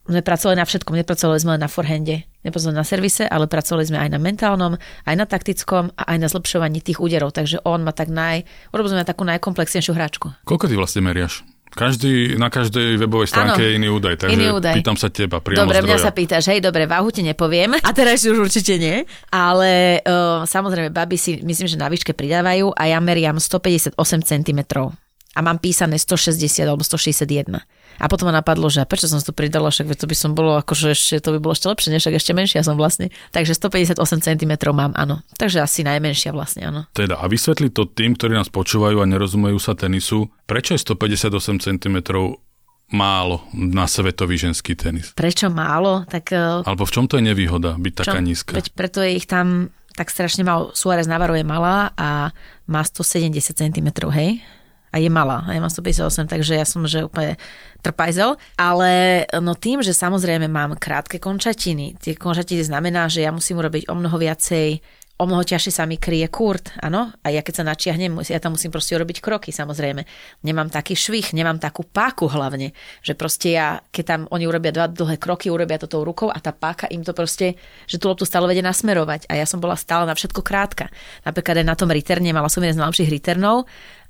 sme 0.06 0.22
pracovali 0.22 0.56
na 0.56 0.64
všetkom, 0.64 0.96
nepracovali 0.96 1.38
sme 1.42 1.50
len 1.58 1.62
na 1.66 1.68
forehande, 1.68 2.24
nepracovali 2.46 2.78
na 2.78 2.86
servise, 2.86 3.26
ale 3.26 3.50
pracovali 3.50 3.84
sme 3.84 3.98
aj 4.00 4.10
na 4.14 4.22
mentálnom, 4.22 4.78
aj 5.04 5.14
na 5.18 5.26
taktickom 5.26 5.92
a 5.98 6.02
aj 6.14 6.18
na 6.22 6.28
zlepšovaní 6.30 6.78
tých 6.80 7.02
úderov, 7.02 7.34
takže 7.34 7.60
on 7.66 7.82
má 7.82 7.90
tak 7.90 8.08
naj, 8.08 8.46
urobil 8.70 8.96
sme 8.96 9.04
takú 9.04 9.26
najkomplexnejšiu 9.26 9.92
hráčku. 9.92 10.30
Koľko 10.46 10.70
ty 10.70 10.74
vlastne 10.78 11.04
meriaš? 11.04 11.42
Každý, 11.76 12.40
na 12.40 12.48
každej 12.48 12.96
webovej 12.96 13.28
stránke 13.28 13.60
Áno. 13.60 13.68
je 13.68 13.76
iný 13.76 13.88
údaj, 13.92 14.16
takže 14.16 14.32
Iný 14.32 14.48
údaj. 14.56 14.72
pýtam 14.72 14.96
sa 14.96 15.12
teba 15.12 15.44
priamo 15.44 15.68
Dobre, 15.68 15.84
zdroja. 15.84 15.92
mňa 15.92 15.98
sa 16.00 16.10
pýtaš, 16.10 16.44
hej, 16.48 16.64
dobre, 16.64 16.88
váhu 16.88 17.12
ti 17.12 17.20
nepoviem. 17.20 17.76
A 17.76 17.90
teraz 17.92 18.24
už 18.24 18.40
určite 18.40 18.80
nie. 18.80 19.04
Ale 19.28 20.00
uh, 20.00 20.42
samozrejme, 20.42 20.88
baby 20.88 21.20
si 21.20 21.36
myslím, 21.44 21.68
že 21.68 21.76
na 21.76 21.92
výške 21.92 22.16
pridávajú 22.16 22.72
a 22.72 22.82
ja 22.88 22.98
meriam 22.98 23.36
158 23.36 23.92
cm. 24.24 24.60
A 25.36 25.38
mám 25.44 25.60
písané 25.60 26.00
160 26.00 26.64
alebo 26.64 26.80
161. 26.80 27.60
A 28.00 28.04
potom 28.08 28.28
ma 28.28 28.34
napadlo, 28.34 28.72
že 28.72 28.80
prečo 28.88 29.08
som 29.08 29.20
to 29.20 29.36
pridala, 29.36 29.68
však 29.68 29.92
to 29.96 30.08
by 30.08 30.16
som 30.16 30.32
bolo 30.32 30.56
akože 30.56 30.96
ešte, 30.96 31.20
to 31.20 31.36
by 31.36 31.38
bolo 31.40 31.52
ešte 31.52 31.68
lepšie, 31.68 31.88
než 31.92 32.08
ešte 32.08 32.32
menšia 32.32 32.64
som 32.64 32.76
vlastne. 32.80 33.12
Takže 33.36 33.52
158 33.52 34.00
cm 34.24 34.52
mám, 34.72 34.96
áno. 34.96 35.20
Takže 35.36 35.60
asi 35.60 35.84
najmenšia 35.84 36.32
vlastne, 36.32 36.68
áno. 36.72 36.80
Teda 36.96 37.20
a 37.20 37.24
vysvetli 37.28 37.68
to 37.68 37.84
tým, 37.84 38.16
ktorí 38.16 38.36
nás 38.36 38.48
počúvajú 38.48 39.00
a 39.00 39.06
nerozumejú 39.08 39.60
sa 39.60 39.76
tenisu, 39.76 40.32
prečo 40.48 40.72
je 40.72 40.80
158 40.80 41.32
cm 41.60 41.96
málo 42.86 43.42
na 43.50 43.84
svetový 43.90 44.38
ženský 44.38 44.78
tenis? 44.78 45.10
Prečo 45.16 45.50
málo? 45.50 46.06
Tak, 46.06 46.30
e, 46.30 46.62
Alebo 46.62 46.86
v 46.86 46.92
čom 46.94 47.04
to 47.10 47.18
je 47.18 47.24
nevýhoda 47.26 47.74
byť 47.74 47.92
taká 47.98 48.22
nízka? 48.22 48.54
Veď 48.54 48.66
preto 48.78 49.02
je 49.02 49.18
ich 49.18 49.26
tam 49.26 49.74
tak 49.96 50.12
strašne 50.12 50.44
mal, 50.44 50.76
Suárez 50.76 51.08
Navarro 51.08 51.32
je 51.34 51.42
malá 51.42 51.90
a 51.96 52.30
má 52.68 52.84
170 52.84 53.56
cm, 53.56 53.88
hej? 54.12 54.44
A 54.96 55.00
je 55.04 55.12
malá, 55.12 55.44
ja 55.52 55.60
mám 55.60 55.68
158, 55.68 56.24
takže 56.24 56.56
ja 56.56 56.64
som 56.64 56.88
že 56.88 57.04
úplne 57.04 57.36
trpajzel, 57.84 58.40
ale 58.56 59.22
no 59.44 59.52
tým, 59.52 59.84
že 59.84 59.92
samozrejme 59.92 60.48
mám 60.48 60.80
krátke 60.80 61.20
končatiny, 61.20 62.00
tie 62.00 62.16
končatiny 62.16 62.64
znamená, 62.64 63.12
že 63.12 63.20
ja 63.20 63.28
musím 63.28 63.60
urobiť 63.60 63.92
o 63.92 63.94
mnoho 63.94 64.16
viacej 64.16 64.80
o 65.16 65.24
mnoho 65.24 65.48
ťažšie 65.48 65.72
sa 65.72 65.88
mi 65.88 65.96
kryje 65.96 66.28
kurt, 66.28 66.76
áno, 66.84 67.08
a 67.24 67.26
ja 67.32 67.40
keď 67.40 67.54
sa 67.60 67.64
načiahnem, 67.64 68.20
ja 68.20 68.36
tam 68.36 68.52
musím 68.52 68.68
proste 68.68 68.92
urobiť 69.00 69.24
kroky, 69.24 69.48
samozrejme. 69.48 70.04
Nemám 70.44 70.68
taký 70.68 70.92
švih, 70.92 71.32
nemám 71.32 71.56
takú 71.56 71.88
páku 71.88 72.28
hlavne, 72.28 72.76
že 73.00 73.16
proste 73.16 73.56
ja, 73.56 73.80
keď 73.88 74.04
tam 74.04 74.20
oni 74.28 74.44
urobia 74.44 74.76
dva 74.76 74.86
dlhé 74.92 75.16
kroky, 75.16 75.48
urobia 75.48 75.80
to 75.80 75.88
tou 75.88 76.04
rukou 76.04 76.28
a 76.28 76.36
tá 76.36 76.52
páka 76.52 76.84
im 76.92 77.00
to 77.00 77.16
proste, 77.16 77.56
že 77.88 77.96
tú 77.96 78.12
loptu 78.12 78.28
stále 78.28 78.44
vedie 78.44 78.60
nasmerovať 78.60 79.24
a 79.32 79.40
ja 79.40 79.48
som 79.48 79.56
bola 79.56 79.80
stále 79.80 80.04
na 80.04 80.12
všetko 80.12 80.44
krátka. 80.44 80.92
Napríklad 81.24 81.64
aj 81.64 81.66
na 81.66 81.76
tom 81.80 81.88
riterne, 81.88 82.36
mala 82.36 82.52
som 82.52 82.60
jeden 82.60 82.76
z 82.76 82.82
najlepších 82.84 83.08
riternov 83.08 83.64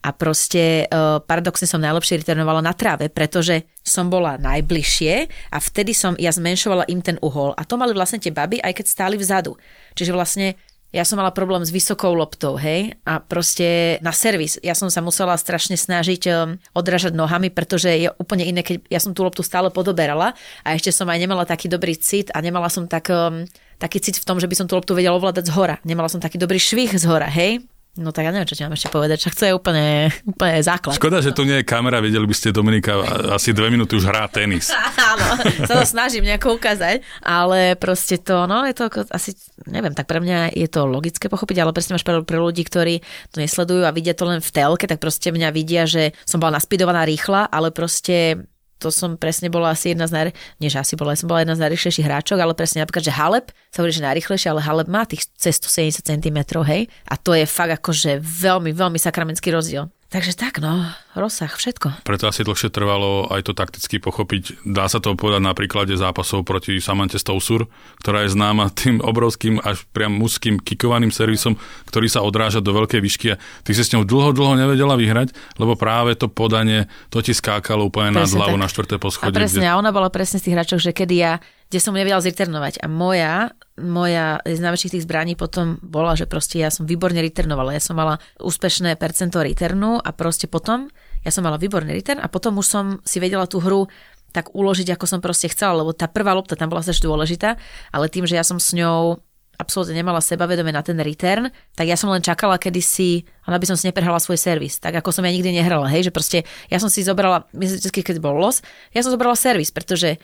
a 0.06 0.14
proste 0.14 0.86
uh, 0.86 1.18
paradoxne 1.18 1.66
som 1.66 1.82
najlepšie 1.82 2.22
returnovala 2.22 2.62
na 2.62 2.70
tráve, 2.70 3.10
pretože 3.10 3.66
som 3.82 4.06
bola 4.06 4.38
najbližšie 4.38 5.14
a 5.50 5.58
vtedy 5.58 5.94
som 5.94 6.14
ja 6.18 6.30
zmenšovala 6.30 6.86
im 6.90 7.02
ten 7.02 7.18
uhol. 7.22 7.54
A 7.58 7.62
to 7.66 7.74
mali 7.74 7.90
vlastne 7.90 8.22
tie 8.22 8.30
baby, 8.30 8.62
aj 8.62 8.82
keď 8.82 8.86
stáli 8.86 9.16
vzadu. 9.18 9.58
Čiže 9.98 10.14
vlastne 10.14 10.58
ja 10.96 11.04
som 11.04 11.20
mala 11.20 11.28
problém 11.28 11.60
s 11.60 11.68
vysokou 11.68 12.16
loptou, 12.16 12.56
hej, 12.56 12.96
a 13.04 13.20
proste 13.20 14.00
na 14.00 14.16
servis. 14.16 14.56
Ja 14.64 14.72
som 14.72 14.88
sa 14.88 15.04
musela 15.04 15.36
strašne 15.36 15.76
snažiť 15.76 16.22
um, 16.32 16.56
odražať 16.72 17.12
nohami, 17.12 17.52
pretože 17.52 17.92
je 17.92 18.08
úplne 18.16 18.48
iné, 18.48 18.64
keď 18.64 18.88
ja 18.88 18.96
som 18.96 19.12
tú 19.12 19.20
loptu 19.20 19.44
stále 19.44 19.68
podoberala 19.68 20.32
a 20.64 20.72
ešte 20.72 20.88
som 20.96 21.04
aj 21.12 21.20
nemala 21.20 21.44
taký 21.44 21.68
dobrý 21.68 22.00
cit 22.00 22.32
a 22.32 22.40
nemala 22.40 22.72
som 22.72 22.88
tak, 22.88 23.12
um, 23.12 23.44
taký 23.76 24.00
cit 24.00 24.16
v 24.16 24.24
tom, 24.24 24.40
že 24.40 24.48
by 24.48 24.56
som 24.56 24.64
tú 24.64 24.80
loptu 24.80 24.96
vedela 24.96 25.20
ovládať 25.20 25.52
z 25.52 25.54
hora. 25.54 25.76
Nemala 25.84 26.08
som 26.08 26.24
taký 26.24 26.40
dobrý 26.40 26.56
švih 26.56 26.96
z 26.96 27.04
hora, 27.04 27.28
hej. 27.28 27.75
No 27.96 28.12
tak 28.12 28.28
ja 28.28 28.30
neviem, 28.32 28.44
čo 28.44 28.52
ti 28.52 28.60
mám 28.60 28.76
ešte 28.76 28.92
povedať, 28.92 29.24
však 29.24 29.34
to 29.34 29.44
je 29.48 29.52
úplne, 29.56 30.12
úplne 30.28 30.60
základ. 30.60 31.00
Škoda, 31.00 31.24
že 31.24 31.32
tu 31.32 31.48
nie 31.48 31.60
je 31.60 31.64
kamera, 31.64 32.04
videli 32.04 32.28
by 32.28 32.36
ste 32.36 32.52
Dominika 32.52 33.00
asi 33.32 33.56
dve 33.56 33.72
minúty 33.72 33.96
už 33.96 34.04
hrá 34.04 34.28
tenis. 34.28 34.68
Áno, 35.16 35.40
sa 35.64 35.80
to 35.80 35.86
snažím 35.88 36.28
nejako 36.28 36.60
ukázať, 36.60 37.00
ale 37.24 37.72
proste 37.80 38.20
to, 38.20 38.44
no 38.44 38.68
je 38.68 38.76
to 38.76 38.92
asi, 39.08 39.32
neviem, 39.64 39.96
tak 39.96 40.04
pre 40.04 40.20
mňa 40.20 40.52
je 40.52 40.68
to 40.68 40.84
logické 40.84 41.32
pochopiť, 41.32 41.56
ale 41.64 41.72
presne 41.72 41.96
máš 41.96 42.04
pre, 42.04 42.20
pre 42.20 42.36
ľudí, 42.36 42.68
ktorí 42.68 43.00
to 43.32 43.40
nesledujú 43.40 43.88
a 43.88 43.96
vidia 43.96 44.12
to 44.12 44.28
len 44.28 44.44
v 44.44 44.50
telke, 44.52 44.84
tak 44.84 45.00
proste 45.00 45.32
mňa 45.32 45.48
vidia, 45.56 45.88
že 45.88 46.12
som 46.28 46.36
bola 46.36 46.60
naspidovaná 46.60 47.08
rýchla, 47.08 47.48
ale 47.48 47.72
proste 47.72 48.44
to 48.78 48.92
som 48.92 49.16
presne 49.16 49.48
bola 49.48 49.72
asi 49.72 49.96
jedna 49.96 50.04
z 50.04 50.12
naj... 50.12 50.24
Nie, 50.60 50.68
že 50.68 50.80
asi 50.84 50.94
bola, 50.94 51.16
ja 51.16 51.20
som 51.24 51.32
bola 51.32 51.42
jedna 51.42 51.56
z 51.56 51.64
najrychlejších 51.64 52.06
hráčok, 52.06 52.38
ale 52.38 52.52
presne 52.52 52.84
napríklad, 52.84 53.04
že 53.08 53.16
Halep, 53.16 53.46
sa 53.72 53.80
hovorí, 53.80 53.92
že 53.96 54.04
najrychlejšie, 54.04 54.48
ale 54.52 54.60
Halep 54.60 54.88
má 54.88 55.08
tých 55.08 55.24
cez 55.34 55.56
170 55.58 56.04
cm, 56.04 56.38
hej. 56.68 56.92
A 57.08 57.14
to 57.16 57.32
je 57.32 57.48
fakt 57.48 57.72
akože 57.72 58.20
veľmi, 58.20 58.76
veľmi 58.76 59.00
sakramentský 59.00 59.48
rozdiel. 59.48 59.88
Takže 60.06 60.38
tak, 60.38 60.62
no, 60.62 60.86
rozsah, 61.18 61.50
všetko. 61.50 62.06
Preto 62.06 62.30
asi 62.30 62.46
dlhšie 62.46 62.70
trvalo 62.70 63.26
aj 63.26 63.50
to 63.50 63.52
takticky 63.58 63.98
pochopiť. 63.98 64.62
Dá 64.62 64.86
sa 64.86 65.02
to 65.02 65.18
povedať 65.18 65.42
na 65.42 65.50
príklade 65.50 65.98
zápasov 65.98 66.46
proti 66.46 66.78
Samante 66.78 67.18
Stousur, 67.18 67.66
ktorá 67.98 68.22
je 68.22 68.30
známa 68.30 68.70
tým 68.70 69.02
obrovským 69.02 69.58
až 69.66 69.82
priam 69.90 70.14
mužským 70.14 70.62
kikovaným 70.62 71.10
servisom, 71.10 71.58
ktorý 71.90 72.06
sa 72.06 72.22
odráža 72.22 72.62
do 72.62 72.70
veľkej 72.70 73.02
výšky 73.02 73.26
a 73.34 73.40
ty 73.66 73.74
si 73.74 73.82
s 73.82 73.90
ňou 73.98 74.06
dlho, 74.06 74.30
dlho 74.30 74.54
nevedela 74.54 74.94
vyhrať, 74.94 75.34
lebo 75.58 75.74
práve 75.74 76.14
to 76.14 76.30
podanie, 76.30 76.86
to 77.10 77.18
ti 77.18 77.34
skákalo 77.34 77.90
úplne 77.90 78.14
presne 78.14 78.38
nad 78.38 78.46
hlavu 78.46 78.56
tak. 78.56 78.62
na 78.62 78.68
štvrté 78.70 78.94
poschodie. 79.02 79.34
A 79.34 79.40
presne, 79.42 79.66
kde... 79.66 79.74
a 79.74 79.78
ona 79.78 79.90
bola 79.90 80.06
presne 80.06 80.38
z 80.38 80.46
tých 80.46 80.54
hráčov, 80.54 80.78
že 80.78 80.94
kedy 80.94 81.14
ja 81.18 81.42
kde 81.66 81.78
som 81.82 81.94
nevedela 81.94 82.22
zreturnovať. 82.22 82.78
A 82.82 82.86
moja, 82.86 83.50
moja 83.74 84.38
z 84.46 84.60
najväčších 84.62 84.92
tých 84.98 85.06
zbraní 85.06 85.34
potom 85.34 85.82
bola, 85.82 86.14
že 86.14 86.30
proste 86.30 86.62
ja 86.62 86.70
som 86.70 86.86
výborne 86.86 87.18
returnovala. 87.18 87.74
Ja 87.74 87.82
som 87.82 87.98
mala 87.98 88.22
úspešné 88.38 88.94
percento 88.94 89.42
returnu 89.42 89.98
a 89.98 90.10
proste 90.14 90.46
potom 90.46 90.86
ja 91.26 91.34
som 91.34 91.42
mala 91.42 91.58
výborný 91.58 91.90
return 91.90 92.22
a 92.22 92.30
potom 92.30 92.62
už 92.62 92.66
som 92.66 92.84
si 93.02 93.18
vedela 93.18 93.50
tú 93.50 93.58
hru 93.58 93.90
tak 94.30 94.52
uložiť, 94.54 94.94
ako 94.94 95.04
som 95.08 95.18
proste 95.24 95.50
chcela, 95.50 95.82
lebo 95.82 95.96
tá 95.96 96.06
prvá 96.06 96.36
lopta 96.36 96.54
tam 96.54 96.70
bola 96.70 96.84
strašne 96.84 97.08
dôležitá, 97.08 97.56
ale 97.90 98.12
tým, 98.12 98.28
že 98.28 98.36
ja 98.36 98.44
som 98.44 98.60
s 98.60 98.76
ňou 98.76 99.18
absolútne 99.56 99.96
nemala 99.96 100.20
sebavedome 100.20 100.68
na 100.68 100.84
ten 100.84 101.00
return, 101.00 101.48
tak 101.72 101.88
ja 101.88 101.96
som 101.96 102.12
len 102.12 102.20
čakala, 102.20 102.60
kedy 102.60 102.80
si, 102.84 103.24
aby 103.48 103.64
som 103.64 103.74
si 103.74 103.88
neprehrala 103.88 104.20
svoj 104.20 104.36
servis, 104.36 104.76
tak 104.76 104.92
ako 105.00 105.08
som 105.08 105.24
ja 105.24 105.32
nikdy 105.32 105.56
nehrala, 105.56 105.88
hej, 105.88 106.08
že 106.08 106.12
proste 106.12 106.38
ja 106.68 106.76
som 106.76 106.92
si 106.92 107.00
zobrala, 107.00 107.48
myslím, 107.56 107.80
keď 107.80 108.20
bol 108.20 108.36
los, 108.36 108.60
ja 108.92 109.00
som 109.00 109.08
zobrala 109.08 109.32
servis, 109.32 109.72
pretože 109.72 110.20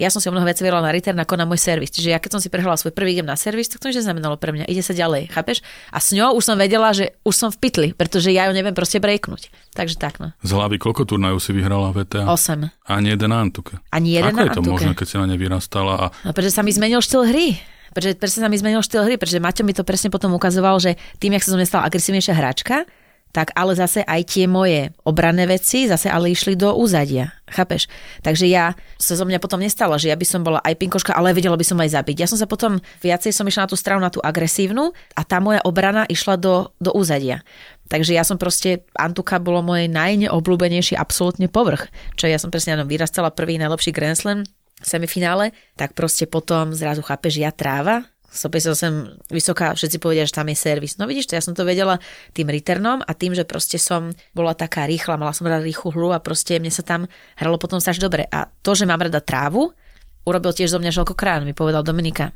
ja 0.00 0.08
som 0.08 0.24
si 0.24 0.26
o 0.26 0.32
mnoho 0.32 0.48
viac 0.48 0.56
vedela 0.56 0.80
na 0.80 0.88
return 0.88 1.20
ako 1.20 1.36
na 1.36 1.44
môj 1.44 1.60
servis. 1.60 1.92
Čiže 1.92 2.16
ja 2.16 2.18
keď 2.18 2.36
som 2.36 2.40
si 2.40 2.48
prehrala 2.48 2.80
svoj 2.80 2.96
prvý 2.96 3.20
game 3.20 3.28
na 3.28 3.36
servis, 3.36 3.68
tak 3.68 3.84
to 3.84 3.92
nič 3.92 4.00
neznamenalo 4.00 4.40
pre 4.40 4.56
mňa. 4.56 4.64
Ide 4.64 4.80
sa 4.80 4.96
ďalej, 4.96 5.28
chápeš? 5.28 5.60
A 5.92 6.00
s 6.00 6.16
ňou 6.16 6.40
už 6.40 6.44
som 6.48 6.56
vedela, 6.56 6.88
že 6.96 7.12
už 7.28 7.34
som 7.36 7.48
v 7.52 7.60
pytli, 7.60 7.88
pretože 7.92 8.32
ja 8.32 8.48
ju 8.48 8.56
neviem 8.56 8.72
proste 8.72 8.96
breaknúť. 8.96 9.52
Takže 9.76 10.00
tak, 10.00 10.16
no. 10.16 10.32
Z 10.40 10.56
hlavy 10.56 10.80
koľko 10.80 11.04
turnajov 11.04 11.44
si 11.44 11.52
vyhrala 11.52 11.92
VTA? 11.92 12.24
8. 12.24 12.88
Ani 12.88 13.12
jeden 13.12 13.30
Antuke. 13.30 13.76
Ani 13.92 14.16
jeden 14.16 14.32
Ako 14.32 14.40
je 14.40 14.50
to 14.56 14.64
možné, 14.64 14.92
keď 14.96 15.06
si 15.06 15.16
na 15.20 15.28
ne 15.28 15.36
vyrastala? 15.36 15.92
A... 16.00 16.04
No, 16.24 16.32
pretože 16.32 16.56
sa 16.56 16.64
mi 16.64 16.72
zmenil 16.72 17.04
štýl 17.04 17.28
hry. 17.28 17.60
Pretože 17.90 18.14
presne 18.22 18.46
sa 18.46 18.48
mi 18.48 18.54
zmenil 18.54 18.86
štýl 18.86 19.02
hry, 19.02 19.14
pretože 19.18 19.42
Maťo 19.42 19.66
mi 19.66 19.74
to 19.74 19.82
presne 19.82 20.14
potom 20.14 20.30
ukazoval, 20.30 20.78
že 20.78 20.94
tým, 21.18 21.34
jak 21.34 21.42
som 21.42 21.58
nestala 21.58 21.90
agresívnejšia 21.90 22.34
hráčka, 22.38 22.86
tak 23.30 23.54
ale 23.54 23.78
zase 23.78 24.02
aj 24.02 24.22
tie 24.26 24.44
moje 24.50 24.90
obranné 25.06 25.46
veci 25.46 25.86
zase 25.86 26.10
ale 26.10 26.34
išli 26.34 26.58
do 26.58 26.74
úzadia. 26.74 27.30
Chápeš? 27.50 27.90
Takže 28.22 28.46
ja 28.46 28.78
sa 28.98 29.18
zo 29.18 29.26
mňa 29.26 29.42
potom 29.42 29.58
nestala, 29.58 29.98
že 29.98 30.10
ja 30.10 30.16
by 30.18 30.26
som 30.26 30.46
bola 30.46 30.62
aj 30.62 30.78
pinkoška, 30.78 31.14
ale 31.14 31.34
vedela 31.34 31.58
by 31.58 31.66
som 31.66 31.78
aj 31.82 31.94
zabiť. 31.94 32.16
Ja 32.22 32.28
som 32.30 32.38
sa 32.38 32.46
potom 32.46 32.78
viacej 33.02 33.34
som 33.34 33.46
išla 33.46 33.66
na 33.66 33.70
tú 33.70 33.78
stranu, 33.78 34.00
na 34.02 34.10
tú 34.10 34.22
agresívnu 34.22 34.94
a 35.14 35.22
tá 35.26 35.42
moja 35.42 35.62
obrana 35.66 36.06
išla 36.06 36.38
do, 36.38 36.70
do 36.78 36.94
úzadia. 36.94 37.42
Takže 37.90 38.14
ja 38.14 38.22
som 38.22 38.38
proste, 38.38 38.86
Antuka 38.94 39.42
bolo 39.42 39.66
moje 39.66 39.90
najneobľúbenejší 39.90 40.94
absolútne 40.94 41.50
povrch. 41.50 41.90
Čo 42.14 42.30
ja 42.30 42.38
som 42.38 42.54
presne 42.54 42.78
na 42.78 42.86
vyrastala 42.86 43.34
prvý 43.34 43.58
najlepší 43.58 43.90
Grand 43.90 44.14
Slam 44.14 44.46
semifinále, 44.80 45.52
tak 45.76 45.92
proste 45.92 46.24
potom 46.24 46.72
zrazu 46.72 47.04
chápeš, 47.04 47.42
ja 47.42 47.52
tráva, 47.52 48.08
158 48.30 49.26
vysoká, 49.34 49.74
všetci 49.74 49.98
povedia, 49.98 50.22
že 50.22 50.38
tam 50.38 50.46
je 50.46 50.56
servis. 50.56 50.94
No 50.96 51.10
vidíš 51.10 51.30
to, 51.30 51.34
ja 51.34 51.42
som 51.42 51.54
to 51.54 51.66
vedela 51.66 51.98
tým 52.30 52.46
returnom 52.46 53.02
a 53.02 53.10
tým, 53.10 53.34
že 53.34 53.42
proste 53.42 53.76
som 53.76 54.14
bola 54.30 54.54
taká 54.54 54.86
rýchla, 54.86 55.18
mala 55.18 55.34
som 55.34 55.50
rada 55.50 55.66
rýchlu 55.66 55.90
hru 55.90 56.14
a 56.14 56.22
proste 56.22 56.62
mne 56.62 56.70
sa 56.70 56.86
tam 56.86 57.10
hralo 57.34 57.58
potom 57.58 57.82
až 57.82 57.98
dobre. 57.98 58.30
A 58.30 58.46
to, 58.62 58.78
že 58.78 58.86
mám 58.86 59.02
rada 59.02 59.18
trávu, 59.18 59.74
urobil 60.22 60.54
tiež 60.54 60.70
zo 60.70 60.78
mňa 60.78 60.94
Želko 60.94 61.18
Krán, 61.18 61.42
mi 61.42 61.52
povedal 61.52 61.82
Dominika, 61.82 62.30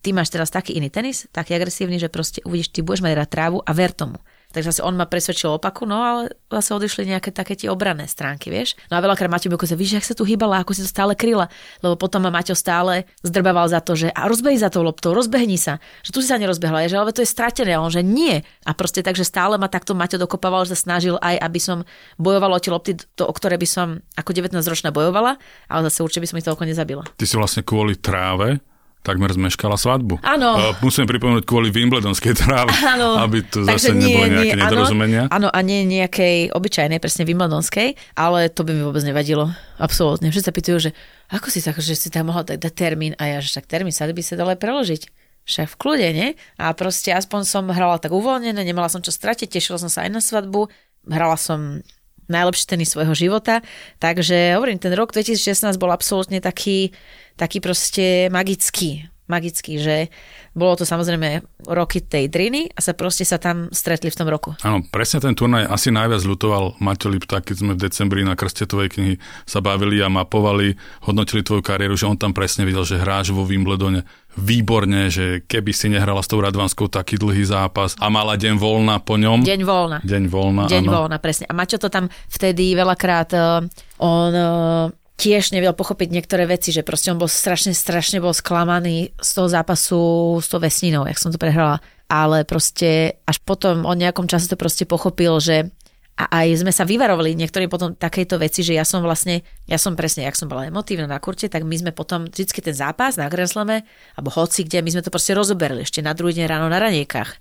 ty 0.00 0.16
máš 0.16 0.32
teraz 0.32 0.48
taký 0.48 0.76
iný 0.76 0.88
tenis, 0.88 1.28
taký 1.28 1.56
agresívny, 1.56 2.00
že 2.00 2.08
proste 2.08 2.40
uvidíš, 2.44 2.72
ty 2.72 2.80
budeš 2.80 3.04
mať 3.04 3.12
rada 3.20 3.28
trávu 3.28 3.58
a 3.60 3.72
ver 3.76 3.92
tomu. 3.92 4.16
Takže 4.54 4.70
zase 4.70 4.86
on 4.86 4.94
ma 4.94 5.10
presvedčil 5.10 5.50
opaku, 5.58 5.82
no 5.82 5.98
ale 5.98 6.30
zase 6.46 6.78
odišli 6.78 7.10
nejaké 7.10 7.34
také 7.34 7.58
tie 7.58 7.66
obranné 7.66 8.06
stránky, 8.06 8.54
vieš. 8.54 8.78
No 8.86 8.94
a 8.94 9.02
veľakrát 9.02 9.26
Maťo 9.26 9.50
mi 9.50 9.58
sa 9.58 9.74
víš, 9.74 9.98
ak 9.98 10.06
sa 10.06 10.14
tu 10.14 10.22
hýbala, 10.22 10.62
ako 10.62 10.70
si 10.78 10.86
to 10.86 10.88
stále 10.88 11.18
kryla. 11.18 11.50
Lebo 11.82 11.98
potom 11.98 12.22
ma 12.22 12.30
Maťo 12.30 12.54
stále 12.54 13.10
zdrbával 13.26 13.66
za 13.66 13.82
to, 13.82 13.98
že 13.98 14.14
a 14.14 14.30
rozbehy 14.30 14.54
za 14.54 14.70
tou 14.70 14.86
loptou, 14.86 15.10
rozbehni 15.10 15.58
sa. 15.58 15.82
Že 16.06 16.10
tu 16.14 16.18
si 16.22 16.30
sa 16.30 16.38
nerozbehla, 16.38 16.86
že 16.86 16.94
ale 16.94 17.10
to 17.10 17.26
je 17.26 17.28
stratené. 17.28 17.74
On, 17.74 17.90
že 17.90 18.06
nie. 18.06 18.46
A 18.62 18.70
proste 18.78 19.02
takže 19.02 19.26
stále 19.26 19.58
ma 19.58 19.66
takto 19.66 19.98
Maťo 19.98 20.22
dokopával, 20.22 20.62
že 20.70 20.78
sa 20.78 20.94
snažil 20.94 21.18
aj, 21.18 21.34
aby 21.42 21.58
som 21.58 21.82
bojovala 22.22 22.56
o 22.56 22.62
tie 22.62 22.70
lopty, 22.70 22.92
to, 23.18 23.26
o 23.26 23.34
ktoré 23.34 23.58
by 23.58 23.66
som 23.66 23.98
ako 24.14 24.30
19-ročná 24.30 24.94
bojovala, 24.94 25.42
ale 25.66 25.80
zase 25.90 26.06
určite 26.06 26.22
by 26.22 26.28
som 26.30 26.38
ich 26.38 26.46
toľko 26.46 26.64
nezabila. 26.70 27.02
Ty 27.18 27.26
si 27.26 27.34
vlastne 27.34 27.66
kvôli 27.66 27.98
tráve 27.98 28.62
takmer 29.04 29.28
zmeškala 29.36 29.76
svadbu. 29.76 30.24
Áno. 30.24 30.56
Uh, 30.56 30.72
musím 30.80 31.04
pripomenúť 31.04 31.44
kvôli 31.44 31.68
Wimbledonskej 31.68 32.34
tráve, 32.34 32.72
áno. 32.96 33.20
aby 33.20 33.44
tu 33.44 33.60
zase 33.62 33.92
nie, 33.92 34.08
nebolo 34.08 34.24
nejaké 34.32 34.56
nie, 34.56 34.64
nedorozumenia. 34.64 35.22
Áno, 35.28 35.52
a 35.52 35.58
nie 35.60 35.84
nejakej 35.84 36.56
obyčajnej, 36.56 36.98
presne 36.98 37.28
Wimbledonskej, 37.28 38.16
ale 38.16 38.48
to 38.48 38.64
by 38.64 38.72
mi 38.72 38.82
vôbec 38.82 39.04
nevadilo. 39.04 39.52
Absolútne. 39.76 40.32
Všetci 40.32 40.48
sa 40.48 40.56
pýtajú, 40.56 40.78
že 40.80 40.90
ako 41.28 41.46
si 41.52 41.60
tak, 41.60 41.76
že 41.76 41.92
si 41.92 42.08
tam 42.08 42.32
mohla 42.32 42.48
dať 42.48 42.72
termín 42.72 43.12
a 43.20 43.28
ja, 43.28 43.38
že 43.44 43.52
však 43.52 43.68
termín 43.68 43.92
sa 43.92 44.08
by 44.08 44.22
sa 44.24 44.40
dalo 44.40 44.56
aj 44.56 44.58
preložiť 44.58 45.02
však 45.44 45.76
v 45.76 45.78
kľude, 45.78 46.08
nie? 46.16 46.28
A 46.56 46.72
proste 46.72 47.12
aspoň 47.12 47.44
som 47.44 47.64
hrala 47.68 48.00
tak 48.00 48.16
uvoľnené, 48.16 48.64
nemala 48.64 48.88
som 48.88 49.04
čo 49.04 49.12
stratiť, 49.12 49.52
tešila 49.52 49.76
som 49.76 49.92
sa 49.92 50.08
aj 50.08 50.10
na 50.16 50.20
svadbu, 50.24 50.72
hrala 51.04 51.36
som 51.36 51.84
najlepší 52.28 52.64
tenis 52.64 52.88
svojho 52.92 53.12
života, 53.12 53.60
takže 54.00 54.56
hovorím, 54.56 54.80
ten 54.80 54.96
rok 54.96 55.12
2016 55.12 55.76
bol 55.76 55.92
absolútne 55.92 56.40
taký, 56.40 56.96
taký 57.34 57.58
proste 57.58 58.28
magický. 58.32 59.10
magický, 59.24 59.80
že 59.80 60.12
bolo 60.52 60.76
to 60.76 60.84
samozrejme 60.84 61.40
roky 61.72 62.04
tej 62.04 62.28
driny 62.28 62.68
a 62.76 62.84
sa 62.84 62.92
proste 62.92 63.24
sa 63.24 63.40
tam 63.40 63.72
stretli 63.72 64.12
v 64.12 64.18
tom 64.20 64.28
roku. 64.28 64.52
Áno, 64.60 64.84
presne 64.92 65.24
ten 65.24 65.32
turnaj 65.32 65.64
asi 65.64 65.88
najviac 65.88 66.20
ľutoval 66.20 66.76
Maťo 66.76 67.08
Lipta, 67.08 67.40
keď 67.40 67.56
sme 67.56 67.72
v 67.72 67.88
decembri 67.88 68.20
na 68.20 68.36
Krstetovej 68.36 68.92
knihy 68.92 69.14
sa 69.48 69.64
bavili 69.64 70.04
a 70.04 70.12
mapovali, 70.12 70.76
hodnotili 71.08 71.40
tvoju 71.40 71.64
kariéru, 71.64 71.96
že 71.96 72.04
on 72.04 72.20
tam 72.20 72.36
presne 72.36 72.68
videl, 72.68 72.84
že 72.84 73.00
hráš 73.00 73.32
vo 73.32 73.48
Wimbledone 73.48 74.04
výborne, 74.36 75.08
že 75.08 75.40
keby 75.48 75.72
si 75.72 75.88
nehrala 75.88 76.20
s 76.20 76.28
tou 76.28 76.44
Radvanskou 76.44 76.92
taký 76.92 77.16
dlhý 77.16 77.48
zápas 77.48 77.96
a 77.96 78.12
mala 78.12 78.36
deň 78.36 78.60
voľna 78.60 79.00
po 79.00 79.16
ňom. 79.16 79.40
Deň 79.40 79.60
voľna. 79.64 79.98
Deň 80.04 80.22
voľna, 80.28 80.68
Deň 80.68 80.84
áno. 80.84 80.92
voľna, 81.00 81.16
presne. 81.16 81.48
A 81.48 81.56
Maťo 81.56 81.80
to 81.80 81.88
tam 81.88 82.12
vtedy 82.28 82.76
veľakrát, 82.76 83.32
uh, 83.32 83.64
on 84.04 84.32
uh, 84.36 84.92
tiež 85.14 85.54
nevedel 85.54 85.74
pochopiť 85.74 86.08
niektoré 86.10 86.44
veci, 86.46 86.74
že 86.74 86.82
proste 86.82 87.14
on 87.14 87.22
bol 87.22 87.30
strašne, 87.30 87.70
strašne 87.70 88.18
bol 88.18 88.34
sklamaný 88.34 89.14
z 89.18 89.30
toho 89.30 89.48
zápasu 89.50 90.02
s 90.42 90.46
tou 90.50 90.58
vesninou, 90.58 91.06
jak 91.06 91.20
som 91.20 91.30
to 91.30 91.38
prehrala. 91.38 91.78
Ale 92.10 92.44
proste 92.44 93.18
až 93.24 93.40
potom 93.40 93.86
o 93.86 93.94
nejakom 93.94 94.28
čase 94.28 94.50
to 94.50 94.58
proste 94.58 94.84
pochopil, 94.84 95.38
že 95.38 95.70
a 96.14 96.30
aj 96.30 96.62
sme 96.62 96.70
sa 96.70 96.86
vyvarovali 96.86 97.34
niektorí 97.34 97.66
potom 97.66 97.98
takejto 97.98 98.38
veci, 98.38 98.62
že 98.62 98.78
ja 98.78 98.86
som 98.86 99.02
vlastne, 99.02 99.42
ja 99.66 99.82
som 99.82 99.98
presne, 99.98 100.22
jak 100.22 100.38
som 100.38 100.46
bola 100.46 100.70
emotívna 100.70 101.10
na 101.10 101.18
kurte, 101.18 101.50
tak 101.50 101.66
my 101.66 101.74
sme 101.74 101.90
potom 101.90 102.30
vždycky 102.30 102.62
ten 102.62 102.70
zápas 102.70 103.18
na 103.18 103.26
Grensleme, 103.26 103.82
alebo 104.14 104.30
hoci 104.30 104.62
kde, 104.62 104.86
my 104.86 104.94
sme 104.94 105.02
to 105.02 105.10
proste 105.10 105.34
rozoberali 105.34 105.82
ešte 105.82 106.06
na 106.06 106.14
druhý 106.14 106.38
deň 106.38 106.46
ráno 106.46 106.70
na 106.70 106.78
raniekach. 106.78 107.34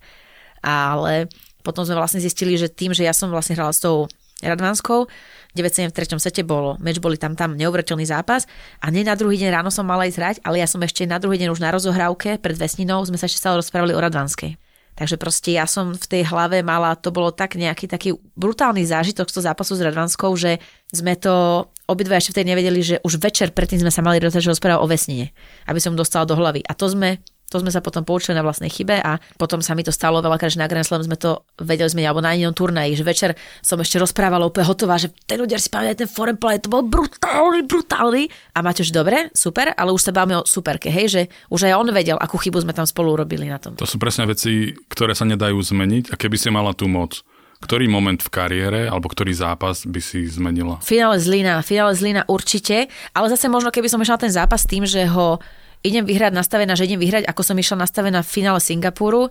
Ale 0.65 1.29
potom 1.61 1.85
sme 1.85 2.01
vlastne 2.01 2.17
zistili, 2.17 2.57
že 2.57 2.65
tým, 2.65 2.97
že 2.97 3.05
ja 3.05 3.13
som 3.13 3.29
vlastne 3.29 3.53
hrala 3.53 3.77
s 3.77 3.81
tou 3.85 4.09
Radvanskou, 4.41 5.05
9 5.53 5.89
v 5.89 5.95
treťom 5.95 6.17
sete 6.17 6.41
bolo, 6.41 6.81
meč 6.81 6.97
boli 6.97 7.17
tam 7.17 7.37
tam 7.37 7.53
neuveriteľný 7.53 8.09
zápas 8.09 8.49
a 8.81 8.89
nie 8.89 9.05
na 9.05 9.13
druhý 9.13 9.37
deň 9.37 9.49
ráno 9.53 9.69
som 9.69 9.85
mala 9.85 10.09
ísť 10.09 10.17
hrať, 10.17 10.35
ale 10.41 10.61
ja 10.61 10.67
som 10.67 10.81
ešte 10.81 11.05
na 11.05 11.21
druhý 11.21 11.37
deň 11.37 11.53
už 11.53 11.61
na 11.61 11.69
rozohrávke 11.69 12.41
pred 12.41 12.57
Vesninou 12.57 13.05
sme 13.05 13.21
sa 13.21 13.29
ešte 13.29 13.37
stále 13.37 13.61
rozprávali 13.61 13.93
o 13.93 14.01
Radvanskej. 14.01 14.57
Takže 14.93 15.17
proste 15.17 15.57
ja 15.57 15.65
som 15.65 15.97
v 15.97 16.05
tej 16.05 16.21
hlave 16.29 16.61
mala, 16.61 16.93
to 16.93 17.09
bolo 17.09 17.33
tak 17.33 17.57
nejaký 17.57 17.89
taký 17.89 18.13
brutálny 18.37 18.85
zážitok 18.85 19.25
z 19.25 19.33
toho 19.33 19.47
zápasu 19.49 19.73
s 19.73 19.81
Radvanskou, 19.81 20.29
že 20.37 20.61
sme 20.93 21.17
to 21.17 21.65
obidva 21.89 22.21
ešte 22.21 22.37
vtedy 22.37 22.53
nevedeli, 22.53 22.79
že 22.85 22.95
už 23.01 23.17
večer 23.17 23.49
predtým 23.57 23.81
sme 23.81 23.89
sa 23.89 24.05
mali 24.05 24.21
rozprávať 24.21 24.77
o 24.77 24.85
vesnine, 24.85 25.33
aby 25.65 25.81
som 25.81 25.97
dostala 25.97 26.29
do 26.29 26.37
hlavy. 26.37 26.61
A 26.69 26.77
to 26.77 26.85
sme 26.93 27.25
to 27.53 27.61
sme 27.61 27.69
sa 27.69 27.85
potom 27.85 28.01
poučili 28.01 28.33
na 28.33 28.41
vlastnej 28.41 28.73
chybe 28.73 28.97
a 28.97 29.21
potom 29.37 29.61
sa 29.61 29.77
mi 29.77 29.85
to 29.85 29.93
stalo 29.93 30.17
veľakrát, 30.25 30.49
že 30.49 30.57
na 30.57 30.65
Grand 30.65 30.81
Slam 30.81 31.05
sme 31.05 31.13
to 31.13 31.45
vedeli 31.61 31.85
sme, 31.85 32.01
alebo 32.01 32.25
na 32.25 32.33
inom 32.33 32.49
turnaji, 32.49 32.97
že 32.97 33.05
večer 33.05 33.29
som 33.61 33.77
ešte 33.77 34.01
rozprávala 34.01 34.49
úplne 34.49 34.65
hotová, 34.65 34.97
že 34.97 35.13
ten 35.29 35.37
ľudia 35.37 35.61
si 35.61 35.69
pamätajú 35.69 36.01
ten 36.01 36.09
foreign 36.09 36.41
play, 36.41 36.57
to 36.57 36.73
bol 36.73 36.81
brutálny, 36.81 37.61
brutálny. 37.69 38.25
A 38.57 38.65
máte 38.65 38.81
už 38.81 38.89
dobre, 38.89 39.29
super, 39.37 39.69
ale 39.77 39.93
už 39.93 40.01
sa 40.01 40.09
bavíme 40.09 40.41
o 40.41 40.47
superke, 40.49 40.89
hej, 40.89 41.05
že 41.13 41.21
už 41.53 41.69
aj 41.69 41.77
on 41.77 41.93
vedel, 41.93 42.17
akú 42.17 42.41
chybu 42.41 42.65
sme 42.65 42.73
tam 42.73 42.89
spolu 42.89 43.13
urobili 43.13 43.45
na 43.45 43.61
tom. 43.61 43.77
To 43.77 43.85
sú 43.85 44.01
presne 44.01 44.25
veci, 44.25 44.73
ktoré 44.89 45.13
sa 45.13 45.29
nedajú 45.29 45.61
zmeniť 45.61 46.09
a 46.09 46.17
keby 46.17 46.41
si 46.41 46.49
mala 46.49 46.73
tú 46.73 46.89
moc, 46.89 47.21
ktorý 47.63 47.87
moment 47.87 48.19
v 48.19 48.27
kariére 48.27 48.81
alebo 48.91 49.07
ktorý 49.07 49.31
zápas 49.31 49.87
by 49.87 50.01
si 50.03 50.27
zmenila? 50.27 50.83
Finále 50.83 51.15
Zlína, 51.21 51.63
finále 51.63 51.95
Zlína 51.95 52.27
určite, 52.27 52.91
ale 53.15 53.31
zase 53.31 53.47
možno 53.47 53.71
keby 53.71 53.87
som 53.87 54.03
išla 54.03 54.19
ten 54.19 54.33
zápas 54.33 54.67
tým, 54.67 54.83
že 54.83 55.07
ho 55.07 55.39
idem 55.83 56.07
vyhrať 56.07 56.31
nastavená, 56.31 56.73
že 56.73 56.87
idem 56.87 56.99
vyhrať, 56.99 57.27
ako 57.27 57.41
som 57.43 57.59
išla 57.59 57.83
nastavená 57.83 58.23
v 58.23 58.31
finále 58.31 58.59
Singapuru, 58.63 59.29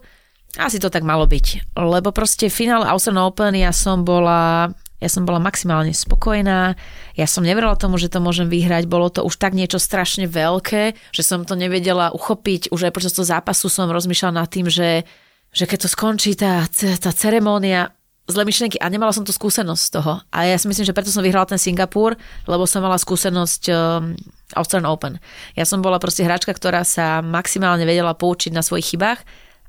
asi 0.60 0.76
to 0.76 0.92
tak 0.92 1.00
malo 1.00 1.24
byť. 1.24 1.76
Lebo 1.80 2.12
proste 2.12 2.52
finále 2.52 2.84
Australian 2.84 3.24
Open 3.24 3.56
ja 3.56 3.72
som 3.72 4.04
bola 4.04 4.68
ja 5.02 5.10
som 5.10 5.26
bola 5.26 5.42
maximálne 5.42 5.90
spokojná, 5.90 6.78
ja 7.18 7.26
som 7.26 7.42
neverila 7.42 7.74
tomu, 7.74 7.98
že 7.98 8.06
to 8.06 8.22
môžem 8.22 8.46
vyhrať, 8.46 8.86
bolo 8.86 9.10
to 9.10 9.26
už 9.26 9.34
tak 9.34 9.50
niečo 9.50 9.82
strašne 9.82 10.30
veľké, 10.30 10.94
že 11.10 11.26
som 11.26 11.42
to 11.42 11.58
nevedela 11.58 12.14
uchopiť, 12.14 12.70
už 12.70 12.86
aj 12.86 12.94
počas 12.94 13.10
toho 13.10 13.26
zápasu 13.26 13.66
som 13.66 13.90
rozmýšľala 13.90 14.38
nad 14.38 14.46
tým, 14.46 14.70
že, 14.70 15.02
že 15.50 15.66
keď 15.66 15.78
to 15.82 15.88
skončí 15.90 16.38
tá, 16.38 16.70
tá 17.02 17.10
ceremónia, 17.10 17.90
zlé 18.30 18.46
myšlienky 18.46 18.78
a 18.78 18.86
nemala 18.86 19.10
som 19.10 19.26
tu 19.26 19.34
skúsenosť 19.34 19.82
z 19.82 19.90
toho. 19.90 20.22
A 20.30 20.46
ja 20.46 20.54
si 20.54 20.70
myslím, 20.70 20.86
že 20.86 20.94
preto 20.94 21.10
som 21.10 21.26
vyhrala 21.26 21.50
ten 21.50 21.58
Singapur, 21.58 22.14
lebo 22.46 22.62
som 22.70 22.78
mala 22.78 22.94
skúsenosť 22.94 23.62
um, 23.74 24.14
Australian 24.54 24.90
Open. 24.90 25.14
Ja 25.56 25.64
som 25.64 25.80
bola 25.80 25.98
proste 26.02 26.22
hráčka, 26.22 26.52
ktorá 26.52 26.84
sa 26.86 27.20
maximálne 27.20 27.84
vedela 27.84 28.16
poučiť 28.16 28.52
na 28.52 28.64
svojich 28.64 28.94
chybách, 28.96 29.20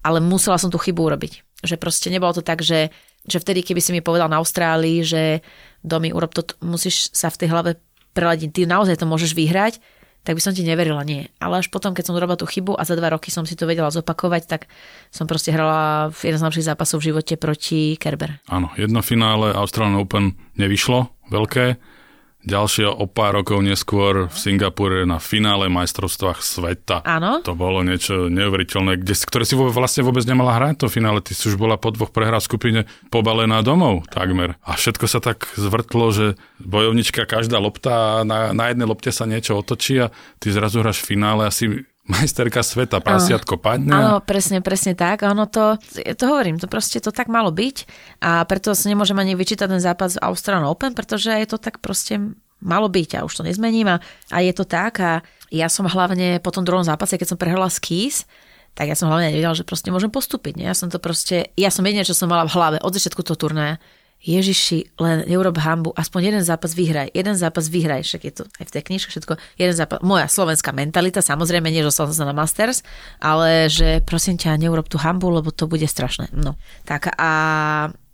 ale 0.03 0.19
musela 0.19 0.59
som 0.59 0.67
tú 0.67 0.77
chybu 0.77 1.11
urobiť. 1.11 1.63
Že 1.63 1.75
proste 1.79 2.11
nebolo 2.11 2.35
to 2.35 2.43
tak, 2.43 2.59
že, 2.59 2.91
že 3.23 3.37
vtedy, 3.39 3.63
keby 3.63 3.79
si 3.79 3.95
mi 3.95 4.03
povedal 4.03 4.27
na 4.27 4.43
Austrálii, 4.43 5.01
že 5.03 5.39
Domi, 5.83 6.11
urob 6.11 6.35
to, 6.35 6.43
musíš 6.63 7.11
sa 7.15 7.31
v 7.31 7.39
tej 7.39 7.47
hlave 7.51 7.71
preladiť, 8.11 8.49
ty 8.51 8.61
naozaj 8.67 8.99
to 8.99 9.09
môžeš 9.09 9.31
vyhrať, 9.33 9.79
tak 10.23 10.39
by 10.39 10.41
som 10.41 10.55
ti 10.55 10.63
neverila, 10.63 11.03
nie. 11.03 11.27
Ale 11.43 11.59
až 11.59 11.67
potom, 11.67 11.91
keď 11.91 12.07
som 12.07 12.15
urobila 12.15 12.39
tú 12.39 12.47
chybu 12.47 12.79
a 12.79 12.87
za 12.87 12.95
dva 12.95 13.11
roky 13.11 13.27
som 13.27 13.43
si 13.43 13.59
to 13.59 13.67
vedela 13.67 13.91
zopakovať, 13.91 14.43
tak 14.47 14.71
som 15.11 15.27
proste 15.27 15.51
hrala 15.51 16.07
v 16.15 16.31
jeden 16.31 16.39
z 16.39 16.43
najlepších 16.47 16.69
zápasov 16.71 17.03
v 17.03 17.11
živote 17.11 17.35
proti 17.35 17.99
Kerber. 17.99 18.39
Áno, 18.47 18.71
jedno 18.79 19.03
finále 19.03 19.51
Australian 19.51 19.99
Open 19.99 20.39
nevyšlo, 20.55 21.11
veľké, 21.27 21.75
Ďalšie 22.43 22.91
o 22.91 23.07
pár 23.07 23.39
rokov 23.39 23.63
neskôr 23.63 24.27
v 24.27 24.35
Singapure 24.35 25.07
na 25.07 25.15
finále 25.23 25.71
majstrovstvách 25.71 26.43
sveta. 26.43 26.99
Áno. 27.07 27.39
To 27.47 27.55
bolo 27.55 27.79
niečo 27.87 28.27
neuveriteľné, 28.27 28.99
kde, 28.99 29.15
ktoré 29.15 29.47
si 29.47 29.55
vlastne 29.55 30.03
vôbec 30.03 30.27
nemala 30.27 30.59
hrať 30.59 30.83
to 30.83 30.91
finále. 30.91 31.23
Ty 31.23 31.31
si 31.39 31.47
už 31.47 31.55
bola 31.55 31.79
po 31.79 31.95
dvoch 31.95 32.11
prehrách 32.11 32.43
skupine 32.43 32.83
pobalená 33.07 33.63
domov 33.63 34.03
takmer. 34.11 34.59
A 34.67 34.75
všetko 34.75 35.05
sa 35.07 35.23
tak 35.23 35.47
zvrtlo, 35.55 36.11
že 36.11 36.25
bojovnička 36.59 37.23
každá 37.23 37.63
lopta 37.63 38.27
na, 38.27 38.51
na 38.51 38.75
jednej 38.75 38.91
lopte 38.91 39.15
sa 39.15 39.23
niečo 39.23 39.63
otočí 39.63 40.03
a 40.03 40.11
ty 40.43 40.51
zrazu 40.51 40.83
hráš 40.83 40.99
finále 40.99 41.47
asi 41.47 41.87
majsterka 42.03 42.59
sveta, 42.59 42.99
prasiatko 42.99 43.55
padne. 43.55 43.95
Áno, 43.95 44.13
presne, 44.19 44.59
presne 44.59 44.91
tak. 44.91 45.23
Áno, 45.23 45.47
to, 45.47 45.79
to 45.95 46.23
hovorím, 46.27 46.59
to 46.59 46.67
proste 46.67 46.99
to 46.99 47.15
tak 47.15 47.31
malo 47.31 47.47
byť 47.47 47.87
a 48.19 48.43
preto 48.43 48.75
sa 48.75 48.91
nemôžem 48.91 49.15
ani 49.15 49.39
vyčítať 49.39 49.71
ten 49.71 49.79
zápas 49.79 50.19
v 50.19 50.23
Australian 50.27 50.67
Open, 50.67 50.91
pretože 50.91 51.31
je 51.31 51.47
to 51.47 51.55
tak 51.55 51.79
proste 51.79 52.19
malo 52.59 52.91
byť 52.91 53.19
a 53.19 53.23
už 53.23 53.39
to 53.39 53.47
nezmením 53.47 53.87
a, 53.87 53.97
a 54.31 54.37
je 54.43 54.51
to 54.55 54.67
tak 54.67 54.99
a 54.99 55.23
ja 55.51 55.67
som 55.71 55.87
hlavne 55.87 56.43
po 56.43 56.51
tom 56.51 56.67
druhom 56.67 56.83
zápase, 56.83 57.15
keď 57.15 57.35
som 57.35 57.39
prehrala 57.39 57.71
skis, 57.71 58.27
tak 58.73 58.89
ja 58.89 58.97
som 58.97 59.07
hlavne 59.07 59.29
nevedela, 59.29 59.53
že 59.53 59.67
proste 59.67 59.93
môžem 59.93 60.09
postúpiť. 60.09 60.57
Nie? 60.57 60.73
Ja 60.73 60.75
som 60.75 60.89
to 60.89 60.97
proste, 60.97 61.53
ja 61.53 61.69
som 61.69 61.85
jediné, 61.85 62.01
čo 62.03 62.17
som 62.17 62.25
mala 62.25 62.49
v 62.49 62.55
hlave 62.57 62.77
od 62.81 62.89
začiatku 62.89 63.21
toho 63.21 63.37
turnaja, 63.37 63.77
Ježiši, 64.23 64.95
len 65.03 65.27
neurob 65.27 65.59
hambu, 65.59 65.91
aspoň 65.99 66.31
jeden 66.31 66.43
zápas 66.47 66.71
vyhraj, 66.71 67.11
jeden 67.11 67.35
zápas 67.35 67.67
vyhraj, 67.67 68.07
však 68.07 68.21
je 68.23 68.33
to 68.39 68.43
aj 68.55 68.65
v 68.71 68.73
tej 68.73 68.83
knižke 68.87 69.09
všetko, 69.11 69.35
jeden 69.59 69.75
zápas, 69.75 69.99
moja 69.99 70.31
slovenská 70.31 70.71
mentalita, 70.71 71.19
samozrejme, 71.19 71.67
nie, 71.67 71.83
že 71.83 71.91
som 71.91 72.07
sa 72.07 72.23
na 72.23 72.31
Masters, 72.31 72.87
ale 73.19 73.67
že 73.67 73.99
prosím 74.07 74.39
ťa, 74.39 74.55
neurob 74.63 74.87
tú 74.87 74.95
hambu, 74.95 75.27
lebo 75.27 75.51
to 75.51 75.67
bude 75.67 75.83
strašné. 75.83 76.31
No, 76.31 76.55
tak 76.87 77.11
a 77.19 77.31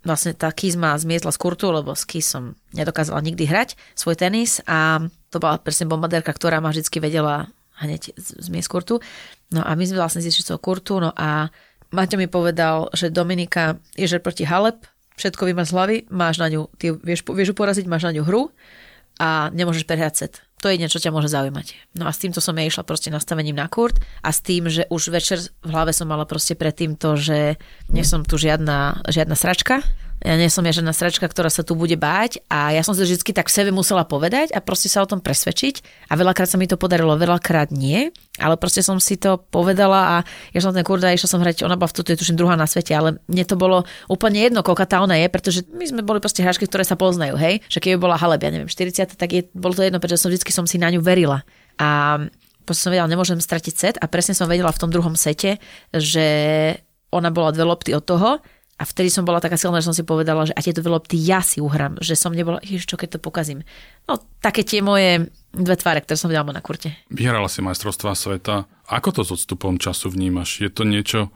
vlastne 0.01 0.33
tá 0.33 0.49
Kiss 0.49 0.73
ma 0.73 0.97
zmietla 0.97 1.29
z 1.29 1.37
kurtu, 1.37 1.69
lebo 1.69 1.93
s 1.93 2.09
Kiss 2.09 2.33
som 2.33 2.57
nedokázala 2.73 3.21
nikdy 3.21 3.45
hrať 3.45 3.77
svoj 3.93 4.17
tenis 4.17 4.65
a 4.65 5.05
to 5.29 5.37
bola 5.37 5.61
presne 5.61 5.85
bombardérka, 5.85 6.33
ktorá 6.33 6.57
ma 6.57 6.73
vždy 6.73 6.89
vedela 6.97 7.53
hneď 7.85 8.17
zmiesť 8.17 8.65
kurtu. 8.65 8.97
No 9.53 9.61
a 9.61 9.77
my 9.77 9.83
sme 9.85 10.01
vlastne 10.01 10.25
zišli 10.25 10.41
z 10.41 10.49
toho 10.49 10.59
kurtu, 10.59 10.97
no 10.97 11.13
a 11.13 11.53
Maťo 11.89 12.21
mi 12.21 12.29
povedal, 12.29 12.89
že 12.93 13.09
Dominika 13.09 13.81
je 13.97 14.05
že 14.05 14.21
proti 14.21 14.45
Halep, 14.45 14.85
všetko 15.19 15.51
vyma 15.51 15.67
z 15.67 15.71
hlavy, 15.75 15.97
máš 16.07 16.39
na 16.39 16.47
ňu, 16.47 16.71
ty 16.79 16.95
vieš, 16.95 17.27
vieš 17.27 17.51
poraziť, 17.51 17.85
máš 17.91 18.07
na 18.07 18.15
ňu 18.15 18.23
hru 18.23 18.43
a 19.19 19.51
nemôžeš 19.51 19.83
prehrať 19.83 20.15
set. 20.15 20.33
To 20.63 20.67
je 20.67 20.79
niečo, 20.79 20.99
čo 20.99 21.07
ťa 21.07 21.15
môže 21.15 21.31
zaujímať. 21.31 21.95
No 21.95 22.07
a 22.07 22.11
s 22.11 22.19
týmto 22.19 22.43
som 22.43 22.55
ja 22.55 22.67
išla 22.67 22.83
proste 22.83 23.07
nastavením 23.11 23.55
na 23.55 23.71
kurt 23.71 23.99
a 24.23 24.31
s 24.31 24.43
tým, 24.43 24.67
že 24.67 24.87
už 24.91 25.11
večer 25.11 25.39
v 25.63 25.69
hlave 25.71 25.95
som 25.95 26.07
mala 26.07 26.27
proste 26.27 26.55
predtým 26.55 26.99
to, 26.99 27.15
že 27.15 27.55
nie 27.91 28.03
som 28.03 28.27
tu 28.27 28.35
žiadna, 28.35 29.07
žiadna 29.07 29.35
sračka, 29.39 29.83
ja 30.19 30.35
nie 30.35 30.51
som 30.51 30.67
ja 30.67 30.75
žiadna 30.75 30.91
sračka, 30.91 31.23
ktorá 31.23 31.47
sa 31.47 31.63
tu 31.63 31.79
bude 31.79 31.95
báť 31.95 32.43
a 32.51 32.75
ja 32.75 32.83
som 32.83 32.91
si 32.91 33.07
vždy 33.07 33.31
tak 33.31 33.47
v 33.47 33.55
sebe 33.55 33.71
musela 33.71 34.03
povedať 34.03 34.51
a 34.51 34.59
proste 34.59 34.91
sa 34.91 34.99
o 34.99 35.07
tom 35.07 35.23
presvedčiť 35.23 36.07
a 36.11 36.19
veľakrát 36.19 36.51
sa 36.51 36.59
mi 36.59 36.67
to 36.67 36.75
podarilo, 36.75 37.15
veľakrát 37.15 37.71
nie, 37.71 38.11
ale 38.35 38.59
proste 38.59 38.83
som 38.83 38.99
si 38.99 39.15
to 39.15 39.39
povedala 39.39 39.99
a 39.99 40.15
ja 40.51 40.59
som 40.59 40.75
ten 40.75 40.83
kurda, 40.83 41.15
išla 41.15 41.29
som 41.31 41.39
hrať, 41.39 41.63
ona 41.63 41.79
bola 41.79 41.87
v 41.87 41.95
tuto, 41.95 42.11
je 42.11 42.19
tuším 42.19 42.35
druhá 42.35 42.59
na 42.59 42.67
svete, 42.67 42.91
ale 42.91 43.23
mne 43.31 43.43
to 43.47 43.55
bolo 43.55 43.87
úplne 44.11 44.43
jedno, 44.43 44.59
koľka 44.59 44.91
tá 44.91 44.99
ona 44.99 45.15
je, 45.15 45.31
pretože 45.31 45.63
my 45.71 45.87
sme 45.87 46.01
boli 46.03 46.19
proste 46.19 46.43
hráčky, 46.43 46.67
ktoré 46.67 46.83
sa 46.83 46.99
poznajú, 46.99 47.39
hej, 47.39 47.63
že 47.71 47.79
keby 47.79 47.95
bola 47.95 48.19
Haleb, 48.19 48.43
ja 48.43 48.51
neviem, 48.51 48.67
40, 48.67 49.15
tak 49.15 49.29
je, 49.31 49.47
bolo 49.55 49.71
to 49.71 49.87
jedno, 49.87 50.03
pretože 50.03 50.19
som 50.19 50.27
vždy 50.27 50.51
som 50.51 50.67
si 50.67 50.75
na 50.75 50.91
ňu 50.91 50.99
verila. 50.99 51.47
A 51.79 52.19
proste 52.67 52.85
som 52.85 52.91
vedela, 52.91 53.07
nemôžem 53.07 53.39
stratiť 53.39 53.73
set 53.73 53.95
a 53.97 54.05
presne 54.11 54.35
som 54.35 54.51
vedela 54.51 54.69
v 54.75 54.81
tom 54.83 54.91
druhom 54.91 55.15
sete, 55.15 55.63
že 55.95 56.27
ona 57.09 57.33
bola 57.33 57.49
dve 57.49 57.65
lopty 57.65 57.95
od 57.95 58.05
toho 58.05 58.43
a 58.79 58.83
vtedy 58.87 59.11
som 59.11 59.27
bola 59.27 59.43
taká 59.43 59.59
silná, 59.59 59.83
že 59.83 59.91
som 59.91 59.97
si 59.97 60.07
povedala, 60.07 60.47
že 60.47 60.55
a 60.55 60.63
tieto 60.63 60.79
lopty 60.87 61.19
ja 61.19 61.43
si 61.43 61.59
uhrám, 61.59 61.99
že 61.99 62.15
som 62.15 62.31
nebola, 62.31 62.63
ježiš, 62.63 62.87
čo 62.87 62.95
keď 62.95 63.19
to 63.19 63.19
pokazím. 63.19 63.67
No, 64.07 64.23
také 64.39 64.63
tie 64.63 64.79
moje 64.79 65.27
dve 65.51 65.75
tváre, 65.75 65.99
ktoré 65.99 66.15
som 66.15 66.31
videla 66.31 66.47
na 66.47 66.63
kurte. 66.63 66.95
Vyhrala 67.11 67.51
si 67.51 67.59
majstrovstvá 67.59 68.15
sveta. 68.15 68.71
Ako 68.87 69.11
to 69.11 69.27
s 69.27 69.35
odstupom 69.35 69.75
času 69.75 70.07
vnímaš? 70.07 70.63
Je 70.63 70.71
to 70.71 70.87
niečo, 70.87 71.27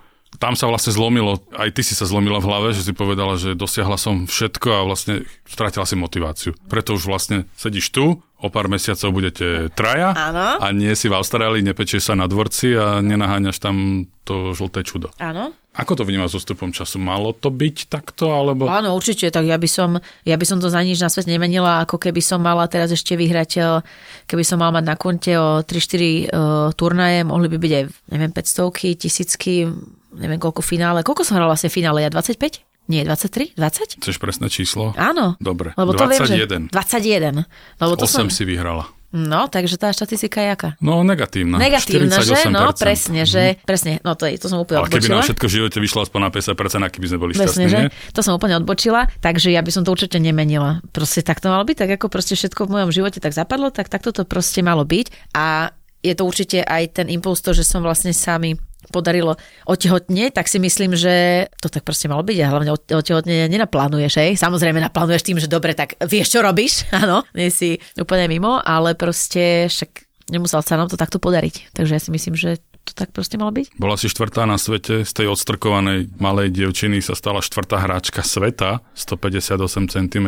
tam 0.42 0.58
sa 0.58 0.66
vlastne 0.66 0.94
zlomilo, 0.94 1.46
aj 1.54 1.78
ty 1.78 1.82
si 1.86 1.94
sa 1.94 2.10
zlomila 2.10 2.42
v 2.42 2.48
hlave, 2.50 2.68
že 2.74 2.86
si 2.86 2.94
povedala, 2.96 3.38
že 3.38 3.54
dosiahla 3.54 4.02
som 4.02 4.26
všetko 4.26 4.68
a 4.74 4.86
vlastne 4.88 5.30
stratila 5.46 5.86
si 5.86 5.94
motiváciu. 5.94 6.58
Preto 6.66 6.98
už 6.98 7.06
vlastne 7.06 7.46
sedíš 7.54 7.94
tu, 7.94 8.24
o 8.44 8.52
pár 8.52 8.68
mesiacov 8.68 9.16
budete 9.16 9.72
traja 9.72 10.12
Áno. 10.12 10.60
a 10.60 10.68
nie 10.76 10.92
si 11.00 11.08
v 11.08 11.16
Austrálii, 11.16 11.64
nepečieš 11.64 12.12
sa 12.12 12.14
na 12.20 12.28
dvorci 12.28 12.76
a 12.76 13.00
nenaháňaš 13.00 13.58
tam 13.64 14.06
to 14.28 14.52
žlté 14.52 14.84
čudo. 14.84 15.16
Áno. 15.24 15.56
Ako 15.74 15.98
to 15.98 16.06
vnímaš 16.06 16.38
so 16.38 16.40
stupom 16.44 16.70
času? 16.70 17.02
Malo 17.02 17.34
to 17.34 17.50
byť 17.50 17.90
takto, 17.90 18.30
alebo... 18.30 18.70
Áno, 18.70 18.94
určite, 18.94 19.26
tak 19.34 19.50
ja 19.50 19.58
by 19.58 19.66
som, 19.66 19.98
ja 20.22 20.38
by 20.38 20.46
som 20.46 20.62
to 20.62 20.70
za 20.70 20.78
nič 20.86 21.02
na 21.02 21.10
svet 21.10 21.26
nemenila, 21.26 21.82
ako 21.82 21.98
keby 21.98 22.22
som 22.22 22.46
mala 22.46 22.70
teraz 22.70 22.94
ešte 22.94 23.18
vyhrať, 23.18 23.52
eh, 23.58 23.82
keby 24.30 24.44
som 24.46 24.62
mala 24.62 24.84
mať 24.84 24.86
na 24.86 24.96
konte 25.00 25.34
o 25.34 25.66
3-4 25.66 26.30
uh, 26.30 26.70
turnaje, 26.78 27.26
mohli 27.26 27.50
by 27.50 27.58
byť 27.58 27.72
aj, 27.74 27.84
neviem, 28.14 28.32
500 28.32 29.02
tisícky, 29.02 29.66
neviem 30.14 30.38
koľko 30.38 30.62
finále. 30.62 31.02
Koľko 31.02 31.26
som 31.26 31.42
hrala 31.42 31.58
vlastne 31.58 31.74
finále? 31.74 32.06
Ja 32.06 32.14
25? 32.14 32.73
Nie, 32.92 33.08
23? 33.08 33.56
20? 33.56 34.04
Chceš 34.04 34.18
presné 34.20 34.52
číslo? 34.52 34.92
Áno. 35.00 35.40
Dobre, 35.40 35.72
Lebo 35.80 35.96
to 35.96 36.04
21. 36.04 36.20
Viem, 36.28 36.68
že 36.68 37.46
21. 37.48 37.48
Lebo 37.80 37.94
to 37.96 38.06
8 38.06 38.12
som... 38.12 38.28
si 38.28 38.44
vyhrala. 38.44 38.92
No, 39.14 39.46
takže 39.46 39.78
tá 39.78 39.94
štatistika 39.94 40.42
je 40.42 40.50
aká? 40.58 40.70
No, 40.82 41.06
negatívna. 41.06 41.62
Negatívna, 41.62 42.18
že? 42.18 42.34
48%. 42.34 42.50
No, 42.50 42.74
presne, 42.74 43.30
že, 43.30 43.62
presne, 43.62 44.02
no 44.02 44.18
to, 44.18 44.26
je, 44.26 44.42
to 44.42 44.50
som 44.50 44.58
úplne 44.58 44.82
Ale 44.82 44.90
keby 44.90 45.06
odbočila. 45.06 45.16
nám 45.22 45.26
všetko 45.30 45.46
v 45.46 45.54
živote 45.54 45.78
vyšlo 45.78 46.00
aspoň 46.02 46.20
na 46.26 46.30
50%, 46.34 46.90
aký 46.90 46.98
by 46.98 47.08
sme 47.14 47.20
boli 47.22 47.32
Presne, 47.38 47.46
šťastní, 47.46 47.66
že? 47.70 47.78
nie? 47.78 47.90
To 48.10 48.22
som 48.26 48.34
úplne 48.34 48.58
odbočila, 48.58 49.06
takže 49.22 49.54
ja 49.54 49.62
by 49.62 49.70
som 49.70 49.86
to 49.86 49.94
určite 49.94 50.18
nemenila. 50.18 50.82
Proste 50.90 51.22
tak 51.22 51.46
to 51.46 51.54
malo 51.54 51.62
byť, 51.62 51.78
tak 51.86 51.90
ako 52.02 52.10
proste 52.10 52.34
všetko 52.34 52.66
v 52.66 52.74
mojom 52.74 52.90
živote 52.90 53.22
tak 53.22 53.38
zapadlo, 53.38 53.70
tak 53.70 53.86
takto 53.86 54.10
to 54.10 54.26
proste 54.26 54.66
malo 54.66 54.82
byť. 54.82 55.38
A 55.38 55.70
je 56.02 56.14
to 56.18 56.26
určite 56.26 56.66
aj 56.66 56.98
ten 56.98 57.08
impuls 57.14 57.46
to, 57.46 57.54
že 57.54 57.62
som 57.62 57.86
vlastne 57.86 58.18
sami 58.18 58.58
podarilo 58.92 59.40
otehotnieť, 59.70 60.36
tak 60.36 60.52
si 60.52 60.58
myslím, 60.60 60.98
že 60.98 61.48
to 61.62 61.72
tak 61.72 61.86
proste 61.88 62.10
malo 62.12 62.26
byť 62.26 62.38
a 62.44 62.52
hlavne 62.52 62.72
otehotne 62.74 63.48
nenaplánuješ, 63.48 64.14
hej. 64.20 64.32
Samozrejme 64.36 64.82
naplánuješ 64.84 65.24
tým, 65.24 65.38
že 65.40 65.52
dobre, 65.52 65.78
tak 65.78 65.96
vieš, 66.04 66.36
čo 66.36 66.40
robíš, 66.44 66.88
áno, 67.04 67.24
nie 67.38 67.54
si 67.54 67.80
úplne 67.96 68.28
mimo, 68.28 68.60
ale 68.60 68.98
proste 68.98 69.72
však 69.72 70.04
nemusel 70.32 70.64
sa 70.64 70.80
nám 70.80 70.90
to 70.92 71.00
takto 71.00 71.20
podariť. 71.20 71.76
Takže 71.76 71.92
ja 71.96 72.02
si 72.02 72.10
myslím, 72.12 72.36
že 72.36 72.60
to 72.84 72.92
tak 72.92 73.16
proste 73.16 73.40
malo 73.40 73.56
byť. 73.56 73.80
Bola 73.80 73.96
si 73.96 74.12
štvrtá 74.12 74.44
na 74.44 74.60
svete, 74.60 75.08
z 75.08 75.12
tej 75.16 75.32
odstrkovanej 75.32 76.12
malej 76.20 76.52
dievčiny 76.52 77.00
sa 77.00 77.16
stala 77.16 77.40
štvrtá 77.40 77.80
hráčka 77.80 78.20
sveta, 78.20 78.84
158 78.92 79.88
cm. 79.88 80.28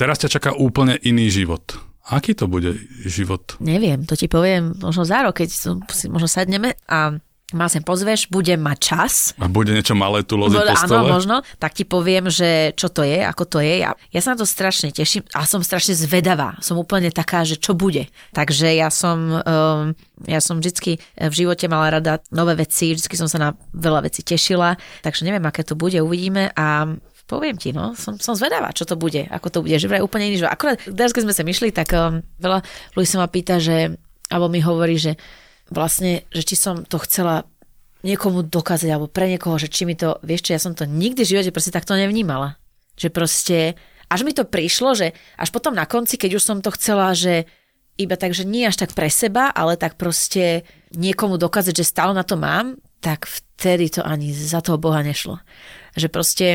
Teraz 0.00 0.16
ťa 0.16 0.28
čaká 0.32 0.50
úplne 0.56 0.96
iný 1.04 1.28
život. 1.28 1.76
Aký 2.08 2.32
to 2.32 2.48
bude 2.48 2.72
život? 3.04 3.60
Neviem, 3.60 4.08
to 4.08 4.16
ti 4.16 4.32
poviem 4.32 4.72
možno 4.80 5.04
za 5.04 5.20
rok, 5.20 5.44
keď 5.44 5.48
si 5.92 6.08
možno 6.08 6.24
sadneme 6.24 6.72
a 6.88 7.20
ma 7.56 7.64
sem 7.72 7.80
pozveš, 7.80 8.28
budem 8.28 8.60
mať 8.60 8.78
čas. 8.78 9.12
A 9.40 9.48
bude 9.48 9.72
niečo 9.72 9.96
malé 9.96 10.20
tu 10.20 10.36
loziť 10.36 10.60
po 10.60 10.68
Áno, 10.68 10.84
stole? 10.84 11.08
možno. 11.08 11.36
Tak 11.56 11.80
ti 11.80 11.88
poviem, 11.88 12.28
že 12.28 12.76
čo 12.76 12.92
to 12.92 13.00
je, 13.00 13.24
ako 13.24 13.44
to 13.48 13.58
je. 13.64 13.88
Ja, 13.88 13.96
ja 14.12 14.20
sa 14.20 14.36
na 14.36 14.44
to 14.44 14.44
strašne 14.44 14.92
teším 14.92 15.24
a 15.32 15.48
som 15.48 15.64
strašne 15.64 15.96
zvedavá. 15.96 16.60
Som 16.60 16.76
úplne 16.76 17.08
taká, 17.08 17.48
že 17.48 17.56
čo 17.56 17.72
bude. 17.72 18.12
Takže 18.36 18.68
ja 18.76 18.92
som, 18.92 19.40
um, 19.40 19.96
ja 20.28 20.44
som 20.44 20.60
vždycky 20.60 21.00
v 21.16 21.32
živote 21.32 21.64
mala 21.72 21.96
rada 21.96 22.20
nové 22.28 22.52
veci, 22.52 22.92
vždycky 22.92 23.16
som 23.16 23.32
sa 23.32 23.40
na 23.40 23.50
veľa 23.72 24.04
vecí 24.04 24.20
tešila. 24.20 24.76
Takže 25.00 25.24
neviem, 25.24 25.44
aké 25.48 25.64
to 25.64 25.72
bude, 25.72 25.96
uvidíme 26.04 26.52
a 26.52 26.84
poviem 27.28 27.56
ti, 27.60 27.76
no, 27.76 27.92
som, 27.92 28.16
som 28.16 28.32
zvedavá, 28.32 28.72
čo 28.72 28.88
to 28.88 28.96
bude, 28.96 29.28
ako 29.28 29.48
to 29.52 29.58
bude, 29.60 29.76
že 29.76 29.84
vraj 29.84 30.00
úplne 30.00 30.32
iný 30.32 30.40
život. 30.40 30.52
Akurát 30.52 30.80
teraz, 30.80 31.12
keď 31.12 31.28
sme 31.28 31.36
sa 31.36 31.44
myšli, 31.44 31.68
tak 31.72 31.92
um, 31.92 32.24
veľa 32.40 32.64
ľudí 32.96 33.08
sa 33.08 33.20
ma 33.20 33.28
pýta, 33.28 33.60
že, 33.60 33.96
alebo 34.32 34.48
mi 34.48 34.64
hovorí, 34.64 34.96
že 34.96 35.16
vlastne, 35.68 36.24
že 36.32 36.42
či 36.44 36.56
som 36.56 36.84
to 36.84 36.98
chcela 37.04 37.44
niekomu 38.06 38.46
dokázať, 38.46 38.88
alebo 38.88 39.10
pre 39.10 39.26
niekoho, 39.26 39.58
že 39.58 39.68
či 39.70 39.82
mi 39.82 39.98
to, 39.98 40.22
vieš 40.22 40.48
čo, 40.48 40.54
ja 40.54 40.60
som 40.62 40.72
to 40.74 40.86
nikdy 40.86 41.26
v 41.26 41.30
živote 41.34 41.50
proste 41.50 41.74
takto 41.74 41.98
nevnímala. 41.98 42.56
Že 42.94 43.08
proste, 43.10 43.58
až 44.06 44.22
mi 44.22 44.30
to 44.34 44.46
prišlo, 44.46 44.94
že 44.94 45.14
až 45.34 45.50
potom 45.50 45.74
na 45.74 45.86
konci, 45.86 46.14
keď 46.14 46.38
už 46.38 46.42
som 46.46 46.58
to 46.62 46.70
chcela, 46.74 47.14
že 47.14 47.50
iba 47.98 48.14
tak, 48.14 48.30
že 48.30 48.46
nie 48.46 48.62
až 48.62 48.78
tak 48.78 48.94
pre 48.94 49.10
seba, 49.10 49.50
ale 49.50 49.74
tak 49.74 49.98
proste 49.98 50.62
niekomu 50.94 51.34
dokázať, 51.36 51.74
že 51.82 51.90
stále 51.90 52.14
na 52.14 52.22
to 52.22 52.38
mám, 52.38 52.78
tak 53.02 53.26
vtedy 53.26 53.90
to 53.90 54.06
ani 54.06 54.30
za 54.30 54.62
toho 54.62 54.78
Boha 54.78 55.02
nešlo. 55.02 55.42
Že 55.98 56.08
proste, 56.08 56.46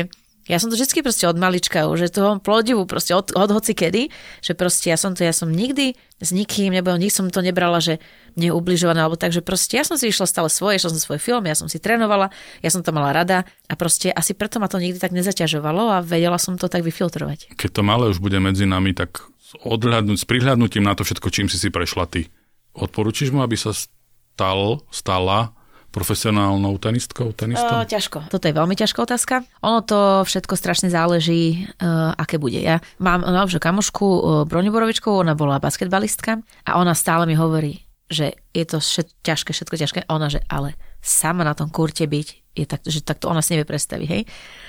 ja 0.44 0.60
som 0.60 0.68
to 0.68 0.76
vždy 0.76 1.00
proste 1.00 1.24
od 1.24 1.40
malička, 1.40 1.88
už 1.88 2.04
je 2.04 2.10
toho 2.12 2.36
plodivu 2.36 2.84
proste 2.84 3.16
od, 3.16 3.32
od 3.32 3.48
hoci 3.48 3.72
kedy, 3.72 4.12
že 4.44 4.52
proste 4.52 4.92
ja 4.92 5.00
som 5.00 5.16
to, 5.16 5.24
ja 5.24 5.32
som 5.32 5.48
nikdy 5.48 5.96
s 6.20 6.30
nikým, 6.36 6.76
nebo 6.76 6.92
nikdy 6.92 7.08
som 7.08 7.32
to 7.32 7.40
nebrala, 7.40 7.80
že 7.80 7.96
mne 8.36 8.52
je 8.52 8.54
ubližované, 8.54 9.00
alebo 9.00 9.16
tak, 9.16 9.32
že 9.32 9.40
proste 9.40 9.80
ja 9.80 9.84
som 9.88 9.96
si 9.96 10.12
išla 10.12 10.28
stále 10.28 10.52
svoje, 10.52 10.76
išla 10.76 10.92
som 10.92 11.00
svoj 11.00 11.20
film, 11.20 11.48
ja 11.48 11.56
som 11.56 11.64
si 11.72 11.80
trénovala, 11.80 12.28
ja 12.60 12.68
som 12.68 12.84
to 12.84 12.92
mala 12.92 13.16
rada 13.16 13.48
a 13.68 13.74
proste 13.74 14.12
asi 14.12 14.36
preto 14.36 14.60
ma 14.60 14.68
to 14.68 14.76
nikdy 14.76 15.00
tak 15.00 15.16
nezaťažovalo 15.16 15.88
a 15.88 16.04
vedela 16.04 16.36
som 16.36 16.60
to 16.60 16.68
tak 16.68 16.84
vyfiltrovať. 16.84 17.56
Keď 17.56 17.70
to 17.80 17.82
malé 17.82 18.12
už 18.12 18.20
bude 18.20 18.36
medzi 18.36 18.68
nami, 18.68 18.92
tak 18.92 19.24
odhľadnúť, 19.64 20.20
s 20.20 20.28
prihľadnutím 20.28 20.84
na 20.84 20.92
to 20.92 21.08
všetko, 21.08 21.28
čím 21.32 21.48
si 21.48 21.56
si 21.56 21.72
prešla 21.72 22.04
ty. 22.04 22.28
Odporúčiš 22.76 23.32
mu, 23.32 23.40
aby 23.40 23.56
sa 23.56 23.72
stal, 23.72 24.84
stala 24.92 25.56
profesionálnou 25.94 26.74
tenistkou, 26.82 27.30
tenistom? 27.30 27.70
Uh, 27.70 27.86
ťažko. 27.86 28.26
Toto 28.26 28.50
je 28.50 28.58
veľmi 28.58 28.74
ťažká 28.74 28.98
otázka. 28.98 29.46
Ono 29.62 29.78
to 29.86 30.26
všetko 30.26 30.58
strašne 30.58 30.90
záleží, 30.90 31.70
uh, 31.78 32.10
aké 32.18 32.42
bude. 32.42 32.58
Ja 32.58 32.82
mám 32.98 33.22
novšiu 33.22 33.62
kamošku 33.62 34.02
uh, 34.02 34.20
Broňu 34.42 34.74
Borovičkovú, 34.74 35.22
ona 35.22 35.38
bola 35.38 35.62
basketbalistka 35.62 36.42
a 36.66 36.70
ona 36.82 36.98
stále 36.98 37.30
mi 37.30 37.38
hovorí, 37.38 37.86
že 38.10 38.34
je 38.50 38.66
to 38.66 38.82
všet, 38.82 39.22
ťažké, 39.22 39.54
všetko 39.54 39.74
ťažké. 39.78 39.98
Ona, 40.10 40.26
že 40.26 40.42
ale 40.50 40.74
sama 40.98 41.46
na 41.46 41.54
tom 41.54 41.70
kurte 41.70 42.04
byť, 42.10 42.28
je 42.58 42.64
tak, 42.66 42.82
že 42.82 43.02
takto 43.02 43.30
ona 43.30 43.42
si 43.42 43.54
nevie 43.54 43.66
predstaviť, 43.66 44.08
hej? 44.10 44.22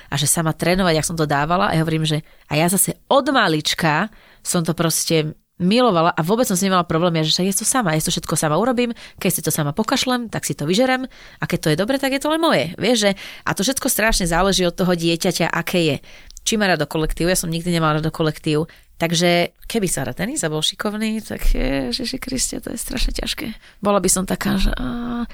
A 0.10 0.18
že 0.18 0.30
sama 0.30 0.54
trénovať, 0.54 0.94
jak 1.02 1.08
som 1.10 1.18
to 1.18 1.26
dávala, 1.26 1.70
a 1.70 1.76
ja 1.78 1.82
hovorím, 1.82 2.06
že 2.06 2.22
a 2.50 2.58
ja 2.58 2.70
zase 2.70 2.98
od 3.10 3.26
malička 3.34 4.14
som 4.46 4.62
to 4.62 4.78
proste 4.78 5.38
milovala 5.56 6.12
a 6.12 6.22
vôbec 6.22 6.44
som 6.44 6.60
s 6.60 6.64
nemala 6.64 6.84
problém, 6.84 7.16
ja, 7.20 7.24
že 7.24 7.40
však 7.40 7.48
je 7.48 7.56
to 7.64 7.66
sama, 7.68 7.96
ja 7.96 8.04
to 8.04 8.12
všetko 8.12 8.36
sama 8.36 8.60
urobím, 8.60 8.92
keď 9.20 9.32
si 9.32 9.42
to 9.42 9.52
sama 9.52 9.72
pokašlem, 9.72 10.28
tak 10.28 10.44
si 10.44 10.52
to 10.52 10.68
vyžerem 10.68 11.08
a 11.40 11.44
keď 11.48 11.60
to 11.60 11.68
je 11.72 11.80
dobre, 11.80 11.96
tak 11.96 12.12
je 12.12 12.20
to 12.20 12.28
len 12.28 12.44
moje. 12.44 12.76
Vieš, 12.76 12.98
že 13.08 13.12
a 13.48 13.56
to 13.56 13.64
všetko 13.64 13.88
strašne 13.88 14.28
záleží 14.28 14.68
od 14.68 14.76
toho 14.76 14.92
dieťaťa, 14.92 15.48
aké 15.48 15.80
je. 15.84 15.98
Či 16.46 16.62
má 16.62 16.70
rado 16.70 16.86
kolektív, 16.86 17.32
ja 17.32 17.40
som 17.40 17.50
nikdy 17.50 17.72
nemala 17.72 18.04
rado 18.04 18.12
kolektív, 18.12 18.68
Takže 18.96 19.52
keby 19.68 19.88
sa 19.92 20.08
hra 20.08 20.16
tenis 20.16 20.40
a 20.48 20.52
bol 20.52 20.64
šikovný, 20.64 21.20
tak 21.20 21.52
Ježiši 21.52 22.16
Kriste, 22.16 22.64
to 22.64 22.72
je 22.72 22.80
strašne 22.80 23.12
ťažké. 23.12 23.52
Bola 23.84 24.00
by 24.00 24.08
som 24.08 24.24
taká, 24.24 24.56
že 24.56 24.72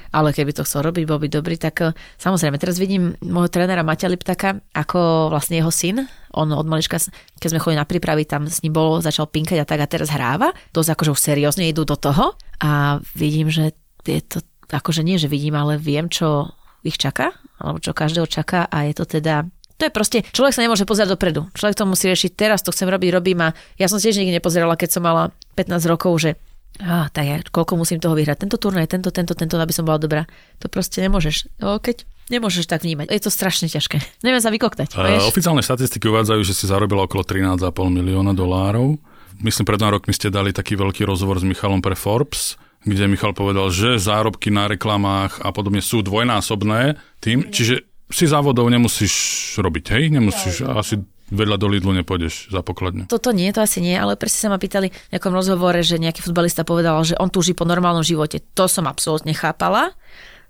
ale 0.09 0.33
keby 0.33 0.57
to 0.57 0.65
chcel 0.65 0.81
robiť, 0.81 1.05
bol 1.05 1.21
by 1.21 1.29
dobrý, 1.29 1.61
tak 1.61 1.75
eh, 1.85 1.93
samozrejme, 2.17 2.57
teraz 2.57 2.81
vidím 2.81 3.13
môjho 3.21 3.53
trénera 3.53 3.85
Maťa 3.85 4.09
Liptaka, 4.09 4.57
ako 4.73 5.29
vlastne 5.29 5.61
jeho 5.61 5.69
syn, 5.69 6.09
on 6.33 6.49
od 6.55 6.65
malička, 6.65 6.97
keď 7.37 7.49
sme 7.53 7.61
chodili 7.61 7.81
na 7.83 7.87
prípravy, 7.87 8.23
tam 8.23 8.47
s 8.47 8.63
ním 8.63 8.73
bol, 8.73 9.03
začal 9.03 9.27
pinkať 9.27 9.61
a 9.61 9.67
tak 9.67 9.83
a 9.83 9.87
teraz 9.87 10.09
hráva, 10.09 10.55
dosť 10.71 10.95
akože 10.95 11.11
už 11.13 11.21
seriózne 11.21 11.67
idú 11.67 11.83
do 11.83 11.99
toho. 11.99 12.39
A 12.63 13.03
vidím, 13.13 13.51
že 13.51 13.75
je 14.07 14.23
to, 14.23 14.39
akože 14.71 15.03
nie, 15.03 15.19
že 15.19 15.27
vidím, 15.27 15.59
ale 15.59 15.75
viem, 15.75 16.07
čo 16.07 16.55
ich 16.81 16.95
čaká, 16.95 17.35
alebo 17.59 17.83
čo 17.83 17.91
každého 17.91 18.25
čaká. 18.25 18.65
A 18.71 18.87
je 18.87 18.93
to 18.95 19.05
teda 19.05 19.43
to 19.81 19.89
je 19.89 19.97
proste, 19.97 20.21
človek 20.29 20.53
sa 20.53 20.61
nemôže 20.61 20.85
pozerať 20.85 21.17
dopredu. 21.17 21.49
Človek 21.57 21.73
to 21.73 21.89
musí 21.89 22.05
riešiť 22.05 22.37
teraz, 22.37 22.61
to 22.61 22.69
chcem 22.69 22.85
robiť, 22.85 23.09
robím 23.09 23.41
a 23.41 23.57
ja 23.81 23.89
som 23.89 23.97
tiež 23.97 24.21
nikdy 24.21 24.37
nepozerala, 24.37 24.77
keď 24.77 24.89
som 24.93 25.01
mala 25.01 25.33
15 25.57 25.81
rokov, 25.89 26.21
že 26.21 26.29
á, 26.77 27.09
tak 27.09 27.23
ja 27.25 27.41
koľko 27.41 27.81
musím 27.81 27.97
toho 27.97 28.13
vyhrať. 28.13 28.45
Tento 28.45 28.61
turnaj, 28.61 28.85
tento, 28.93 29.09
tento, 29.09 29.33
tento, 29.33 29.57
aby 29.57 29.73
som 29.73 29.81
bola 29.81 29.97
dobrá. 29.97 30.29
To 30.61 30.69
proste 30.69 31.01
nemôžeš. 31.01 31.49
O, 31.65 31.81
keď 31.81 32.05
nemôžeš 32.29 32.69
tak 32.69 32.85
vnímať. 32.85 33.09
Je 33.09 33.25
to 33.25 33.33
strašne 33.33 33.67
ťažké. 33.67 34.21
Neviem 34.21 34.39
sa 34.39 34.53
vykoktať. 34.53 34.93
Uh, 34.93 35.17
oficiálne 35.25 35.65
štatistiky 35.65 36.05
uvádzajú, 36.07 36.41
že 36.45 36.53
si 36.53 36.69
zarobila 36.69 37.09
okolo 37.09 37.25
13,5 37.25 37.65
milióna 37.89 38.37
dolárov. 38.37 39.01
Myslím, 39.41 39.65
pred 39.65 39.81
dva 39.81 39.97
rokmi 39.97 40.13
ste 40.13 40.29
dali 40.29 40.53
taký 40.53 40.77
veľký 40.77 41.03
rozhovor 41.09 41.41
s 41.41 41.45
Michalom 41.45 41.81
pre 41.81 41.97
Forbes, 41.97 42.55
kde 42.85 43.09
Michal 43.09 43.33
povedal, 43.33 43.73
že 43.73 43.97
zárobky 43.97 44.53
na 44.53 44.69
reklamách 44.69 45.41
a 45.41 45.49
podobne 45.49 45.81
sú 45.81 46.05
dvojnásobné 46.05 47.01
tým, 47.17 47.49
čiže 47.49 47.90
si 48.11 48.25
závodov 48.29 48.67
nemusíš 48.67 49.13
robiť, 49.59 49.85
hej? 49.97 50.03
Nemusíš, 50.13 50.63
asi 50.67 51.01
vedľa 51.31 51.57
do 51.57 51.67
Lidlu 51.71 51.95
nepôjdeš 51.95 52.51
za 52.51 52.59
pokladňu. 52.59 53.07
Toto 53.07 53.31
nie, 53.31 53.47
to 53.55 53.63
asi 53.63 53.79
nie, 53.79 53.95
ale 53.95 54.19
presne 54.19 54.47
sa 54.47 54.51
ma 54.51 54.59
pýtali 54.59 54.91
v 54.91 55.11
nejakom 55.15 55.31
rozhovore, 55.31 55.79
že 55.79 55.95
nejaký 55.95 56.19
futbalista 56.19 56.67
povedal, 56.67 56.99
že 57.07 57.15
on 57.15 57.31
túži 57.31 57.55
po 57.55 57.63
normálnom 57.63 58.03
živote. 58.03 58.43
To 58.59 58.67
som 58.67 58.85
absolútne 58.85 59.31
chápala, 59.31 59.95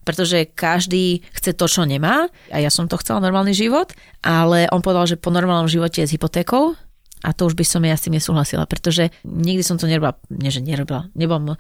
pretože 0.02 0.50
každý 0.50 1.22
chce 1.38 1.54
to, 1.54 1.70
čo 1.70 1.86
nemá 1.86 2.26
a 2.50 2.58
ja 2.58 2.74
som 2.74 2.90
to 2.90 2.98
chcela, 2.98 3.22
normálny 3.22 3.54
život, 3.54 3.94
ale 4.26 4.66
on 4.74 4.82
povedal, 4.82 5.06
že 5.06 5.22
po 5.22 5.30
normálnom 5.30 5.70
živote 5.70 6.02
s 6.02 6.14
hypotékou 6.18 6.74
a 7.22 7.30
to 7.38 7.46
už 7.46 7.54
by 7.54 7.62
som 7.62 7.86
ja 7.86 7.94
s 7.94 8.10
tým 8.10 8.18
nesúhlasila, 8.18 8.66
pretože 8.66 9.14
nikdy 9.22 9.62
som 9.62 9.78
to 9.78 9.86
nerobila, 9.86 10.18
nie 10.34 10.50
že 10.50 10.66
nerobila, 10.66 11.14
nebol 11.14 11.54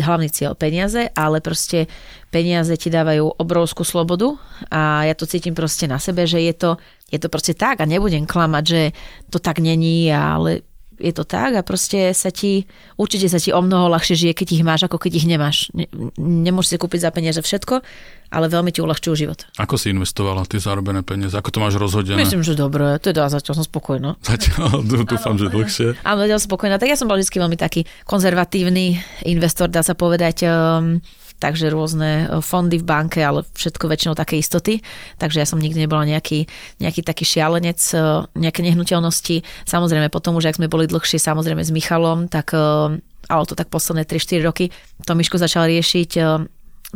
hlavný 0.00 0.32
cieľ 0.32 0.56
peniaze, 0.56 1.12
ale 1.12 1.44
proste 1.44 1.84
peniaze 2.32 2.72
ti 2.80 2.88
dávajú 2.88 3.36
obrovskú 3.36 3.84
slobodu 3.84 4.32
a 4.72 5.04
ja 5.04 5.12
to 5.12 5.28
cítim 5.28 5.52
proste 5.52 5.84
na 5.84 6.00
sebe, 6.00 6.24
že 6.24 6.40
je 6.40 6.54
to, 6.56 6.70
je 7.12 7.20
to 7.20 7.28
proste 7.28 7.60
tak 7.60 7.84
a 7.84 7.88
nebudem 7.88 8.24
klamať, 8.24 8.64
že 8.64 8.82
to 9.28 9.36
tak 9.36 9.60
není, 9.60 10.08
ale 10.08 10.64
je 11.02 11.12
to 11.12 11.26
tak 11.26 11.58
a 11.58 11.66
proste 11.66 12.14
sa 12.14 12.30
ti, 12.30 12.70
určite 12.94 13.26
sa 13.26 13.42
ti 13.42 13.50
o 13.50 13.58
mnoho 13.58 13.90
ľahšie 13.90 14.14
žije, 14.14 14.32
keď 14.38 14.48
ich 14.54 14.62
máš, 14.62 14.86
ako 14.86 15.02
keď 15.02 15.12
ich 15.18 15.26
nemáš. 15.26 15.68
Ne, 15.74 15.90
nemôžeš 16.16 16.70
si 16.70 16.76
kúpiť 16.78 17.02
za 17.02 17.10
peniaze 17.10 17.42
všetko, 17.42 17.82
ale 18.30 18.46
veľmi 18.46 18.70
ti 18.70 18.80
uľahčujú 18.80 19.14
život. 19.18 19.44
Ako 19.58 19.74
si 19.74 19.90
investovala 19.90 20.46
tie 20.46 20.62
zarobené 20.62 21.02
peniaze? 21.02 21.34
Ako 21.34 21.50
to 21.50 21.58
máš 21.58 21.76
rozhodené? 21.76 22.16
Myslím, 22.16 22.46
že 22.46 22.54
dobre, 22.54 22.96
teda 23.02 23.26
zatiaľ 23.28 23.60
som 23.60 23.66
spokojná. 23.66 24.16
Zatiaľ, 24.30 24.86
dúfam, 24.86 25.36
že 25.36 25.50
dlhšie. 25.50 25.88
Áno, 26.06 26.24
zatiaľ 26.24 26.40
spokojná. 26.40 26.78
Tak 26.78 26.88
ja 26.88 26.96
som 26.96 27.10
bol 27.10 27.18
vždy 27.18 27.28
veľmi 27.34 27.58
taký 27.58 27.84
konzervatívny 28.08 28.96
investor, 29.26 29.68
dá 29.68 29.82
sa 29.82 29.98
povedať. 29.98 30.46
Um, 30.46 31.02
takže 31.42 31.74
rôzne 31.74 32.30
e, 32.30 32.38
fondy 32.38 32.78
v 32.78 32.86
banke, 32.86 33.18
ale 33.18 33.42
všetko 33.58 33.90
väčšinou 33.90 34.14
také 34.14 34.38
istoty. 34.38 34.78
Takže 35.18 35.42
ja 35.42 35.46
som 35.46 35.58
nikdy 35.58 35.90
nebola 35.90 36.06
nejaký, 36.06 36.46
nejaký 36.78 37.02
taký 37.02 37.26
šialenec, 37.26 37.82
e, 37.90 38.30
nejaké 38.38 38.62
nehnuteľnosti. 38.62 39.42
Samozrejme, 39.66 40.06
potom 40.14 40.38
už, 40.38 40.54
ak 40.54 40.62
sme 40.62 40.70
boli 40.70 40.86
dlhšie, 40.86 41.18
samozrejme 41.18 41.66
s 41.66 41.74
Michalom, 41.74 42.30
tak 42.30 42.54
e, 42.54 42.94
ale 43.26 43.42
to 43.50 43.58
tak 43.58 43.66
posledné 43.66 44.06
3-4 44.06 44.46
roky, 44.46 44.70
to 45.02 45.14
Miško 45.14 45.38
začal 45.38 45.70
riešiť, 45.70 46.10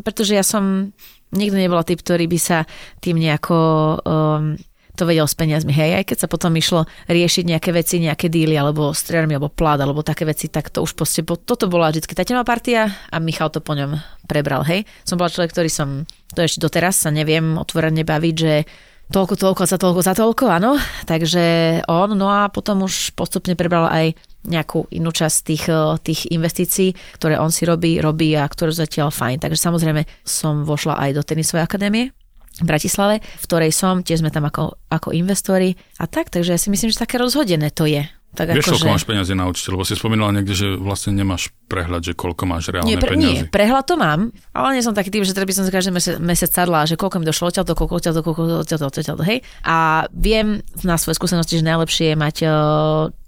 pretože 0.03 0.35
ja 0.35 0.43
som 0.43 0.91
nikdy 1.31 1.67
nebola 1.67 1.87
typ, 1.87 2.03
ktorý 2.03 2.27
by 2.27 2.39
sa 2.39 2.59
tým 2.99 3.23
nejako 3.23 3.59
um, 4.03 4.59
to 4.97 5.05
vedel 5.05 5.29
s 5.29 5.37
peniazmi. 5.37 5.71
Hej, 5.71 6.03
aj 6.03 6.05
keď 6.09 6.17
sa 6.25 6.29
potom 6.33 6.57
išlo 6.57 6.89
riešiť 7.07 7.45
nejaké 7.45 7.71
veci, 7.77 8.01
nejaké 8.01 8.33
díly, 8.33 8.57
alebo 8.57 8.97
striermi, 8.97 9.37
alebo 9.37 9.53
plát, 9.53 9.79
alebo 9.79 10.01
také 10.01 10.25
veci, 10.25 10.49
tak 10.49 10.73
to 10.73 10.81
už 10.81 10.97
proste, 10.97 11.21
toto 11.23 11.69
bola 11.69 11.93
vždy 11.93 12.09
tá 12.09 12.25
tenová 12.25 12.49
partia 12.49 12.89
a 13.13 13.21
Michal 13.21 13.53
to 13.53 13.61
po 13.61 13.77
ňom 13.77 14.01
prebral. 14.25 14.65
Hej, 14.65 14.89
som 15.05 15.21
bola 15.21 15.29
človek, 15.29 15.53
ktorý 15.53 15.71
som, 15.71 16.09
to 16.33 16.41
ešte 16.41 16.59
doteraz 16.65 17.05
sa 17.05 17.13
neviem 17.13 17.61
otvorene 17.61 18.03
baviť, 18.03 18.35
že 18.35 18.65
toľko, 19.13 19.35
toľko, 19.39 19.63
za 19.69 19.79
toľko, 19.79 20.01
za 20.03 20.15
toľko, 20.19 20.45
áno. 20.51 20.73
Takže 21.07 21.45
on, 21.87 22.11
no 22.19 22.27
a 22.27 22.51
potom 22.51 22.83
už 22.83 23.15
postupne 23.15 23.55
prebral 23.55 23.87
aj 23.87 24.19
nejakú 24.47 24.87
inú 24.95 25.11
časť 25.11 25.39
tých, 25.43 25.65
tých 26.07 26.21
investícií, 26.31 26.95
ktoré 27.19 27.39
on 27.39 27.51
si 27.51 27.67
robí, 27.67 27.99
robí 27.99 28.35
a 28.39 28.47
ktoré 28.47 28.71
zatiaľ 28.71 29.11
fajn. 29.11 29.43
Takže 29.43 29.59
samozrejme 29.59 30.07
som 30.23 30.63
vošla 30.63 30.99
aj 31.03 31.11
do 31.19 31.23
tenisovej 31.27 31.67
akadémie, 31.67 32.15
v 32.57 32.67
Bratislave, 32.67 33.21
v 33.21 33.45
ktorej 33.45 33.73
som, 33.73 34.01
tiež 34.01 34.25
sme 34.25 34.33
tam 34.33 34.49
ako, 34.49 34.81
ako 34.89 35.13
investori 35.13 35.77
a 36.01 36.09
tak, 36.09 36.33
takže 36.33 36.57
ja 36.57 36.61
si 36.61 36.73
myslím, 36.73 36.89
že 36.89 37.01
také 37.01 37.21
rozhodené 37.21 37.69
to 37.69 37.85
je. 37.85 38.09
Tak 38.37 38.53
Vieš, 38.53 38.69
koľko 38.69 38.85
že... 38.85 38.93
máš 38.93 39.05
peniazy 39.09 39.33
na 39.33 39.49
účte? 39.49 39.73
Lebo 39.73 39.81
si 39.89 39.97
spomínala 39.97 40.29
niekde, 40.29 40.53
že 40.53 40.69
vlastne 40.77 41.17
nemáš 41.17 41.49
prehľad, 41.73 42.05
že 42.05 42.13
koľko 42.13 42.45
máš 42.45 42.69
reálne 42.69 42.93
nie, 42.93 43.01
pre, 43.01 43.17
peniazy. 43.17 43.49
Nie, 43.49 43.49
prehľad 43.49 43.85
to 43.89 43.97
mám, 43.97 44.29
ale 44.53 44.77
nie 44.77 44.85
som 44.85 44.93
taký 44.93 45.09
typ, 45.09 45.25
že 45.25 45.33
teraz 45.33 45.49
by 45.49 45.57
som 45.57 45.65
sa 45.65 45.73
každý 45.73 45.89
mesiac, 45.89 46.21
mesiac 46.21 46.53
sadla, 46.53 46.85
že 46.85 47.01
koľko 47.01 47.17
mi 47.17 47.25
došlo 47.25 47.49
odtiaľ, 47.49 47.65
koľko 47.73 47.95
odtiaľ, 47.97 48.13
koľko 48.21 48.43
odtiaľ, 48.61 48.93
odtiaľ, 48.93 49.19
hej. 49.25 49.41
A 49.65 50.05
viem 50.13 50.61
na 50.85 51.01
svoje 51.01 51.17
skúsenosti, 51.17 51.57
že 51.57 51.65
najlepšie 51.65 52.13
je 52.13 52.17
mať 52.21 52.37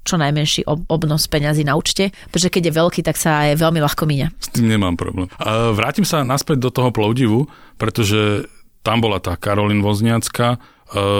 čo 0.05 0.17
najmenší 0.17 0.69
ob- 0.69 0.85
obnos 0.89 1.25
peňazí 1.29 1.65
na 1.65 1.77
účte, 1.77 2.13
pretože 2.29 2.53
keď 2.53 2.63
je 2.69 2.73
veľký, 2.77 3.01
tak 3.01 3.17
sa 3.17 3.49
aj 3.49 3.61
veľmi 3.65 3.81
ľahko 3.81 4.05
míňa. 4.05 4.29
S 4.41 4.49
tým 4.53 4.69
nemám 4.69 4.97
problém. 4.97 5.29
A 5.41 5.73
vrátim 5.73 6.05
sa 6.05 6.21
naspäť 6.21 6.65
do 6.65 6.71
toho 6.73 6.93
ploudivu, 6.93 7.49
pretože 7.77 8.45
tam 8.83 9.03
bola 9.03 9.19
tá 9.21 9.35
Karolín 9.37 9.85
Vozniacka, 9.85 10.57
e, 10.57 10.59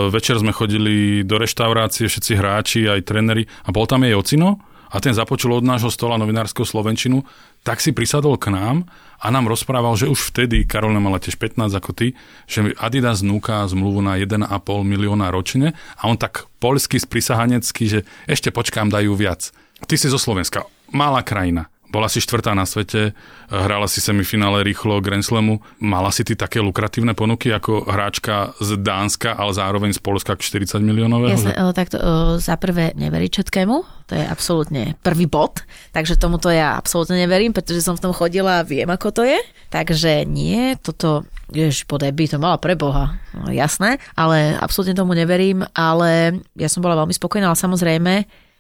večer 0.09 0.39
sme 0.41 0.55
chodili 0.55 1.23
do 1.27 1.37
reštaurácie, 1.37 2.09
všetci 2.09 2.33
hráči, 2.39 2.81
aj 2.89 3.07
tréneri. 3.07 3.45
A 3.67 3.75
bol 3.75 3.85
tam 3.85 4.07
jej 4.07 4.17
ocino? 4.17 4.63
A 4.89 5.05
ten 5.05 5.13
započul 5.13 5.53
od 5.53 5.69
nášho 5.69 5.93
stola 5.93 6.17
novinárskeho 6.17 6.65
Slovenčinu, 6.65 7.21
tak 7.61 7.85
si 7.85 7.93
prisadol 7.93 8.41
k 8.41 8.49
nám 8.49 8.89
a 9.21 9.29
nám 9.29 9.45
rozprával, 9.53 9.93
že 10.01 10.09
už 10.09 10.33
vtedy, 10.33 10.65
Karolina 10.65 10.97
mala 10.97 11.21
tiež 11.21 11.37
15 11.37 11.77
ako 11.77 11.93
ty, 11.93 12.17
že 12.49 12.73
Adidas 12.81 13.21
núka 13.21 13.69
zmluvu 13.69 14.01
na 14.01 14.17
1,5 14.17 14.49
milióna 14.89 15.29
ročne 15.29 15.77
a 16.01 16.09
on 16.09 16.17
tak 16.17 16.49
polsky 16.57 16.97
sprisahanecky, 16.97 17.85
že 17.85 18.01
ešte 18.25 18.49
počkám, 18.49 18.89
dajú 18.89 19.13
viac. 19.13 19.53
Ty 19.85 19.95
si 20.01 20.09
zo 20.09 20.17
Slovenska, 20.17 20.65
malá 20.89 21.21
krajina 21.21 21.69
bola 21.89 22.09
si 22.09 22.21
štvrtá 22.21 22.53
na 22.53 22.69
svete, 22.69 23.17
hrala 23.49 23.89
si 23.89 24.05
semifinále 24.05 24.61
rýchlo 24.61 25.01
Grand 25.01 25.25
Slamu. 25.25 25.65
Mala 25.81 26.13
si 26.13 26.21
ty 26.25 26.37
také 26.37 26.61
lukratívne 26.61 27.17
ponuky 27.17 27.49
ako 27.49 27.89
hráčka 27.89 28.53
z 28.61 28.77
Dánska, 28.77 29.35
ale 29.37 29.57
zároveň 29.57 29.97
z 29.97 30.01
Polska 30.01 30.37
k 30.37 30.45
40 30.45 30.85
miliónového? 30.85 31.33
Jasne, 31.33 31.57
že... 31.57 31.77
tak 31.77 31.89
to, 31.93 31.99
za 32.37 32.61
prvé 32.61 32.93
neveriť 32.93 33.31
všetkému, 33.41 34.07
to 34.09 34.13
je 34.17 34.25
absolútne 34.25 34.97
prvý 35.01 35.25
bod, 35.25 35.65
takže 35.97 36.21
tomuto 36.21 36.53
ja 36.53 36.77
absolútne 36.77 37.17
neverím, 37.17 37.57
pretože 37.57 37.81
som 37.81 37.97
v 37.97 38.05
tom 38.05 38.13
chodila 38.13 38.61
a 38.61 38.67
viem, 38.69 38.89
ako 38.89 39.09
to 39.11 39.23
je. 39.25 39.41
Takže 39.73 40.29
nie, 40.29 40.77
toto 40.81 41.25
Jež, 41.49 41.89
podaj 41.89 42.13
by 42.13 42.25
to 42.29 42.37
mala 42.37 42.61
pre 42.61 42.77
Boha, 42.77 43.17
no, 43.33 43.49
jasné, 43.49 43.97
ale 44.13 44.53
absolútne 44.61 44.93
tomu 44.93 45.17
neverím, 45.17 45.65
ale 45.73 46.45
ja 46.53 46.69
som 46.69 46.85
bola 46.85 46.93
veľmi 47.01 47.17
spokojná, 47.17 47.49
ale 47.49 47.57
samozrejme, 47.57 48.13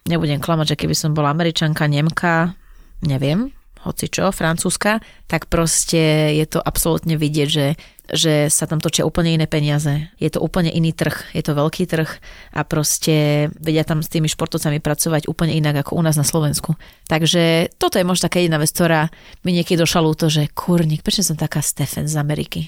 nebudem 0.08 0.40
klamať, 0.40 0.72
že 0.72 0.78
keby 0.80 0.96
som 0.96 1.12
bola 1.12 1.28
američanka, 1.28 1.84
Nemka, 1.84 2.56
neviem, 3.02 3.52
hoci 3.86 4.10
čo, 4.10 4.34
francúzska, 4.34 4.98
tak 5.30 5.46
proste 5.46 6.34
je 6.34 6.46
to 6.50 6.58
absolútne 6.58 7.14
vidieť, 7.14 7.48
že, 7.48 7.66
že 8.10 8.34
sa 8.50 8.66
tam 8.66 8.82
točia 8.82 9.06
úplne 9.06 9.38
iné 9.38 9.46
peniaze. 9.46 10.10
Je 10.18 10.30
to 10.32 10.42
úplne 10.42 10.68
iný 10.72 10.90
trh, 10.90 11.14
je 11.30 11.42
to 11.46 11.54
veľký 11.54 11.86
trh 11.86 12.10
a 12.58 12.60
proste 12.66 13.48
vedia 13.54 13.86
tam 13.86 14.02
s 14.02 14.10
tými 14.10 14.26
športovcami 14.26 14.82
pracovať 14.82 15.30
úplne 15.30 15.54
inak 15.54 15.86
ako 15.86 15.94
u 15.94 16.02
nás 16.02 16.18
na 16.18 16.26
Slovensku. 16.26 16.74
Takže 17.06 17.74
toto 17.78 18.02
je 18.02 18.08
možno 18.08 18.26
taká 18.26 18.42
jedna 18.42 18.58
vec, 18.58 18.74
ktorá 18.74 19.14
mi 19.46 19.54
niekedy 19.54 19.78
došla 19.78 20.00
ľúto, 20.02 20.26
že 20.26 20.50
kurník, 20.50 21.06
prečo 21.06 21.22
som 21.22 21.38
taká 21.38 21.62
Stefan 21.62 22.10
z 22.10 22.18
Ameriky? 22.18 22.66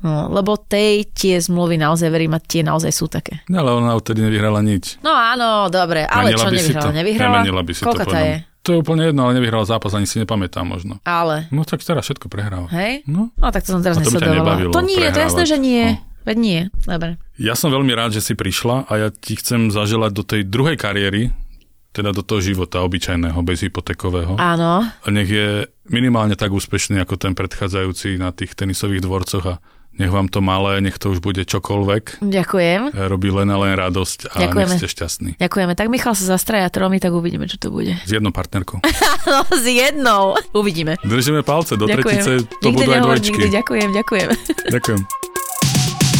No, 0.00 0.32
lebo 0.32 0.56
tej 0.56 1.12
tie 1.12 1.36
zmluvy 1.36 1.76
naozaj 1.76 2.08
verím 2.08 2.32
a 2.32 2.40
tie 2.40 2.64
naozaj 2.64 2.88
sú 2.88 3.04
také. 3.12 3.44
No, 3.52 3.60
ale 3.60 3.76
ona 3.84 3.92
odtedy 3.92 4.24
nevyhrala 4.24 4.64
nič. 4.64 4.96
No 5.04 5.12
áno, 5.12 5.68
dobre, 5.68 6.08
ale 6.08 6.32
Menila 6.32 6.40
čo 6.40 6.48
nevyhrala? 6.48 6.92
Nevyhrala? 6.96 7.36
Nemenila 7.44 7.60
by 7.60 7.72
si 7.76 7.82
Koľka 7.84 8.04
to 8.08 8.12
tá 8.16 8.20
je? 8.24 8.36
To 8.70 8.78
je 8.78 8.86
úplne 8.86 9.10
jedno, 9.10 9.26
ale 9.26 9.34
nevyhral 9.34 9.66
zápas, 9.66 9.90
ani 9.98 10.06
si 10.06 10.22
nepamätám 10.22 10.62
možno. 10.62 11.02
Ale. 11.02 11.50
No 11.50 11.66
tak 11.66 11.82
teraz 11.82 12.06
všetko 12.06 12.30
prehráva. 12.30 12.70
Hej? 12.70 13.02
No. 13.10 13.34
no 13.34 13.46
tak 13.50 13.66
to 13.66 13.74
som 13.74 13.82
teraz 13.82 13.98
to 13.98 14.06
nesledovala. 14.06 14.70
To 14.70 14.82
nie, 14.86 15.02
to 15.10 15.18
je 15.18 15.26
jasné, 15.26 15.42
prehrávať. 15.42 15.50
že 15.50 15.58
nie. 15.58 15.84
No. 15.98 16.06
Veď 16.20 16.36
nie, 16.38 16.60
dobre. 16.86 17.18
Ja 17.34 17.58
som 17.58 17.74
veľmi 17.74 17.90
rád, 17.90 18.14
že 18.14 18.22
si 18.22 18.38
prišla 18.38 18.86
a 18.86 18.92
ja 18.94 19.08
ti 19.10 19.34
chcem 19.34 19.74
zaželať 19.74 20.12
do 20.14 20.22
tej 20.22 20.46
druhej 20.46 20.78
kariéry, 20.78 21.34
teda 21.90 22.14
do 22.14 22.22
toho 22.22 22.38
života 22.38 22.78
obyčajného, 22.86 23.42
bezhypotékového. 23.42 24.38
Áno. 24.38 24.86
A 24.86 25.06
nech 25.10 25.26
je 25.26 25.66
minimálne 25.90 26.38
tak 26.38 26.54
úspešný 26.54 27.02
ako 27.02 27.18
ten 27.18 27.34
predchádzajúci 27.34 28.22
na 28.22 28.30
tých 28.30 28.54
tenisových 28.54 29.02
dvorcoch 29.02 29.44
a 29.50 29.54
nech 29.96 30.08
vám 30.08 30.28
to 30.28 30.40
malé, 30.40 30.80
nech 30.80 30.96
to 30.96 31.10
už 31.10 31.18
bude 31.18 31.42
čokoľvek. 31.44 32.22
Ďakujem. 32.22 32.94
Robí 32.94 33.28
len 33.28 33.48
a 33.48 33.56
len 33.58 33.74
radosť 33.74 34.32
a 34.32 34.36
Ďakujeme. 34.48 34.70
nech 34.72 34.80
ste 34.80 34.88
šťastní. 34.88 35.30
Ďakujeme. 35.36 35.72
Tak 35.74 35.86
Michal 35.88 36.14
sa 36.14 36.36
zastraja 36.36 36.68
tromi, 36.68 36.96
tak 36.96 37.12
uvidíme, 37.12 37.44
čo 37.44 37.60
to 37.60 37.68
bude. 37.68 37.96
S 38.04 38.10
jednou 38.10 38.30
partnerkou. 38.30 38.80
No, 39.30 39.44
s 39.46 39.62
jednou. 39.62 40.34
Uvidíme. 40.56 40.96
Držíme 41.04 41.44
palce, 41.44 41.76
do 41.76 41.86
ďakujem. 41.86 42.02
tretice 42.24 42.32
to 42.58 42.66
nikdy 42.66 42.82
budú 42.82 42.90
aj 42.90 42.96
nehovor, 42.98 43.16
dvojčky. 43.20 43.30
nikdy. 43.30 43.46
Ďakujem, 43.52 43.88
ďakujem. 43.94 44.28
Ďakujem. 44.72 45.00